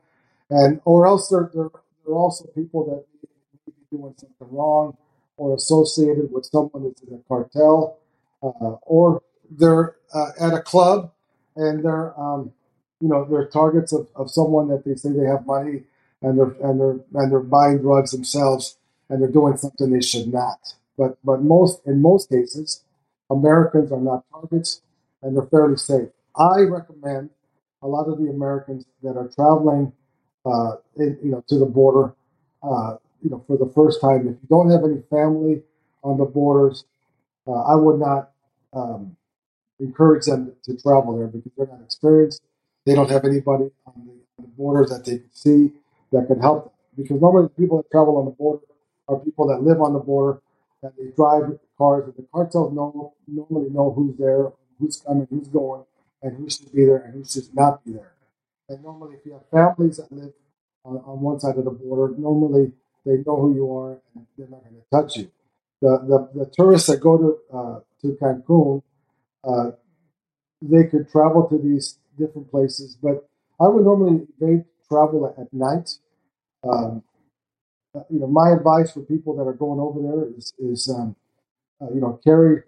and 0.51 0.80
or 0.85 1.07
else 1.07 1.28
they're 1.28 1.51
they're, 1.55 1.70
they're 2.05 2.14
also 2.14 2.45
people 2.55 2.85
that 2.85 3.05
may 3.22 3.72
be 3.72 3.97
doing 3.97 4.14
something 4.18 4.55
wrong 4.55 4.97
or 5.37 5.55
associated 5.55 6.30
with 6.30 6.45
someone 6.45 6.85
that's 6.85 7.03
in 7.03 7.14
a 7.14 7.18
cartel, 7.26 7.99
uh, 8.43 8.76
or 8.82 9.22
they're 9.51 9.97
uh, 10.14 10.30
at 10.39 10.53
a 10.53 10.61
club 10.61 11.11
and 11.57 11.85
they're 11.85 12.18
um, 12.18 12.53
you 13.01 13.09
know 13.09 13.24
they're 13.24 13.47
targets 13.47 13.93
of, 13.93 14.09
of 14.14 14.30
someone 14.30 14.68
that 14.68 14.85
they 14.85 14.95
say 14.95 15.11
they 15.11 15.26
have 15.26 15.47
money 15.47 15.82
and 16.25 16.39
they're 16.39 16.57
and 16.68 16.81
they're 16.81 17.22
and 17.22 17.33
they're 17.33 17.41
buying 17.41 17.79
drugs 17.81 18.12
themselves 18.12 18.79
and 19.11 19.22
they're 19.22 19.31
doing 19.31 19.57
something 19.59 19.93
they 19.93 20.03
should 20.03 20.33
not. 20.33 20.75
But 20.99 21.18
but 21.25 21.43
most 21.43 21.83
in 21.87 22.03
most 22.03 22.31
cases, 22.31 22.85
Americans 23.31 23.93
are 23.93 24.01
not 24.01 24.25
targets 24.33 24.83
and 25.22 25.37
they're 25.37 25.47
fairly 25.47 25.77
safe. 25.79 26.11
I 26.37 26.62
recommend 26.62 27.31
a 27.83 27.89
lot 27.89 28.09
of 28.09 28.18
the 28.18 28.31
Americans 28.31 28.87
that 29.03 29.16
are 29.16 29.29
traveling, 29.29 29.93
uh, 30.47 30.77
in, 30.97 31.18
you 31.22 31.33
know, 31.33 31.45
to 31.49 31.59
the 31.59 31.66
border, 31.66 32.14
uh, 32.62 32.97
you 33.22 33.31
know, 33.31 33.45
for 33.47 33.59
the 33.59 33.70
first 33.75 34.01
time. 34.03 34.22
If 34.29 34.37
you 34.43 34.49
don't 34.51 34.70
have 34.70 34.85
any 34.85 35.03
family 35.11 35.62
on 36.05 36.18
the 36.18 36.27
borders, 36.27 36.85
uh, 37.47 37.62
I 37.62 37.77
would 37.77 38.01
not. 38.01 38.33
Um, 38.75 39.16
encourage 39.81 40.27
them 40.27 40.53
to 40.64 40.77
travel 40.79 41.18
there 41.18 41.29
because 41.29 41.53
they're 41.59 41.68
not 41.68 41.83
experienced. 41.85 42.43
They 42.87 42.95
don't 42.95 43.11
have 43.11 43.25
anybody 43.27 43.70
on 43.87 43.95
the, 44.07 44.12
on 44.39 44.45
the 44.45 44.49
border 44.49 44.87
that 44.87 45.05
they 45.05 45.18
can 45.18 45.31
see 45.33 45.72
that 46.15 46.27
could 46.29 46.41
help 46.41 46.65
them. 46.65 46.73
Because 46.97 47.21
normally 47.21 47.49
the 47.49 47.61
people 47.61 47.79
that 47.79 47.91
travel 47.91 48.17
on 48.19 48.25
the 48.27 48.31
border 48.31 48.65
are 49.09 49.19
people 49.19 49.49
that 49.49 49.62
live 49.62 49.81
on 49.81 49.93
the 49.93 49.99
border 49.99 50.41
and 50.83 50.93
they 50.99 51.11
drive 51.15 51.59
cars. 51.77 52.05
And 52.05 52.15
the 52.17 52.27
cartels 52.33 52.73
know, 52.73 53.15
normally 53.27 53.71
know 53.71 53.93
who's 53.93 54.17
there, 54.17 54.53
who's 54.79 55.03
coming, 55.07 55.27
who's 55.29 55.49
going, 55.49 55.85
and 56.23 56.37
who 56.37 56.49
should 56.49 56.73
be 56.73 56.85
there 56.85 56.99
and 56.99 57.15
who 57.15 57.25
should 57.25 57.55
not 57.55 57.85
be 57.85 57.93
there. 57.93 58.12
And 58.69 58.83
normally, 58.83 59.17
if 59.17 59.27
you 59.27 59.33
have 59.33 59.49
families 59.51 59.99
that 59.99 60.11
live 60.11 60.33
on, 60.85 60.97
on 61.05 61.21
one 61.21 61.41
side 61.41 61.59
of 61.59 61.65
the 61.65 61.71
border, 61.71 62.15
normally 62.17 62.73
they 63.05 63.19
know 63.27 63.37
who 63.37 63.55
you 63.55 63.77
are 63.77 63.99
and 64.15 64.27
they're 64.39 64.49
not 64.49 64.62
going 64.65 64.77
to 64.77 64.87
touch 64.91 65.17
you. 65.17 65.31
The, 65.83 65.99
the, 66.09 66.45
the 66.45 66.51
tourists 66.51 66.89
that 66.89 67.01
go 67.01 67.19
to 67.19 67.57
uh, 67.57 67.81
to 68.01 68.17
Cancun 68.21 68.83
uh, 69.47 69.73
they 70.62 70.85
could 70.85 71.11
travel 71.11 71.47
to 71.49 71.59
these 71.59 71.99
different 72.19 72.51
places, 72.51 72.97
but 73.03 73.29
I 73.61 73.69
would 73.69 73.85
normally 73.85 74.27
evade 74.41 74.65
travel 74.89 75.27
at, 75.27 75.41
at 75.41 75.53
night. 75.53 75.91
Um, 76.65 77.03
uh, 77.95 78.01
you 78.11 78.21
know, 78.21 78.27
my 78.27 78.51
advice 78.51 78.93
for 78.93 79.01
people 79.03 79.37
that 79.37 79.45
are 79.45 79.53
going 79.55 79.81
over 79.81 80.01
there 80.03 80.39
is, 80.39 80.53
is 80.59 80.89
um, 80.91 81.17
uh, 81.83 81.93
you 81.95 82.01
know, 82.01 82.21
carry, 82.25 82.62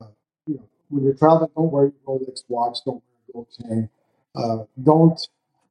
uh, 0.00 0.06
you 0.46 0.56
know, 0.56 0.68
when 0.90 1.04
you're 1.04 1.14
traveling, 1.14 1.50
don't 1.56 1.72
wear 1.72 1.84
your 2.06 2.18
Rolex 2.20 2.44
watch, 2.48 2.78
don't 2.84 3.02
wear 3.04 3.18
a 3.28 3.32
gold 3.32 3.48
chain, 3.58 3.88
uh, 4.36 4.64
don't 4.82 5.20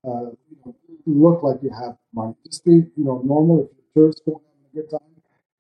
uh, 0.06 0.32
you 0.49 0.58
know, 0.66 0.76
look 1.06 1.43
like 1.43 1.62
you 1.64 1.70
have 1.70 1.97
money. 2.14 2.36
Just 2.45 2.66
be, 2.66 2.72
you 2.74 3.06
know, 3.06 3.22
normal. 3.26 3.62
If 3.64 3.70
you're 3.95 4.06
tourist 4.06 4.24
going 4.26 4.39
having 4.45 4.68
a 4.72 4.76
good 4.84 4.91
time, 4.99 5.10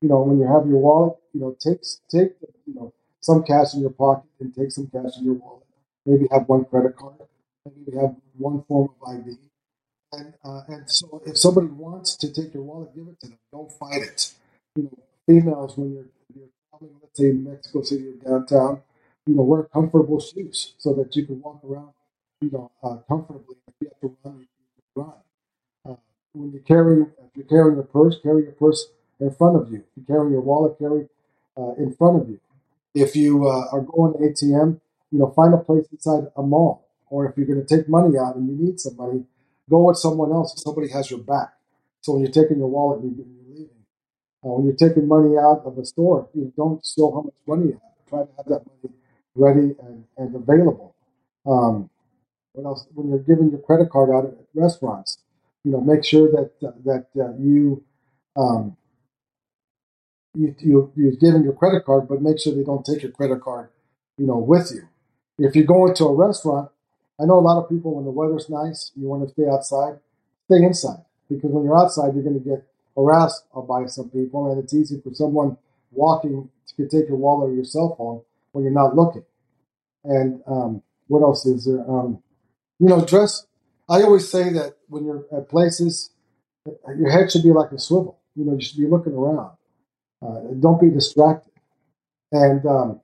you 0.01 0.09
know, 0.09 0.21
when 0.21 0.39
you 0.39 0.47
have 0.47 0.67
your 0.67 0.79
wallet, 0.79 1.17
you 1.33 1.41
know, 1.41 1.55
take 1.59 1.81
take 2.11 2.33
you 2.67 2.73
know 2.75 2.93
some 3.21 3.43
cash 3.43 3.73
in 3.73 3.81
your 3.81 3.91
pocket 3.91 4.29
and 4.39 4.53
take 4.55 4.71
some 4.71 4.87
cash 4.87 5.17
in 5.19 5.25
your 5.25 5.35
wallet. 5.35 5.63
Maybe 6.05 6.27
have 6.31 6.47
one 6.49 6.65
credit 6.65 6.95
card. 6.97 7.15
Maybe 7.65 7.97
have 7.97 8.15
one 8.37 8.63
form 8.67 8.89
of 9.01 9.09
ID. 9.09 9.37
And 10.13 10.33
uh, 10.45 10.61
and 10.67 10.89
so 10.89 11.21
if 11.25 11.37
somebody 11.37 11.67
wants 11.67 12.15
to 12.17 12.31
take 12.31 12.53
your 12.53 12.63
wallet, 12.63 12.95
give 12.95 13.07
it 13.07 13.19
to 13.21 13.27
them. 13.29 13.39
Don't 13.51 13.71
fight 13.71 14.01
it. 14.03 14.33
You 14.75 14.83
know, 14.83 14.99
females 15.27 15.77
when 15.77 15.93
you're 15.93 16.05
you're 16.35 16.49
traveling, 16.69 16.95
let's 17.01 17.17
say 17.19 17.29
in 17.29 17.43
Mexico 17.43 17.81
City 17.81 18.05
or 18.09 18.13
downtown, 18.39 18.81
you 19.25 19.35
know, 19.35 19.43
wear 19.43 19.63
comfortable 19.63 20.19
shoes 20.19 20.73
so 20.77 20.93
that 20.93 21.15
you 21.15 21.25
can 21.25 21.41
walk 21.41 21.61
around, 21.67 21.93
you 22.41 22.51
know, 22.51 22.71
uh, 22.83 22.97
comfortably. 23.07 23.55
If 23.67 23.73
you 23.81 23.87
have 23.91 23.99
to 24.01 24.17
run, 24.23 24.39
you 24.39 24.47
can 24.95 25.03
run. 25.03 25.13
Uh, 25.85 25.95
when 26.33 26.51
you 26.53 26.59
carry, 26.59 27.01
if 27.03 27.31
you're 27.35 27.45
carrying 27.45 27.79
a 27.79 27.83
purse, 27.83 28.17
carry 28.21 28.43
your 28.43 28.53
purse 28.53 28.87
in 29.19 29.31
front 29.31 29.57
of 29.57 29.71
you. 29.71 29.79
If 29.79 29.97
you 29.97 30.03
carry 30.07 30.31
your 30.31 30.41
wallet, 30.41 30.77
carry 30.79 31.07
uh, 31.57 31.73
in 31.77 31.93
front 31.93 32.21
of 32.21 32.29
you. 32.29 32.39
If 32.95 33.15
you 33.15 33.47
uh, 33.47 33.67
are 33.71 33.81
going 33.81 34.13
to 34.13 34.19
ATM, 34.23 34.79
you 35.11 35.19
know, 35.19 35.31
find 35.31 35.53
a 35.53 35.57
place 35.57 35.85
inside 35.91 36.31
a 36.35 36.43
mall. 36.43 36.87
Or 37.09 37.27
if 37.29 37.37
you're 37.37 37.47
going 37.47 37.65
to 37.65 37.77
take 37.77 37.89
money 37.89 38.17
out 38.17 38.35
and 38.35 38.47
you 38.49 38.65
need 38.65 38.79
some 38.79 38.97
money, 38.97 39.25
go 39.69 39.85
with 39.87 39.97
someone 39.97 40.31
else. 40.31 40.53
if 40.53 40.59
Somebody 40.59 40.89
has 40.89 41.09
your 41.09 41.19
back. 41.19 41.53
So 42.01 42.13
when 42.13 42.21
you're 42.23 42.31
taking 42.31 42.57
your 42.57 42.67
wallet 42.67 43.01
and 43.01 43.15
you're 43.17 43.25
leaving, 43.49 43.69
uh, 44.43 44.49
when 44.49 44.65
you're 44.65 44.75
taking 44.75 45.07
money 45.07 45.37
out 45.37 45.63
of 45.65 45.77
a 45.77 45.85
store, 45.85 46.29
you 46.33 46.51
don't 46.57 46.85
show 46.85 47.11
how 47.11 47.21
much 47.21 47.35
money 47.47 47.67
you 47.67 47.73
have. 47.73 48.09
Try 48.09 48.19
to 48.23 48.29
have 48.37 48.45
that 48.47 48.63
money 48.67 48.95
ready 49.35 49.75
and, 49.81 50.05
and 50.17 50.35
available. 50.35 50.95
Um, 51.45 51.89
what 52.53 52.65
else? 52.67 52.87
When 52.93 53.09
you're 53.09 53.19
giving 53.19 53.49
your 53.51 53.61
credit 53.61 53.89
card 53.89 54.09
out 54.11 54.25
at 54.25 54.35
restaurants, 54.53 55.17
you 55.63 55.71
know, 55.71 55.81
make 55.81 56.03
sure 56.03 56.29
that 56.31 56.51
uh, 56.67 56.71
that 56.85 57.07
uh, 57.19 57.33
you 57.39 57.83
um, 58.35 58.77
you, 60.35 60.55
you 60.59 60.91
you've 60.95 61.21
your 61.21 61.53
credit 61.53 61.85
card, 61.85 62.07
but 62.07 62.21
make 62.21 62.39
sure 62.39 62.53
they 62.53 62.63
don't 62.63 62.85
take 62.85 63.03
your 63.03 63.11
credit 63.11 63.41
card, 63.41 63.69
you 64.17 64.25
know, 64.25 64.37
with 64.37 64.71
you. 64.73 64.87
If 65.37 65.55
you 65.55 65.63
go 65.63 65.87
into 65.87 66.05
a 66.05 66.13
restaurant, 66.15 66.69
I 67.19 67.25
know 67.25 67.37
a 67.37 67.41
lot 67.41 67.63
of 67.63 67.69
people 67.69 67.95
when 67.95 68.05
the 68.05 68.11
weather's 68.11 68.49
nice, 68.49 68.91
you 68.95 69.07
want 69.07 69.27
to 69.27 69.33
stay 69.33 69.47
outside, 69.47 69.99
stay 70.49 70.63
inside 70.63 71.03
because 71.29 71.51
when 71.51 71.63
you're 71.63 71.77
outside, 71.77 72.13
you're 72.13 72.23
going 72.23 72.41
to 72.41 72.49
get 72.49 72.65
harassed 72.95 73.45
by 73.67 73.85
some 73.85 74.09
people, 74.09 74.51
and 74.51 74.63
it's 74.63 74.73
easy 74.73 74.99
for 75.01 75.13
someone 75.13 75.57
walking 75.91 76.49
to 76.75 76.87
take 76.87 77.07
your 77.07 77.17
wallet 77.17 77.51
or 77.51 77.53
your 77.53 77.63
cell 77.63 77.95
phone 77.97 78.21
when 78.51 78.63
you're 78.63 78.73
not 78.73 78.95
looking. 78.95 79.23
And 80.03 80.41
um, 80.47 80.81
what 81.07 81.21
else 81.21 81.45
is 81.45 81.65
there? 81.65 81.87
Um, 81.89 82.21
you 82.79 82.87
know, 82.87 83.05
dress. 83.05 83.45
I 83.89 84.01
always 84.01 84.29
say 84.29 84.51
that 84.53 84.77
when 84.87 85.05
you're 85.05 85.25
at 85.35 85.49
places, 85.49 86.11
your 86.65 87.11
head 87.11 87.31
should 87.31 87.43
be 87.43 87.51
like 87.51 87.71
a 87.71 87.79
swivel. 87.79 88.19
You 88.35 88.45
know, 88.45 88.53
you 88.53 88.61
should 88.61 88.77
be 88.77 88.87
looking 88.87 89.13
around. 89.13 89.51
Uh, 90.21 90.39
don't 90.59 90.81
be 90.81 90.89
distracted. 90.89 91.51
And 92.31 92.65
um, 92.65 93.01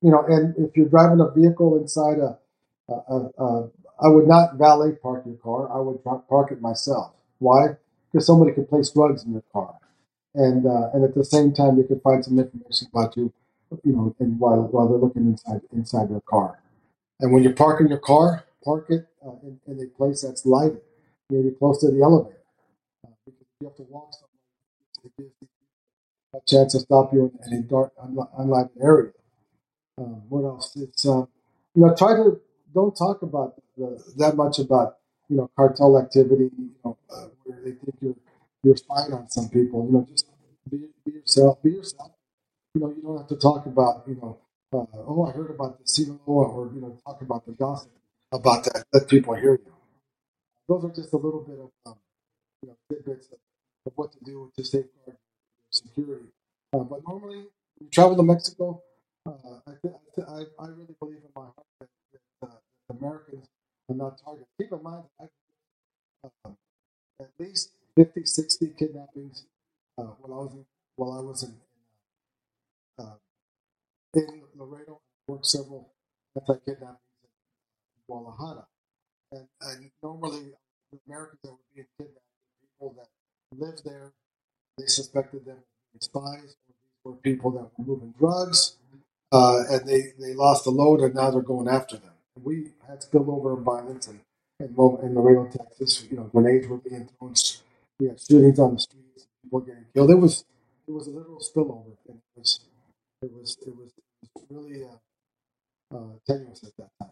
you 0.00 0.10
know, 0.10 0.24
and 0.26 0.54
if 0.56 0.76
you're 0.76 0.88
driving 0.88 1.20
a 1.20 1.30
vehicle 1.30 1.76
inside 1.78 2.18
a, 2.18 2.38
a, 2.88 2.92
a, 2.92 3.44
a 3.44 3.70
I 4.00 4.08
would 4.08 4.26
not 4.26 4.56
valet 4.56 4.92
park 4.92 5.24
your 5.26 5.36
car. 5.36 5.72
I 5.72 5.80
would 5.80 6.02
park 6.04 6.50
it 6.50 6.60
myself. 6.60 7.12
Why? 7.38 7.76
Because 8.10 8.26
somebody 8.26 8.52
could 8.52 8.68
place 8.68 8.90
drugs 8.90 9.24
in 9.24 9.32
your 9.32 9.44
car, 9.52 9.78
and 10.34 10.66
uh, 10.66 10.90
and 10.92 11.04
at 11.04 11.14
the 11.14 11.24
same 11.24 11.52
time 11.52 11.76
they 11.76 11.84
could 11.84 12.02
find 12.02 12.24
some 12.24 12.38
information 12.38 12.88
about 12.92 13.16
you, 13.16 13.32
you 13.84 13.92
know, 13.92 14.14
and 14.18 14.38
while 14.38 14.62
while 14.62 14.88
they're 14.88 14.98
looking 14.98 15.26
inside 15.26 15.60
inside 15.72 16.10
your 16.10 16.22
car. 16.22 16.60
And 17.20 17.32
when 17.32 17.42
you're 17.42 17.52
parking 17.52 17.88
your 17.88 17.98
car, 17.98 18.44
park 18.64 18.86
it 18.88 19.06
uh, 19.24 19.30
in, 19.44 19.60
in, 19.68 19.80
a 19.80 19.86
place 19.96 20.22
that's 20.22 20.44
lighted, 20.44 20.80
maybe 21.30 21.50
close 21.52 21.80
to 21.80 21.90
the 21.90 22.02
elevator, 22.02 22.40
uh, 23.06 23.10
you 23.60 23.68
have 23.68 23.76
to 23.76 23.82
walk 23.84 24.12
somewhere 24.12 25.30
a 26.34 26.40
chance 26.46 26.72
to 26.72 26.80
stop 26.80 27.12
you 27.12 27.32
in 27.46 27.52
a 27.52 27.62
dark, 27.62 27.92
unlighted 28.38 28.70
area. 28.82 29.12
What 30.28 30.44
else? 30.44 30.76
It's 30.76 31.06
uh, 31.06 31.26
you 31.74 31.86
know, 31.86 31.94
try 31.96 32.16
to 32.16 32.40
don't 32.74 32.94
talk 32.96 33.22
about 33.22 33.54
the, 33.76 34.02
that 34.16 34.36
much 34.36 34.58
about 34.58 34.96
you 35.28 35.36
know 35.36 35.50
cartel 35.56 35.98
activity. 35.98 36.50
You 36.56 36.70
know, 36.84 36.98
uh, 37.10 37.26
where 37.44 37.58
they 37.64 37.72
think 37.72 37.96
you're 38.00 38.16
you're 38.62 38.76
spying 38.76 39.12
on 39.12 39.28
some 39.30 39.48
people. 39.48 39.86
You 39.86 39.92
know, 39.92 40.06
just 40.10 40.26
be, 40.70 40.88
be 41.04 41.12
yourself. 41.12 41.62
Be 41.62 41.70
yourself. 41.70 42.12
You 42.74 42.80
know, 42.82 42.88
you 42.90 43.02
don't 43.02 43.18
have 43.18 43.28
to 43.28 43.36
talk 43.36 43.66
about 43.66 44.04
you 44.06 44.16
know. 44.16 44.38
Uh, 44.72 44.86
oh, 45.06 45.26
I 45.26 45.32
heard 45.32 45.50
about 45.50 45.78
the 45.78 45.86
Sinaloa, 45.86 46.48
or 46.48 46.70
you 46.74 46.80
know, 46.80 46.98
talk 47.06 47.22
about 47.22 47.46
the 47.46 47.52
gossip 47.52 47.90
about 48.32 48.64
that. 48.64 48.84
Let 48.92 49.08
people 49.08 49.34
hear 49.34 49.52
you. 49.52 49.72
Those 50.68 50.84
are 50.84 50.94
just 50.94 51.12
a 51.12 51.16
little 51.16 51.40
bit 51.42 51.58
of 51.60 51.70
um, 51.86 51.96
you 52.62 52.68
know 52.68 52.76
tidbits 52.90 53.28
of, 53.28 53.38
of 53.86 53.92
what 53.96 54.12
to 54.12 54.18
do 54.24 54.50
to 54.56 54.64
safeguard 54.64 55.16
security. 55.70 56.26
Uh, 56.72 56.78
but 56.78 57.00
normally, 57.06 57.46
you 57.80 57.88
travel 57.92 58.16
to 58.16 58.22
Mexico, 58.22 58.82
uh, 59.26 59.32
I, 59.66 59.72
th- 59.82 59.94
I, 60.28 60.42
I, 60.62 60.68
really 60.68 60.94
believe 60.98 61.18
in 61.18 61.30
my 61.34 61.42
heart 61.42 61.66
that, 61.80 61.88
Americans 63.00 63.46
are 63.88 63.96
not 63.96 64.18
targeted. 64.22 64.46
Keep 64.60 64.72
in 64.72 64.82
mind, 64.82 65.04
uh, 65.20 66.50
at 67.20 67.30
least 67.38 67.70
50, 67.96 68.24
60 68.24 68.72
kidnappings 68.78 69.44
uh, 69.98 70.04
while 70.20 70.40
I 70.40 70.42
was 70.44 70.52
in, 70.54 70.66
while 70.96 71.12
I 71.12 71.20
was 71.20 71.42
in, 71.44 71.54
uh, 72.98 73.14
in 74.14 74.42
Laredo. 74.56 75.00
Worked 75.26 75.46
several 75.46 75.90
anti-kidnappings 76.36 76.98
in 77.24 78.02
Guadalajara. 78.06 78.66
And, 79.32 79.48
and 79.62 79.90
normally, 80.02 80.52
the 80.92 80.98
Americans 81.08 81.40
that 81.44 81.50
were 81.52 81.58
being 81.74 81.86
kidnapped 81.98 82.20
were 82.80 82.90
people 82.90 82.94
that 82.98 83.08
lived 83.58 83.84
there, 83.84 84.12
they 84.78 84.86
suspected 84.86 85.46
them 85.46 85.58
as 85.98 86.06
spies 86.06 86.56
or 87.04 87.14
people 87.16 87.50
that 87.52 87.70
were 87.78 87.84
moving 87.86 88.14
drugs, 88.18 88.76
uh, 89.32 89.64
and 89.70 89.86
they, 89.88 90.12
they 90.20 90.34
lost 90.34 90.64
the 90.64 90.70
load, 90.70 91.00
and 91.00 91.14
now 91.14 91.30
they're 91.30 91.42
going 91.42 91.68
after 91.68 91.96
them. 91.96 92.13
We 92.42 92.72
had 92.86 93.00
spillover 93.00 93.56
of 93.58 93.64
violence, 93.64 94.08
and 94.08 94.20
in, 94.60 94.68
in 95.02 95.14
Laredo, 95.14 95.46
Texas, 95.50 96.06
you 96.10 96.16
know, 96.16 96.24
grenades 96.24 96.66
were 96.68 96.78
being 96.78 97.08
thrown. 97.18 97.34
We 98.00 98.08
had 98.08 98.20
shootings 98.20 98.58
on 98.58 98.74
the 98.74 98.80
streets, 98.80 99.26
people 99.42 99.60
getting 99.60 99.86
killed. 99.94 100.10
It 100.10 100.16
was 100.16 100.44
it 100.86 100.92
was 100.92 101.06
a 101.06 101.10
little 101.10 101.38
spillover, 101.38 101.96
and 102.08 102.18
it 102.18 102.38
was 102.40 102.60
it 103.22 103.32
was 103.32 103.58
it 103.66 103.76
was, 103.76 103.92
it 104.22 104.30
was 104.34 104.44
really 104.50 104.84
uh, 104.84 105.14
uh, 105.96 106.12
tenuous 106.26 106.64
at 106.64 106.76
that 106.78 106.90
time. 107.00 107.10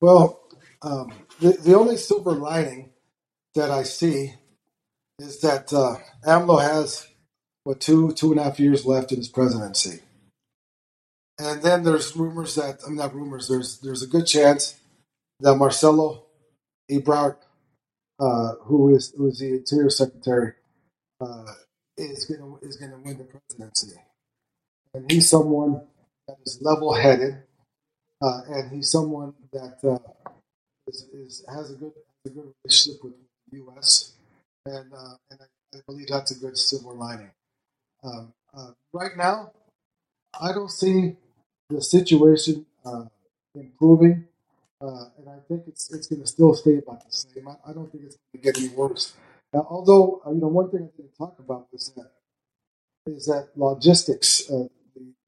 Well, 0.00 0.42
um, 0.82 1.12
the 1.40 1.52
the 1.52 1.76
only 1.76 1.96
silver 1.96 2.32
lining 2.32 2.90
that 3.54 3.70
I 3.70 3.84
see 3.84 4.34
is 5.18 5.40
that 5.40 5.72
uh, 5.72 5.96
AMLO 6.26 6.60
has 6.62 7.08
what 7.64 7.80
two 7.80 8.12
two 8.12 8.32
and 8.32 8.40
a 8.40 8.44
half 8.44 8.60
years 8.60 8.86
left 8.86 9.12
in 9.12 9.18
his 9.18 9.28
presidency, 9.28 10.00
and 11.38 11.62
then 11.62 11.84
there's 11.84 12.16
rumors 12.16 12.54
that 12.56 12.80
I'm 12.84 12.90
mean, 12.90 12.98
not 12.98 13.14
rumors. 13.14 13.48
There's 13.48 13.80
there's 13.80 14.02
a 14.02 14.06
good 14.08 14.26
chance 14.26 14.78
that 15.40 15.56
Marcelo 15.56 16.26
Ebrard, 16.90 17.36
uh, 18.20 18.54
who 18.64 18.94
is 18.94 19.14
who 19.16 19.28
is 19.28 19.40
the 19.40 19.54
Interior 19.54 19.90
Secretary, 19.90 20.54
uh, 21.20 21.54
is 21.96 22.26
gonna 22.26 22.56
is 22.62 22.76
gonna 22.76 22.98
win 22.98 23.18
the 23.18 23.24
presidency, 23.24 23.96
and 24.94 25.10
he's 25.10 25.30
someone 25.30 25.82
that 26.28 26.36
is 26.46 26.60
level 26.62 26.94
headed, 26.94 27.42
uh, 28.22 28.40
and 28.48 28.72
he's 28.72 28.90
someone 28.90 29.34
that 29.52 29.76
uh, 29.84 30.30
is, 30.86 31.06
is 31.12 31.44
has 31.48 31.70
a 31.70 31.74
good 31.74 31.92
a 32.24 32.30
good 32.30 32.52
relationship 32.64 33.02
with 33.04 33.14
the 33.50 33.56
U.S. 33.58 34.12
and 34.64 34.92
uh, 34.92 35.14
and 35.30 35.40
I, 35.40 35.76
I 35.76 35.80
believe 35.86 36.08
that's 36.08 36.30
a 36.30 36.38
good 36.38 36.56
silver 36.56 36.94
lining. 36.94 37.30
Um, 38.02 38.32
uh, 38.56 38.70
right 38.92 39.16
now, 39.16 39.52
I 40.40 40.52
don't 40.52 40.70
see 40.70 41.16
the 41.68 41.82
situation 41.82 42.66
uh, 42.84 43.04
improving, 43.54 44.26
uh, 44.80 45.06
and 45.18 45.28
I 45.28 45.38
think 45.48 45.64
it's 45.66 45.92
it's 45.92 46.06
going 46.06 46.22
to 46.22 46.26
still 46.26 46.54
stay 46.54 46.78
about 46.78 47.04
the 47.04 47.12
same. 47.12 47.48
I, 47.48 47.70
I 47.70 47.72
don't 47.72 47.90
think 47.90 48.04
it's 48.04 48.16
going 48.16 48.42
to 48.42 48.52
get 48.52 48.58
any 48.58 48.68
worse. 48.74 49.14
Uh, 49.54 49.62
although, 49.70 50.20
you 50.26 50.40
know, 50.40 50.48
one 50.48 50.70
thing 50.70 50.90
I 50.92 50.96
didn't 50.96 51.16
talk 51.16 51.38
about 51.38 51.68
was 51.72 51.92
that 51.96 52.10
is 53.06 53.26
that 53.26 53.50
logistics, 53.56 54.46
the, 54.46 54.68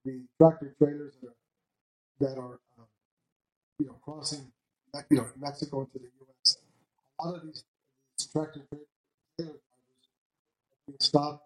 the 0.05 0.23
tractor 0.37 0.75
trailers 0.79 1.15
that 1.23 1.29
are, 1.29 2.35
that 2.35 2.41
are 2.41 2.59
you 3.79 3.87
know 3.87 3.97
crossing, 4.05 4.53
you 5.11 5.19
know, 5.19 5.27
Mexico 5.41 5.81
into 5.81 5.99
the 5.99 6.05
U.S. 6.21 6.59
A 7.21 7.27
lot 7.29 7.37
of 7.37 7.43
these, 7.47 7.65
these 8.19 8.29
tractor 8.29 8.61
trailer 8.71 8.85
drivers 9.39 9.57
are 9.57 9.77
being 10.87 10.99
stopped, 11.01 11.45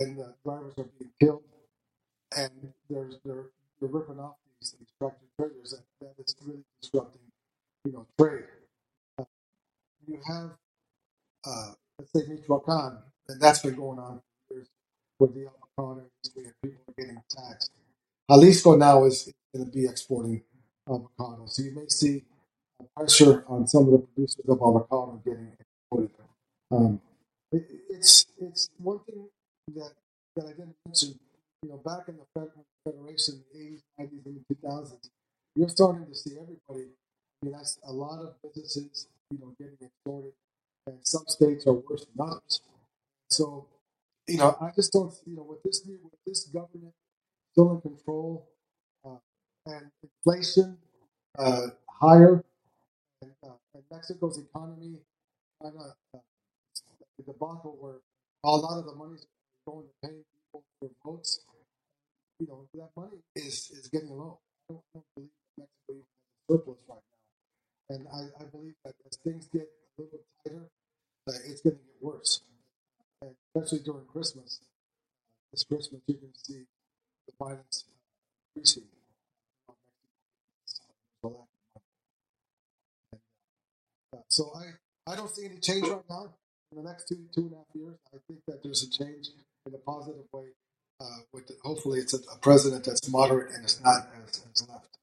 and 0.00 0.18
the 0.18 0.34
drivers 0.44 0.74
are 0.78 0.88
being 0.98 1.12
killed 1.20 1.42
and 2.36 2.50
they're 2.90 3.10
they're 3.24 3.46
they're 3.80 3.88
ripping 3.90 4.18
off 4.20 4.36
these, 4.60 4.74
these 4.78 4.88
tractor 4.98 5.26
trailers 5.38 5.72
that, 5.72 5.82
that 6.00 6.24
is 6.24 6.34
really 6.44 6.64
disrupting 6.82 7.20
you 7.84 7.92
know 7.92 8.06
trade. 8.18 8.44
Uh, 9.18 9.24
you 10.06 10.20
have 10.28 10.50
uh, 11.46 11.72
let's 11.98 12.12
say 12.12 12.22
Michoacan, 12.28 12.98
and 13.28 13.40
that's 13.40 13.60
been 13.60 13.76
going 13.76 13.98
on 13.98 14.20
for 14.48 14.54
years 14.56 14.68
with 15.18 15.34
the 15.34 15.46
avocado 15.46 16.02
industry 16.02 16.44
and 16.46 16.54
people 16.62 16.82
are 16.88 16.94
getting 17.02 17.22
taxed. 17.30 17.70
Jalisco 18.30 18.76
now 18.76 19.04
is 19.04 19.32
going 19.54 19.66
to 19.66 19.72
be 19.72 19.86
exporting 19.86 20.42
avocado, 20.88 21.46
so 21.46 21.62
you 21.62 21.72
may 21.74 21.88
see 21.88 22.24
pressure 22.96 23.44
on 23.48 23.66
some 23.66 23.84
of 23.86 23.92
the 23.92 23.98
producers 23.98 24.44
of 24.48 24.58
avocado 24.58 25.20
getting 25.24 25.52
exported. 25.58 26.10
Um, 26.70 27.00
it, 27.52 27.64
it's 27.90 28.26
it's 28.40 28.70
one 28.78 29.00
thing 29.00 29.28
that 29.74 29.92
that 30.36 30.46
I 30.46 30.50
didn't 30.50 30.76
mention. 30.86 31.18
You 31.62 31.70
know, 31.70 31.80
back 31.84 32.08
in 32.08 32.16
the 32.16 32.26
Federation, 32.84 33.42
eighties, 33.54 33.82
nineties, 33.98 34.26
and 34.26 34.44
two 34.48 34.56
thousands, 34.62 35.10
you're 35.56 35.68
starting 35.68 36.06
to 36.06 36.14
see 36.14 36.32
everybody. 36.32 36.88
I 37.42 37.46
mean, 37.46 37.52
that's 37.52 37.78
a 37.84 37.92
lot 37.92 38.20
of 38.20 38.34
businesses, 38.42 39.08
you 39.30 39.38
know, 39.40 39.54
getting 39.58 39.76
extorted, 39.82 40.32
and 40.86 40.96
some 41.02 41.24
states 41.26 41.66
are 41.66 41.74
worse 41.74 42.06
than 42.06 42.28
others. 42.28 42.60
So, 43.30 43.66
you 44.26 44.38
know, 44.38 44.56
I 44.60 44.70
just 44.74 44.92
don't, 44.92 45.12
you 45.26 45.36
know, 45.36 45.42
with 45.42 45.62
this 45.62 45.84
new, 45.86 45.98
with 46.02 46.14
this 46.26 46.44
government 46.44 46.94
still 47.52 47.72
in 47.72 47.80
control, 47.80 48.46
and 49.68 49.90
inflation 50.02 50.76
uh, 51.38 51.68
higher, 51.88 52.44
and, 53.22 53.30
uh, 53.44 53.52
and 53.74 53.84
Mexico's 53.90 54.38
economy 54.38 54.96
kind 55.62 55.74
of 55.76 55.92
uh, 56.14 56.18
the 57.18 57.32
debacle 57.32 57.76
where 57.80 58.00
a 58.44 58.50
lot 58.50 58.78
of 58.78 58.86
the 58.86 58.94
money's 58.94 59.26
going 59.66 59.84
to 59.86 60.08
pay 60.08 60.14
people 60.14 60.62
for 60.80 60.90
votes. 61.04 61.40
You 62.40 62.46
know, 62.46 62.66
that 62.74 62.90
money 62.96 63.18
is 63.36 63.70
is 63.70 63.88
getting 63.88 64.10
low. 64.10 64.38
I 64.70 64.74
don't, 64.74 64.82
I 64.94 64.98
don't 64.98 65.06
believe 65.14 65.30
Mexico 65.58 65.90
even 65.90 66.04
has 66.06 66.48
a 66.48 66.52
surplus 66.52 66.78
right 66.88 67.02
now, 67.10 67.96
and 67.96 68.06
I, 68.08 68.42
I 68.42 68.44
believe 68.46 68.74
that 68.84 68.94
as 69.10 69.18
things 69.18 69.48
get 69.52 69.62
a 69.62 70.02
little 70.02 70.18
bit 70.18 70.24
tighter, 70.46 70.70
it's 71.50 71.60
going 71.60 71.76
to 71.76 71.82
get 71.82 72.02
worse, 72.02 72.40
and 73.22 73.32
especially 73.54 73.84
during 73.84 74.06
Christmas. 74.06 74.60
This 75.52 75.64
Christmas, 75.64 76.02
you're 76.06 76.18
going 76.18 76.32
to 76.32 76.40
see 76.40 76.64
the 77.26 77.32
violence 77.38 77.84
increasing. 78.54 78.84
So 84.28 84.52
I, 84.56 85.12
I 85.12 85.16
don't 85.16 85.30
see 85.30 85.46
any 85.46 85.58
change 85.58 85.88
right 85.88 86.02
now 86.10 86.34
in 86.72 86.82
the 86.82 86.88
next 86.88 87.08
two 87.08 87.18
two 87.34 87.42
and 87.42 87.52
a 87.52 87.56
half 87.56 87.66
years. 87.74 87.96
I 88.14 88.18
think 88.28 88.40
that 88.48 88.62
there's 88.62 88.82
a 88.82 88.90
change 88.90 89.30
in 89.66 89.74
a 89.74 89.78
positive 89.78 90.26
way. 90.32 90.48
Uh, 91.00 91.06
with 91.32 91.46
the, 91.46 91.54
hopefully 91.64 92.00
it's 92.00 92.14
a, 92.14 92.18
a 92.34 92.38
president 92.42 92.84
that's 92.84 93.08
moderate 93.08 93.52
and 93.54 93.64
it's 93.64 93.80
not 93.82 94.08
as, 94.26 94.44
as 94.54 94.68
left. 94.68 94.98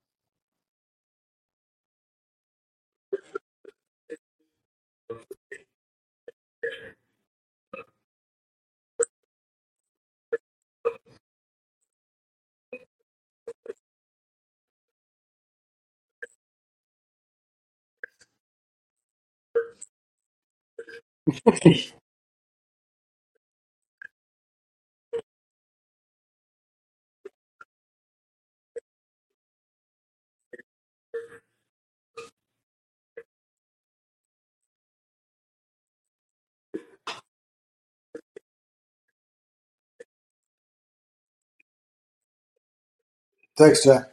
Thanks, 43.58 43.84
Jack. 43.86 44.12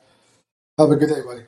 Have 0.79 0.91
a 0.93 0.97
good 0.97 1.09
day, 1.11 1.23
buddy. 1.27 1.45